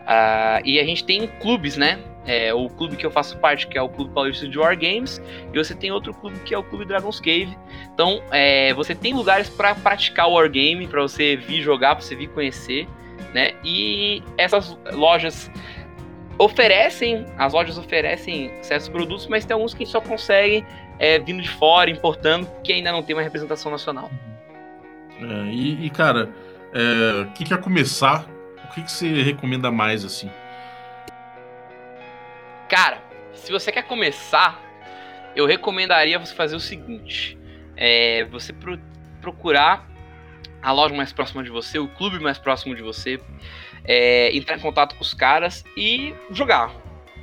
a, 0.07 0.61
e 0.64 0.79
a 0.79 0.85
gente 0.85 1.05
tem 1.05 1.27
clubes, 1.40 1.77
né? 1.77 1.99
É, 2.25 2.53
o 2.53 2.68
clube 2.68 2.96
que 2.96 3.07
eu 3.07 3.11
faço 3.11 3.38
parte, 3.38 3.68
que 3.68 3.79
é 3.79 3.83
o 3.83 3.88
Clube 3.88 4.12
Paulista 4.12 4.49
de 4.49 4.59
War 4.59 4.77
Games, 4.77 5.22
e 5.53 5.57
você 5.57 5.77
tem 5.77 5.92
outro 5.92 6.12
clube 6.12 6.37
que 6.40 6.53
é 6.53 6.59
o 6.59 6.62
Clube 6.62 6.85
Dragon's 6.85 7.20
Cave. 7.20 7.57
Então, 7.94 8.20
é, 8.33 8.75
você 8.75 8.96
tem 8.96 9.14
lugares 9.14 9.49
para 9.49 9.77
praticar 9.77 10.29
Wargame, 10.29 10.88
para 10.88 11.03
você 11.03 11.37
vir 11.37 11.62
jogar, 11.62 11.94
para 11.94 12.05
você 12.05 12.16
vir 12.16 12.29
conhecer, 12.31 12.88
né? 13.33 13.53
E 13.64 14.25
essas 14.37 14.77
lojas 14.92 15.51
oferecem, 16.38 17.25
as 17.38 17.53
lojas 17.53 17.79
oferecem 17.79 18.51
certos 18.61 18.88
produtos, 18.88 19.29
mas 19.29 19.44
tem 19.44 19.55
alguns 19.55 19.72
que 19.72 19.87
só 19.87 20.01
conseguem 20.01 20.66
é, 20.99 21.18
vindo 21.18 21.42
de 21.42 21.49
fora, 21.49 21.90
importando, 21.90 22.49
que 22.62 22.72
ainda 22.72 22.90
não 22.90 23.03
tem 23.03 23.14
uma 23.14 23.22
representação 23.22 23.70
nacional. 23.70 24.11
É, 25.20 25.50
e, 25.50 25.87
e, 25.87 25.90
cara, 25.90 26.31
o 26.72 27.22
é, 27.22 27.24
que 27.35 27.44
quer 27.44 27.61
começar? 27.61 28.26
O 28.64 28.74
que, 28.74 28.83
que 28.83 28.90
você 28.90 29.22
recomenda 29.22 29.70
mais 29.70 30.05
assim? 30.05 30.31
Cara, 32.68 33.02
se 33.33 33.50
você 33.52 33.70
quer 33.70 33.83
começar, 33.83 34.61
eu 35.35 35.46
recomendaria 35.46 36.18
você 36.18 36.35
fazer 36.35 36.57
o 36.57 36.61
seguinte: 36.61 37.38
é, 37.76 38.24
você 38.24 38.52
pro, 38.52 38.79
procurar 39.20 39.88
a 40.62 40.72
loja 40.72 40.94
mais 40.94 41.12
próxima 41.12 41.44
de 41.44 41.50
você, 41.50 41.79
o 41.79 41.87
clube 41.87 42.18
mais 42.18 42.38
próximo 42.38 42.74
de 42.74 42.83
você, 42.83 43.20
é, 43.85 44.37
entrar 44.37 44.57
em 44.57 44.61
contato 44.61 44.96
com 44.96 45.02
os 45.02 45.14
caras 45.14 45.64
e 45.76 46.14
jogar. 46.31 46.72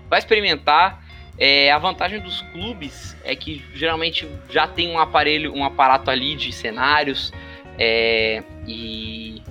Vai 0.10 0.19
experimentar. 0.19 1.03
É, 1.36 1.71
a 1.71 1.79
vantagem 1.79 2.19
dos 2.19 2.41
clubes 2.53 3.17
é 3.23 3.36
que 3.36 3.65
geralmente 3.73 4.29
já 4.51 4.67
tem 4.67 4.88
um 4.88 4.99
aparelho, 4.99 5.51
um 5.51 5.65
aparato 5.65 6.12
ali 6.12 6.36
de 6.36 6.51
cenários 6.51 7.34
é, 7.77 8.43
e, 8.67 9.41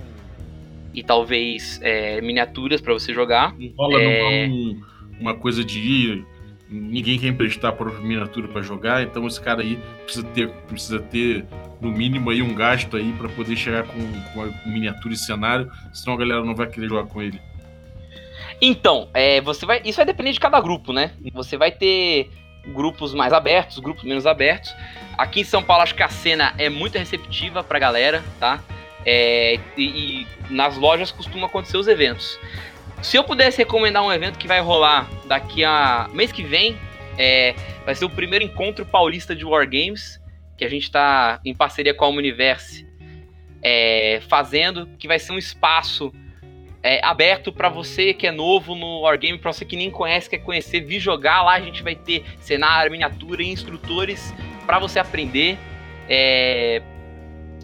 e 0.93 1.03
talvez 1.03 1.79
é, 1.83 2.21
miniaturas 2.21 2.81
para 2.81 2.93
você 2.93 3.13
jogar. 3.13 3.55
Não 3.57 3.73
rola 3.77 4.01
é... 4.01 4.47
um, 4.47 4.81
uma 5.19 5.33
coisa 5.33 5.63
de 5.63 5.79
ir, 5.79 6.25
ninguém 6.69 7.19
quer 7.19 7.27
emprestar 7.27 7.73
por 7.73 8.01
miniatura 8.01 8.47
para 8.47 8.61
jogar, 8.61 9.03
então 9.03 9.27
esse 9.27 9.39
cara 9.39 9.61
aí 9.61 9.77
precisa 10.03 10.25
ter, 10.27 10.49
precisa 10.49 10.99
ter 10.99 11.45
no 11.79 11.91
mínimo 11.91 12.29
aí 12.29 12.41
um 12.41 12.53
gasto 12.53 12.97
aí 12.97 13.11
para 13.13 13.29
poder 13.29 13.55
chegar 13.55 13.83
com, 13.83 13.99
com 14.33 14.41
a 14.41 14.47
miniatura 14.65 15.13
e 15.13 15.17
cenário, 15.17 15.71
senão 15.93 16.15
a 16.15 16.19
galera 16.19 16.43
não 16.43 16.55
vai 16.55 16.67
querer 16.67 16.87
jogar 16.87 17.05
com 17.05 17.21
ele. 17.21 17.39
Então, 18.61 19.09
é, 19.13 19.41
você 19.41 19.65
vai, 19.65 19.81
isso 19.83 19.97
vai 19.97 20.05
depender 20.05 20.31
de 20.31 20.39
cada 20.39 20.59
grupo, 20.61 20.93
né? 20.93 21.11
Você 21.33 21.57
vai 21.57 21.71
ter 21.71 22.29
grupos 22.67 23.13
mais 23.13 23.33
abertos, 23.33 23.79
grupos 23.79 24.03
menos 24.03 24.25
abertos. 24.25 24.73
Aqui 25.17 25.41
em 25.41 25.43
São 25.43 25.63
Paulo 25.63 25.83
acho 25.83 25.95
que 25.95 26.03
a 26.03 26.09
cena 26.09 26.53
é 26.57 26.69
muito 26.69 26.97
receptiva 26.97 27.63
pra 27.63 27.79
galera, 27.79 28.23
tá? 28.39 28.61
É, 29.05 29.59
e, 29.77 29.83
e, 29.83 30.27
nas 30.49 30.77
lojas 30.77 31.11
costuma 31.11 31.47
acontecer 31.47 31.77
os 31.77 31.87
eventos. 31.87 32.39
Se 33.01 33.17
eu 33.17 33.23
pudesse 33.23 33.57
recomendar 33.57 34.01
um 34.01 34.11
evento 34.11 34.39
que 34.39 34.47
vai 34.47 34.61
rolar 34.61 35.09
daqui 35.25 35.63
a 35.63 36.09
mês 36.13 36.31
que 36.31 36.41
vem, 36.41 36.77
é, 37.17 37.53
vai 37.85 37.95
ser 37.95 38.05
o 38.05 38.09
primeiro 38.09 38.45
encontro 38.45 38.85
paulista 38.85 39.35
de 39.35 39.43
Wargames, 39.43 40.21
que 40.57 40.63
a 40.63 40.69
gente 40.69 40.83
está 40.83 41.39
em 41.43 41.53
parceria 41.53 41.93
com 41.93 42.05
a 42.05 42.09
Universe 42.09 42.87
é, 43.61 44.21
fazendo, 44.27 44.87
que 44.97 45.07
vai 45.07 45.19
ser 45.19 45.31
um 45.33 45.37
espaço 45.37 46.13
é, 46.83 47.03
aberto 47.03 47.51
para 47.51 47.69
você 47.69 48.13
que 48.13 48.27
é 48.27 48.31
novo 48.31 48.75
no 48.75 49.01
Wargame, 49.01 49.39
para 49.39 49.53
você 49.53 49.63
que 49.63 49.77
nem 49.77 49.89
conhece, 49.89 50.29
quer 50.29 50.39
conhecer, 50.39 50.81
vir 50.81 50.99
jogar 50.99 51.41
lá. 51.41 51.53
A 51.53 51.61
gente 51.61 51.81
vai 51.81 51.95
ter 51.95 52.25
cenário, 52.41 52.91
miniatura 52.91 53.41
e 53.41 53.47
instrutores 53.47 54.33
para 54.65 54.77
você 54.79 54.99
aprender. 54.99 55.57
É, 56.09 56.81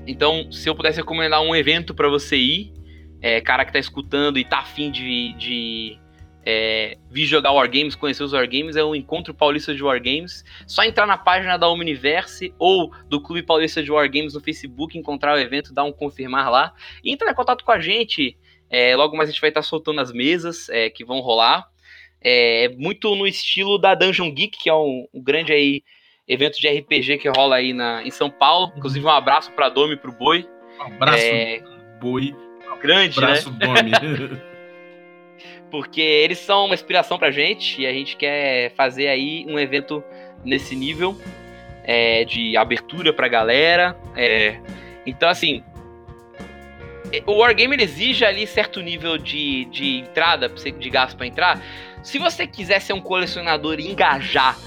então, 0.08 0.49
se 0.49 0.69
eu 0.69 0.73
pudesse 0.73 0.97
recomendar 0.97 1.41
um 1.41 1.53
evento 1.53 1.93
para 1.93 2.08
você 2.08 2.38
ir, 2.38 2.73
é, 3.21 3.41
cara 3.41 3.65
que 3.65 3.73
tá 3.73 3.79
escutando 3.79 4.39
e 4.39 4.45
tá 4.45 4.60
afim 4.60 4.89
de, 4.89 5.34
de 5.34 5.99
é, 6.45 6.97
vir 7.12 7.25
jogar 7.25 7.51
Wargames, 7.51 7.95
conhecer 7.95 8.23
os 8.23 8.32
Wargames, 8.32 8.77
é 8.77 8.84
o 8.84 8.95
Encontro 8.95 9.34
Paulista 9.34 9.75
de 9.75 9.84
Wargames. 9.84 10.45
Só 10.65 10.84
entrar 10.84 11.05
na 11.05 11.17
página 11.17 11.58
da 11.58 11.67
Omniverse 11.67 12.53
ou 12.58 12.91
do 13.10 13.21
Clube 13.21 13.43
Paulista 13.43 13.84
de 13.84 13.91
Wargames 13.91 14.34
no 14.34 14.39
Facebook, 14.39 14.97
encontrar 14.97 15.36
o 15.36 15.39
evento, 15.39 15.73
dar 15.73 15.84
um 15.84 15.91
confirmar 15.91 16.49
lá. 16.49 16.73
E 17.03 17.12
entrar 17.12 17.32
em 17.32 17.36
contato 17.36 17.65
com 17.65 17.71
a 17.73 17.79
gente. 17.79 18.38
É, 18.69 18.95
logo 18.95 19.17
mais 19.17 19.29
a 19.29 19.32
gente 19.32 19.41
vai 19.41 19.49
estar 19.49 19.62
soltando 19.62 20.01
as 20.01 20.12
mesas 20.12 20.69
é, 20.69 20.89
que 20.89 21.03
vão 21.03 21.19
rolar. 21.19 21.67
É 22.21 22.69
muito 22.77 23.15
no 23.15 23.25
estilo 23.25 23.77
da 23.77 23.95
Dungeon 23.95 24.32
Geek, 24.32 24.58
que 24.58 24.69
é 24.69 24.73
um, 24.73 25.08
um 25.13 25.21
grande 25.23 25.53
aí 25.53 25.84
evento 26.27 26.60
de 26.60 26.67
RPG 26.67 27.17
que 27.17 27.29
rola 27.29 27.55
aí 27.55 27.73
na, 27.73 28.03
em 28.03 28.12
São 28.12 28.29
Paulo. 28.29 28.71
Inclusive, 28.77 29.05
um 29.05 29.10
abraço 29.10 29.51
para 29.53 29.69
Domi 29.69 29.93
e 29.93 29.97
pro 29.97 30.12
Boi. 30.12 30.47
Um 30.79 30.93
abraço, 30.93 31.23
é... 31.23 31.63
Boi 31.99 32.36
grande, 32.79 33.19
Braço 33.19 33.51
né? 33.51 33.67
nome. 33.67 34.39
Porque 35.69 36.01
eles 36.01 36.39
são 36.39 36.65
uma 36.65 36.73
inspiração 36.73 37.19
pra 37.19 37.29
gente 37.29 37.82
e 37.82 37.86
a 37.86 37.93
gente 37.93 38.17
quer 38.17 38.71
fazer 38.71 39.08
aí 39.08 39.45
um 39.47 39.60
evento 39.60 40.03
nesse 40.43 40.75
nível 40.75 41.15
é, 41.84 42.25
de 42.25 42.58
abertura 42.58 43.13
pra 43.13 43.27
galera. 43.27 43.95
É, 44.15 44.60
então, 45.05 45.29
assim, 45.29 45.63
o 47.26 47.38
Wargame 47.38 47.82
exige 47.82 48.24
ali 48.26 48.45
certo 48.45 48.82
nível 48.82 49.17
de, 49.17 49.65
de 49.65 50.00
entrada, 50.00 50.50
de 50.50 50.89
gasto 50.89 51.17
para 51.17 51.28
entrar. 51.28 51.62
Se 52.04 52.17
você 52.17 52.48
quiser 52.48 52.82
ser 52.82 52.93
um 52.93 53.02
colecionador 53.02 53.80
e 53.80 53.89
engajar 53.89 54.58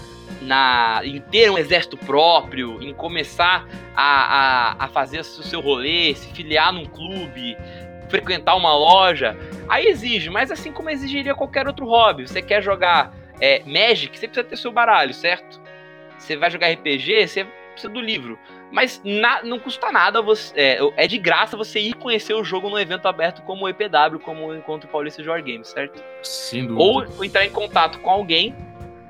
na, 0.40 1.00
em 1.04 1.20
ter 1.20 1.50
um 1.50 1.58
exército 1.58 1.96
próprio, 1.96 2.82
em 2.82 2.92
começar 2.92 3.66
a, 3.94 4.74
a, 4.80 4.84
a 4.84 4.88
fazer 4.88 5.20
o 5.20 5.24
seu 5.24 5.60
rolê, 5.60 6.14
se 6.14 6.28
filiar 6.32 6.72
num 6.72 6.84
clube, 6.84 7.56
frequentar 8.08 8.56
uma 8.56 8.74
loja, 8.74 9.36
aí 9.68 9.86
exige, 9.86 10.28
mas 10.28 10.50
assim 10.50 10.72
como 10.72 10.90
exigiria 10.90 11.34
qualquer 11.34 11.66
outro 11.66 11.86
hobby. 11.86 12.26
Você 12.26 12.42
quer 12.42 12.62
jogar 12.62 13.14
é, 13.40 13.62
Magic, 13.64 14.18
você 14.18 14.26
precisa 14.28 14.44
ter 14.46 14.56
seu 14.56 14.70
baralho, 14.70 15.14
certo? 15.14 15.60
Você 16.18 16.36
vai 16.36 16.50
jogar 16.50 16.70
RPG, 16.70 17.26
você 17.26 17.46
precisa 17.72 17.92
do 17.92 18.00
livro. 18.00 18.38
Mas 18.70 19.00
na, 19.04 19.42
não 19.42 19.58
custa 19.58 19.90
nada, 19.90 20.22
você, 20.22 20.52
é, 20.56 20.78
é, 20.96 21.06
de 21.06 21.18
graça 21.18 21.56
você 21.56 21.80
ir 21.80 21.94
conhecer 21.94 22.34
o 22.34 22.44
jogo 22.44 22.70
num 22.70 22.78
evento 22.78 23.06
aberto 23.06 23.42
como 23.42 23.64
o 23.64 23.68
EPW, 23.68 24.18
como 24.22 24.46
o 24.46 24.56
Encontro 24.56 24.88
Paulista 24.88 25.22
de 25.22 25.28
War 25.28 25.42
Games, 25.42 25.68
certo? 25.68 26.02
Sim, 26.22 26.72
ou, 26.72 27.04
ou 27.16 27.24
entrar 27.24 27.44
em 27.44 27.50
contato 27.50 27.98
com 28.00 28.10
alguém 28.10 28.54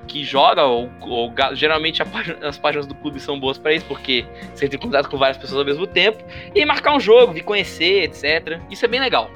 que 0.09 0.25
joga, 0.25 0.65
ou, 0.65 0.91
ou 1.01 1.33
geralmente 1.55 2.05
página, 2.05 2.39
as 2.47 2.59
páginas 2.59 2.87
do 2.87 2.95
clube 2.95 3.21
são 3.21 3.39
boas 3.39 3.57
para 3.57 3.73
isso, 3.73 3.87
porque 3.87 4.27
você 4.55 4.67
entra 4.67 4.77
em 4.77 4.81
contato 4.81 5.09
com 5.09 5.17
várias 5.17 5.37
pessoas 5.37 5.61
ao 5.61 5.65
mesmo 5.65 5.87
tempo, 5.87 6.23
e 6.55 6.65
marcar 6.65 6.95
um 6.95 7.01
jogo, 7.01 7.33
vir 7.33 7.45
conhecer, 7.45 8.05
etc. 8.05 8.61
Isso 8.71 8.85
é 8.85 8.89
bem 8.89 9.01
legal. 9.01 9.31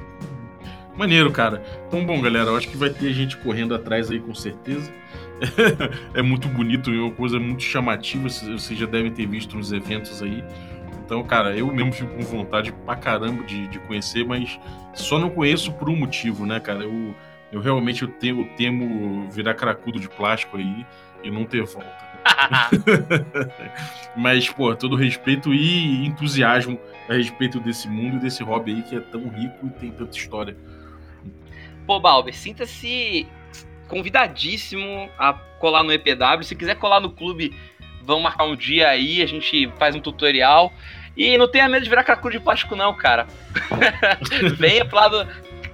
Maneiro, 0.95 1.31
cara. 1.31 1.63
Então, 1.87 2.03
bom, 2.03 2.19
galera, 2.19 2.49
eu 2.49 2.57
acho 2.57 2.67
que 2.67 2.75
vai 2.75 2.89
ter 2.89 3.13
gente 3.13 3.37
correndo 3.37 3.75
atrás 3.75 4.09
aí 4.09 4.19
com 4.19 4.33
certeza. 4.33 4.91
é 6.13 6.21
muito 6.21 6.47
bonito, 6.47 6.89
é 6.89 6.99
uma 6.99 7.11
coisa 7.11 7.39
muito 7.39 7.63
chamativa, 7.63 8.29
vocês 8.29 8.77
já 8.77 8.85
devem 8.85 9.11
ter 9.11 9.27
visto 9.27 9.57
nos 9.57 9.71
eventos 9.71 10.21
aí. 10.21 10.43
Então, 11.05 11.23
cara, 11.23 11.55
eu 11.55 11.67
mesmo 11.67 11.93
fico 11.93 12.13
com 12.15 12.23
vontade 12.23 12.73
pra 12.85 12.95
caramba 12.95 13.43
de, 13.43 13.67
de 13.67 13.79
conhecer, 13.79 14.25
mas 14.25 14.59
só 14.93 15.17
não 15.17 15.29
conheço 15.29 15.71
por 15.71 15.89
um 15.89 15.95
motivo, 15.95 16.45
né, 16.45 16.59
cara? 16.59 16.83
Eu, 16.83 17.15
eu 17.51 17.61
realmente 17.61 18.01
eu 18.01 18.09
temo, 18.09 18.41
eu 18.41 18.49
temo 18.57 19.29
virar 19.29 19.53
cracudo 19.53 19.99
de 19.99 20.09
plástico 20.09 20.57
aí 20.57 20.85
e 21.23 21.31
não 21.31 21.45
ter 21.45 21.63
volta. 21.63 22.07
mas, 24.17 24.49
pô, 24.49 24.75
todo 24.75 24.95
respeito 24.95 25.53
e 25.53 26.05
entusiasmo 26.05 26.77
a 27.07 27.13
respeito 27.13 27.59
desse 27.59 27.87
mundo 27.87 28.17
e 28.17 28.19
desse 28.19 28.43
hobby 28.43 28.73
aí 28.73 28.81
que 28.83 28.95
é 28.95 28.99
tão 28.99 29.29
rico 29.29 29.67
e 29.67 29.69
tem 29.69 29.91
tanta 29.91 30.17
história. 30.17 30.57
Pô, 31.85 32.01
Balber, 32.01 32.35
sinta-se 32.35 33.25
convidadíssimo 33.87 35.09
a 35.17 35.33
colar 35.33 35.83
no 35.83 35.91
EPW. 35.91 36.43
Se 36.43 36.55
quiser 36.55 36.75
colar 36.75 36.99
no 36.99 37.11
clube, 37.11 37.53
vamos 38.03 38.23
marcar 38.23 38.45
um 38.45 38.55
dia 38.55 38.89
aí, 38.89 39.21
a 39.21 39.25
gente 39.25 39.71
faz 39.77 39.95
um 39.95 39.99
tutorial. 39.99 40.71
E 41.15 41.37
não 41.37 41.47
tenha 41.47 41.67
medo 41.67 41.83
de 41.83 41.89
virar 41.89 42.03
cracudo 42.03 42.31
de 42.31 42.39
plástico, 42.39 42.75
não, 42.75 42.93
cara. 42.93 43.25
venha, 44.55 44.85
pro 44.85 44.95
lado, 44.95 45.27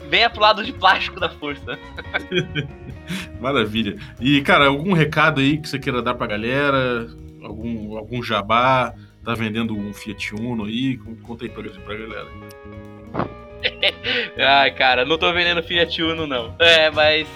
venha 0.09 0.30
pro 0.30 0.41
lado 0.41 0.64
de 0.64 0.72
plástico 0.72 1.20
da 1.20 1.30
força. 1.30 1.78
Maravilha. 3.41 3.97
E, 4.22 4.41
cara, 4.41 4.68
algum 4.68 4.93
recado 4.93 5.41
aí 5.41 5.57
que 5.57 5.68
você 5.68 5.78
queira 5.78 6.01
dar 6.01 6.16
pra 6.16 6.28
galera? 6.28 7.07
Algum, 7.43 7.97
algum 7.97 8.24
jabá? 8.24 8.93
Tá 9.24 9.34
vendendo 9.34 9.76
um 9.78 9.93
Fiat 9.93 10.34
Uno 10.36 10.66
aí? 10.66 10.97
Conta 11.24 11.43
aí 11.43 11.49
pra, 11.49 11.64
pra 11.64 11.95
galera. 11.95 12.28
Ai, 14.38 14.72
cara, 14.72 15.05
não 15.05 15.18
tô 15.18 15.32
vendendo 15.34 15.64
Fiat 15.64 16.01
Uno, 16.01 16.26
não. 16.26 16.55
É, 16.59 16.89
mas 16.89 17.28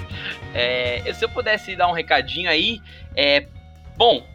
é, 0.57 1.13
se 1.13 1.23
eu 1.23 1.29
pudesse 1.29 1.75
dar 1.75 1.87
um 1.87 1.93
recadinho 1.93 2.49
aí, 2.49 2.81
é. 3.15 3.45
Bom, 3.95 4.25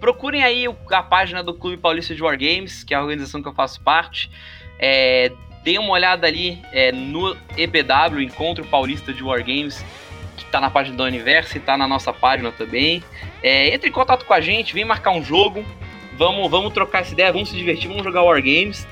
procurem 0.00 0.42
aí 0.42 0.66
a 0.90 1.02
página 1.02 1.42
do 1.42 1.54
Clube 1.54 1.76
Paulista 1.76 2.14
de 2.14 2.22
Wargames, 2.22 2.84
que 2.84 2.94
é 2.94 2.96
a 2.96 3.00
organização 3.00 3.42
que 3.42 3.48
eu 3.48 3.54
faço 3.54 3.80
parte. 3.80 4.30
É, 4.78 5.32
deem 5.62 5.78
uma 5.78 5.90
olhada 5.90 6.26
ali 6.26 6.62
é, 6.72 6.92
no 6.92 7.36
EPW, 7.56 8.22
Encontro 8.22 8.64
Paulista 8.64 9.12
de 9.12 9.22
Wargames, 9.22 9.84
que 10.36 10.44
tá 10.46 10.60
na 10.60 10.70
página 10.70 10.96
do 10.96 11.02
Universo 11.02 11.56
e 11.56 11.60
tá 11.60 11.76
na 11.76 11.86
nossa 11.88 12.12
página 12.12 12.52
também. 12.52 13.02
É, 13.42 13.72
entre 13.74 13.88
em 13.88 13.92
contato 13.92 14.24
com 14.24 14.34
a 14.34 14.40
gente, 14.40 14.74
vem 14.74 14.84
marcar 14.84 15.10
um 15.10 15.22
jogo. 15.22 15.64
Vamos, 16.16 16.50
vamos 16.50 16.72
trocar 16.72 17.02
essa 17.02 17.12
ideia, 17.12 17.32
vamos 17.32 17.50
se 17.50 17.56
divertir, 17.56 17.88
vamos 17.88 18.02
jogar 18.02 18.22
Wargames. 18.22 18.86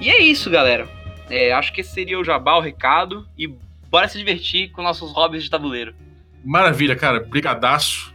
E 0.00 0.10
é 0.10 0.20
isso, 0.20 0.50
galera. 0.50 0.88
É, 1.30 1.52
acho 1.52 1.72
que 1.72 1.80
esse 1.80 1.92
seria 1.92 2.18
o 2.18 2.24
jabá, 2.24 2.56
o 2.56 2.60
recado. 2.60 3.26
E 3.38 3.46
bora 3.90 4.08
se 4.08 4.18
divertir 4.18 4.70
com 4.70 4.82
nossos 4.82 5.12
hobbies 5.12 5.44
de 5.44 5.50
tabuleiro. 5.50 5.94
Maravilha, 6.44 6.96
cara. 6.96 7.20
Brigadaço. 7.20 8.12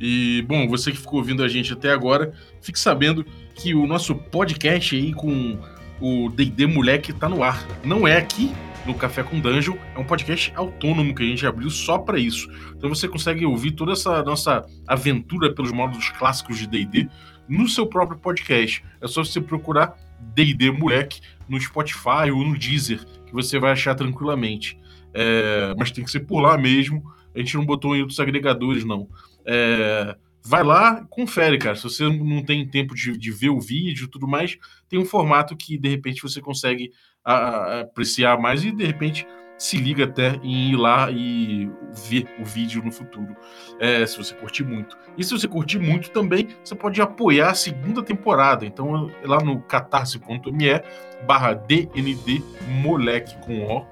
E, 0.00 0.44
bom, 0.48 0.66
você 0.68 0.90
que 0.90 0.98
ficou 0.98 1.20
ouvindo 1.20 1.44
a 1.44 1.48
gente 1.48 1.72
até 1.72 1.90
agora, 1.92 2.32
fique 2.60 2.78
sabendo 2.78 3.24
que 3.54 3.74
o 3.74 3.86
nosso 3.86 4.14
podcast 4.14 4.96
aí 4.96 5.12
com 5.12 5.58
o 6.00 6.28
D&D 6.28 6.66
Moleque 6.66 7.12
tá 7.12 7.28
no 7.28 7.44
ar. 7.44 7.64
Não 7.84 8.06
é 8.08 8.16
aqui 8.16 8.50
no 8.84 8.94
Café 8.94 9.22
com 9.22 9.38
Dungeon, 9.38 9.76
é 9.94 9.98
um 9.98 10.04
podcast 10.04 10.52
autônomo 10.56 11.14
que 11.14 11.22
a 11.22 11.26
gente 11.26 11.46
abriu 11.46 11.70
só 11.70 11.98
para 11.98 12.18
isso. 12.18 12.50
Então 12.76 12.88
você 12.88 13.06
consegue 13.06 13.46
ouvir 13.46 13.72
toda 13.72 13.92
essa 13.92 14.22
nossa 14.24 14.66
aventura 14.86 15.54
pelos 15.54 15.70
módulos 15.70 16.10
clássicos 16.10 16.58
de 16.58 16.66
D&D 16.66 17.08
no 17.48 17.68
seu 17.68 17.86
próprio 17.86 18.18
podcast. 18.18 18.84
É 19.00 19.06
só 19.06 19.24
você 19.24 19.40
procurar 19.40 19.96
D&D 20.34 20.70
Moleque 20.72 21.20
no 21.48 21.60
Spotify 21.60 22.30
ou 22.32 22.44
no 22.44 22.58
Deezer, 22.58 23.04
que 23.26 23.32
você 23.32 23.58
vai 23.58 23.72
achar 23.72 23.94
tranquilamente. 23.94 24.78
É, 25.14 25.74
mas 25.78 25.90
tem 25.90 26.04
que 26.04 26.10
ser 26.10 26.20
por 26.20 26.40
lá 26.40 26.56
mesmo. 26.58 27.04
A 27.34 27.38
gente 27.38 27.56
não 27.56 27.64
botou 27.64 27.96
em 27.96 28.00
outros 28.00 28.20
agregadores, 28.20 28.84
não. 28.84 29.08
É, 29.44 30.16
vai 30.44 30.62
lá, 30.62 31.04
confere, 31.08 31.58
cara. 31.58 31.76
Se 31.76 31.84
você 31.84 32.08
não 32.08 32.42
tem 32.42 32.66
tempo 32.66 32.94
de, 32.94 33.16
de 33.16 33.30
ver 33.30 33.50
o 33.50 33.60
vídeo 33.60 34.04
e 34.04 34.08
tudo 34.08 34.26
mais, 34.26 34.58
tem 34.88 34.98
um 34.98 35.04
formato 35.04 35.56
que 35.56 35.78
de 35.78 35.88
repente 35.88 36.22
você 36.22 36.40
consegue 36.40 36.92
a, 37.24 37.34
a, 37.34 37.80
apreciar 37.80 38.38
mais 38.38 38.64
e 38.64 38.72
de 38.72 38.84
repente 38.84 39.26
se 39.62 39.76
liga 39.76 40.04
até 40.04 40.40
em 40.42 40.72
ir 40.72 40.76
lá 40.76 41.08
e 41.08 41.70
ver 42.08 42.26
o 42.40 42.44
vídeo 42.44 42.82
no 42.82 42.90
futuro, 42.90 43.36
é, 43.78 44.04
se 44.04 44.18
você 44.18 44.34
curtir 44.34 44.64
muito. 44.64 44.98
E 45.16 45.22
se 45.22 45.30
você 45.30 45.46
curtir 45.46 45.78
muito 45.78 46.10
também, 46.10 46.48
você 46.64 46.74
pode 46.74 47.00
apoiar 47.00 47.50
a 47.50 47.54
segunda 47.54 48.02
temporada. 48.02 48.66
Então, 48.66 49.08
lá 49.22 49.38
no 49.38 49.62
catarse.me 49.62 50.82
barra 51.26 51.54
DND 51.54 52.42
Moleque 52.82 53.36
com 53.38 53.64
O, 53.64 53.86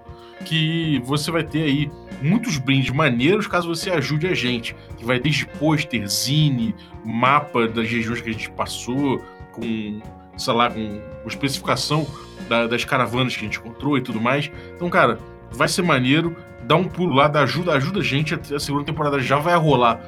que 0.45 1.01
você 1.05 1.30
vai 1.30 1.43
ter 1.43 1.62
aí 1.62 1.91
muitos 2.22 2.59
brindes 2.59 2.91
maneiros 2.91 3.47
caso 3.47 3.68
você 3.68 3.91
ajude 3.91 4.26
a 4.26 4.34
gente. 4.34 4.74
Que 4.97 5.05
vai 5.05 5.18
desde 5.18 5.47
pôster, 5.47 6.07
zine, 6.09 6.74
mapa 7.05 7.66
das 7.68 7.88
regiões 7.88 8.20
que 8.20 8.30
a 8.30 8.32
gente 8.32 8.51
passou, 8.51 9.22
com, 9.53 10.01
sei 10.36 10.55
lá, 10.55 10.70
com 10.70 11.01
especificação 11.26 12.07
da, 12.49 12.66
das 12.66 12.84
caravanas 12.84 13.36
que 13.36 13.41
a 13.41 13.45
gente 13.45 13.59
encontrou 13.59 13.97
e 13.97 14.01
tudo 14.01 14.20
mais. 14.20 14.51
Então, 14.74 14.88
cara, 14.91 15.18
vai 15.51 15.68
ser 15.68 15.82
maneiro. 15.82 16.36
Dá 16.64 16.76
um 16.76 16.84
pulo 16.84 17.14
lá, 17.14 17.26
dá 17.26 17.43
ajuda, 17.43 17.72
ajuda 17.72 18.01
a 18.01 18.03
gente. 18.03 18.34
A 18.34 18.61
segunda 18.61 18.84
temporada 18.84 19.18
já 19.20 19.38
vai 19.38 19.57
rolar. 19.57 20.01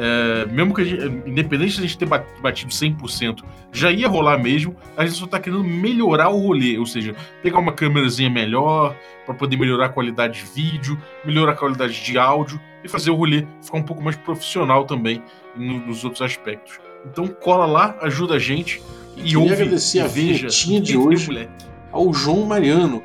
É, 0.00 0.46
mesmo 0.46 0.72
que 0.72 0.82
a 0.82 0.84
gente, 0.84 1.28
independente 1.28 1.72
de 1.72 1.78
a 1.80 1.82
gente 1.82 1.98
ter 1.98 2.06
batido 2.06 2.70
100%, 2.70 3.42
já 3.72 3.90
ia 3.90 4.06
rolar 4.06 4.38
mesmo. 4.38 4.76
A 4.96 5.04
gente 5.04 5.18
só 5.18 5.26
tá 5.26 5.40
querendo 5.40 5.64
melhorar 5.64 6.28
o 6.28 6.38
rolê, 6.38 6.78
ou 6.78 6.86
seja, 6.86 7.16
pegar 7.42 7.58
uma 7.58 7.72
câmerazinha 7.72 8.30
melhor 8.30 8.94
para 9.26 9.34
poder 9.34 9.56
melhorar 9.56 9.86
a 9.86 9.88
qualidade 9.88 10.38
de 10.38 10.46
vídeo, 10.52 10.96
melhorar 11.24 11.52
a 11.52 11.56
qualidade 11.56 12.00
de 12.00 12.16
áudio 12.16 12.60
e 12.84 12.88
fazer 12.88 13.10
o 13.10 13.16
rolê 13.16 13.44
ficar 13.60 13.78
um 13.78 13.82
pouco 13.82 14.00
mais 14.00 14.14
profissional 14.14 14.84
também 14.84 15.20
nos 15.56 16.04
outros 16.04 16.22
aspectos. 16.22 16.78
Então 17.04 17.26
cola 17.26 17.66
lá, 17.66 17.98
ajuda 18.00 18.36
a 18.36 18.38
gente 18.38 18.80
e 19.16 19.36
ouve. 19.36 19.52
agradecer 19.52 19.98
a 19.98 20.06
vinhetinha 20.06 20.80
de 20.80 20.96
hoje 20.96 21.48
ao 21.90 22.14
João 22.14 22.46
Mariano, 22.46 23.02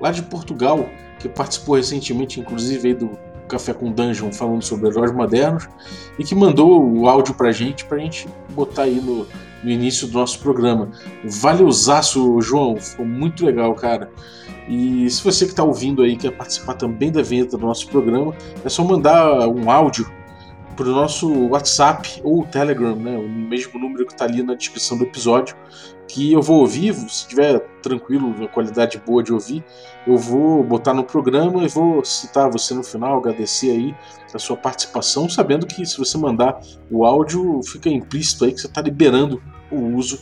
lá 0.00 0.10
de 0.10 0.22
Portugal 0.22 0.88
que 1.18 1.28
participou 1.28 1.76
recentemente, 1.76 2.40
inclusive, 2.40 2.88
aí 2.88 2.94
do 2.94 3.18
Café 3.50 3.74
com 3.74 3.90
Dungeon, 3.90 4.32
falando 4.32 4.62
sobre 4.62 4.88
heróis 4.88 5.12
modernos, 5.12 5.68
e 6.18 6.24
que 6.24 6.34
mandou 6.34 6.82
o 6.82 7.08
áudio 7.08 7.34
pra 7.34 7.52
gente, 7.52 7.84
pra 7.84 7.98
gente 7.98 8.28
botar 8.50 8.82
aí 8.82 9.00
no, 9.00 9.26
no 9.62 9.70
início 9.70 10.06
do 10.06 10.14
nosso 10.14 10.38
programa. 10.38 10.90
Valeuzaço, 11.24 12.40
João, 12.40 12.76
ficou 12.76 13.04
muito 13.04 13.44
legal, 13.44 13.74
cara. 13.74 14.10
E 14.68 15.10
se 15.10 15.22
você 15.22 15.44
que 15.44 15.50
está 15.50 15.64
ouvindo 15.64 16.02
aí 16.02 16.16
quer 16.16 16.30
participar 16.30 16.74
também 16.74 17.10
da 17.10 17.22
vinheta 17.22 17.56
do 17.56 17.66
nosso 17.66 17.88
programa, 17.88 18.34
é 18.64 18.68
só 18.68 18.84
mandar 18.84 19.48
um 19.48 19.70
áudio 19.70 20.10
para 20.80 20.88
o 20.88 20.92
nosso 20.92 21.30
WhatsApp 21.48 22.22
ou 22.24 22.42
Telegram, 22.46 22.96
né, 22.96 23.14
o 23.14 23.28
mesmo 23.28 23.78
número 23.78 24.06
que 24.06 24.14
está 24.14 24.24
ali 24.24 24.42
na 24.42 24.54
descrição 24.54 24.96
do 24.96 25.04
episódio, 25.04 25.54
que 26.08 26.32
eu 26.32 26.40
vou 26.40 26.60
ouvir, 26.60 26.94
se 26.94 27.28
tiver 27.28 27.58
tranquilo, 27.82 28.34
a 28.42 28.48
qualidade 28.48 28.96
boa 29.06 29.22
de 29.22 29.30
ouvir, 29.30 29.62
eu 30.06 30.16
vou 30.16 30.64
botar 30.64 30.94
no 30.94 31.04
programa 31.04 31.62
e 31.62 31.68
vou 31.68 32.02
citar 32.02 32.50
você 32.50 32.72
no 32.72 32.82
final, 32.82 33.18
agradecer 33.18 33.70
aí 33.72 33.94
a 34.32 34.38
sua 34.38 34.56
participação, 34.56 35.28
sabendo 35.28 35.66
que 35.66 35.84
se 35.84 35.98
você 35.98 36.16
mandar 36.16 36.58
o 36.90 37.04
áudio, 37.04 37.60
fica 37.62 37.90
implícito 37.90 38.46
aí 38.46 38.52
que 38.52 38.62
você 38.62 38.66
está 38.66 38.80
liberando 38.80 39.38
o 39.70 39.96
uso 39.98 40.18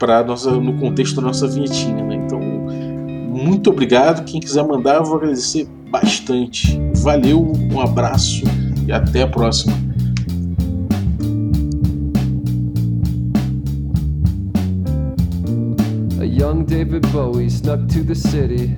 para 0.00 0.24
no 0.24 0.80
contexto 0.80 1.14
da 1.14 1.22
nossa 1.22 1.46
vinhetinha, 1.46 2.02
né? 2.02 2.16
Então, 2.16 2.40
muito 2.40 3.70
obrigado. 3.70 4.24
Quem 4.24 4.40
quiser 4.40 4.66
mandar, 4.66 4.96
eu 4.96 5.04
vou 5.04 5.18
agradecer 5.18 5.68
bastante. 5.88 6.76
Valeu, 6.96 7.52
um 7.70 7.80
abraço 7.80 8.42
e 8.84 8.90
até 8.90 9.22
a 9.22 9.28
próxima. 9.28 9.91
Young 16.42 16.64
David 16.64 17.02
Bowie 17.12 17.48
snuck 17.48 17.86
to 17.90 18.02
the 18.02 18.16
city. 18.16 18.76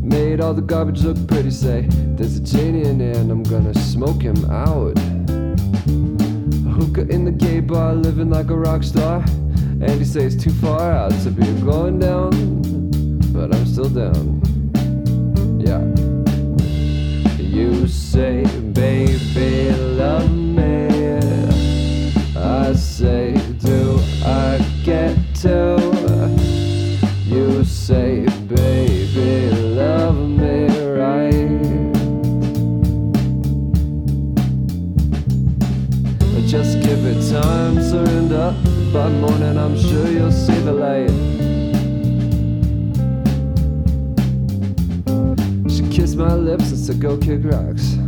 Made 0.00 0.40
all 0.40 0.54
the 0.54 0.62
garbage 0.62 1.02
look 1.02 1.18
pretty, 1.28 1.50
say, 1.50 1.82
There's 2.16 2.38
a 2.38 2.40
genie 2.40 2.88
in 2.88 2.98
here 2.98 3.12
and 3.12 3.30
I'm 3.30 3.42
gonna 3.42 3.74
smoke 3.74 4.22
him 4.22 4.42
out. 4.50 4.96
Hookah 6.76 7.06
in 7.14 7.26
the 7.26 7.30
gay 7.30 7.60
bar, 7.60 7.94
living 7.94 8.30
like 8.30 8.48
a 8.48 8.56
rock 8.56 8.82
star. 8.82 9.22
And 9.82 9.90
he 9.90 10.04
says 10.06 10.34
too 10.34 10.54
far 10.64 10.92
out 10.92 11.12
to 11.24 11.30
be 11.30 11.44
going 11.60 11.98
down, 11.98 12.30
but 13.34 13.54
I'm 13.54 13.66
still 13.66 13.90
down. 13.90 14.40
Yeah. 15.60 15.84
You 17.38 17.86
say, 17.86 18.46
baby, 18.72 19.76
love 20.00 20.30
me. 20.32 20.88
I 22.34 22.72
say, 22.72 23.34
do 23.60 24.00
I 24.24 24.66
get 24.84 25.18
to? 25.42 25.93
Say, 27.86 28.24
baby, 28.48 29.54
love 29.76 30.16
me 30.16 30.68
right. 30.88 31.92
Just 36.46 36.80
give 36.80 37.04
it 37.04 37.30
time, 37.30 37.82
surrender. 37.82 38.56
By 38.90 39.10
morning, 39.10 39.58
I'm 39.58 39.78
sure 39.78 40.08
you'll 40.08 40.32
see 40.32 40.58
the 40.60 40.72
light. 40.72 41.10
She 45.70 45.86
kissed 45.94 46.16
my 46.16 46.34
lips 46.34 46.70
and 46.70 46.78
said, 46.78 47.00
Go 47.00 47.18
kick 47.18 47.40
rocks. 47.44 47.98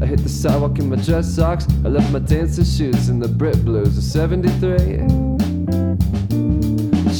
I 0.00 0.06
hit 0.06 0.22
the 0.22 0.28
sidewalk 0.28 0.78
in 0.78 0.88
my 0.88 0.96
dress 0.96 1.34
socks. 1.34 1.66
I 1.84 1.88
left 1.88 2.12
my 2.12 2.20
dancing 2.20 2.64
shoes 2.64 3.08
in 3.08 3.18
the 3.18 3.26
Brit 3.26 3.64
Blues 3.64 3.98
of 3.98 4.04
73 4.04 5.25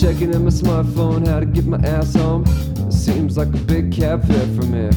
checking 0.07 0.33
in 0.33 0.45
my 0.45 0.51
smartphone 0.51 1.27
how 1.27 1.41
to 1.41 1.47
get 1.47 1.67
my 1.67 1.79
ass 1.79 2.15
home. 2.15 2.45
It 2.87 2.93
seems 2.93 3.37
like 3.37 3.49
a 3.49 3.59
big 3.67 3.91
cab 3.91 4.25
fare 4.25 4.47
from 4.55 4.73
here. 4.73 4.93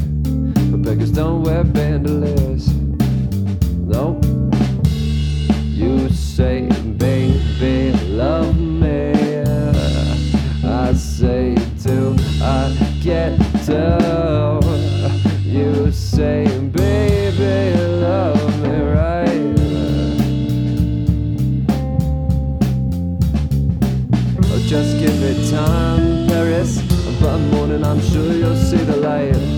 But 0.69 0.83
beggars 0.83 1.09
don't 1.09 1.41
wear 1.41 1.63
bandoliers. 1.63 2.67
No. 3.73 4.21
You 5.63 6.09
say, 6.09 6.69
baby, 6.97 7.97
love 8.05 8.55
me. 8.55 9.13
I 10.63 10.93
say, 10.93 11.55
do 11.81 12.15
I 12.43 12.99
get 13.01 13.35
to? 13.65 14.59
You 15.41 15.91
say, 15.91 16.68
and 27.71 27.85
I'm 27.85 28.01
sure 28.01 28.33
you'll 28.33 28.55
see 28.55 28.77
the 28.77 28.97
light. 28.97 29.48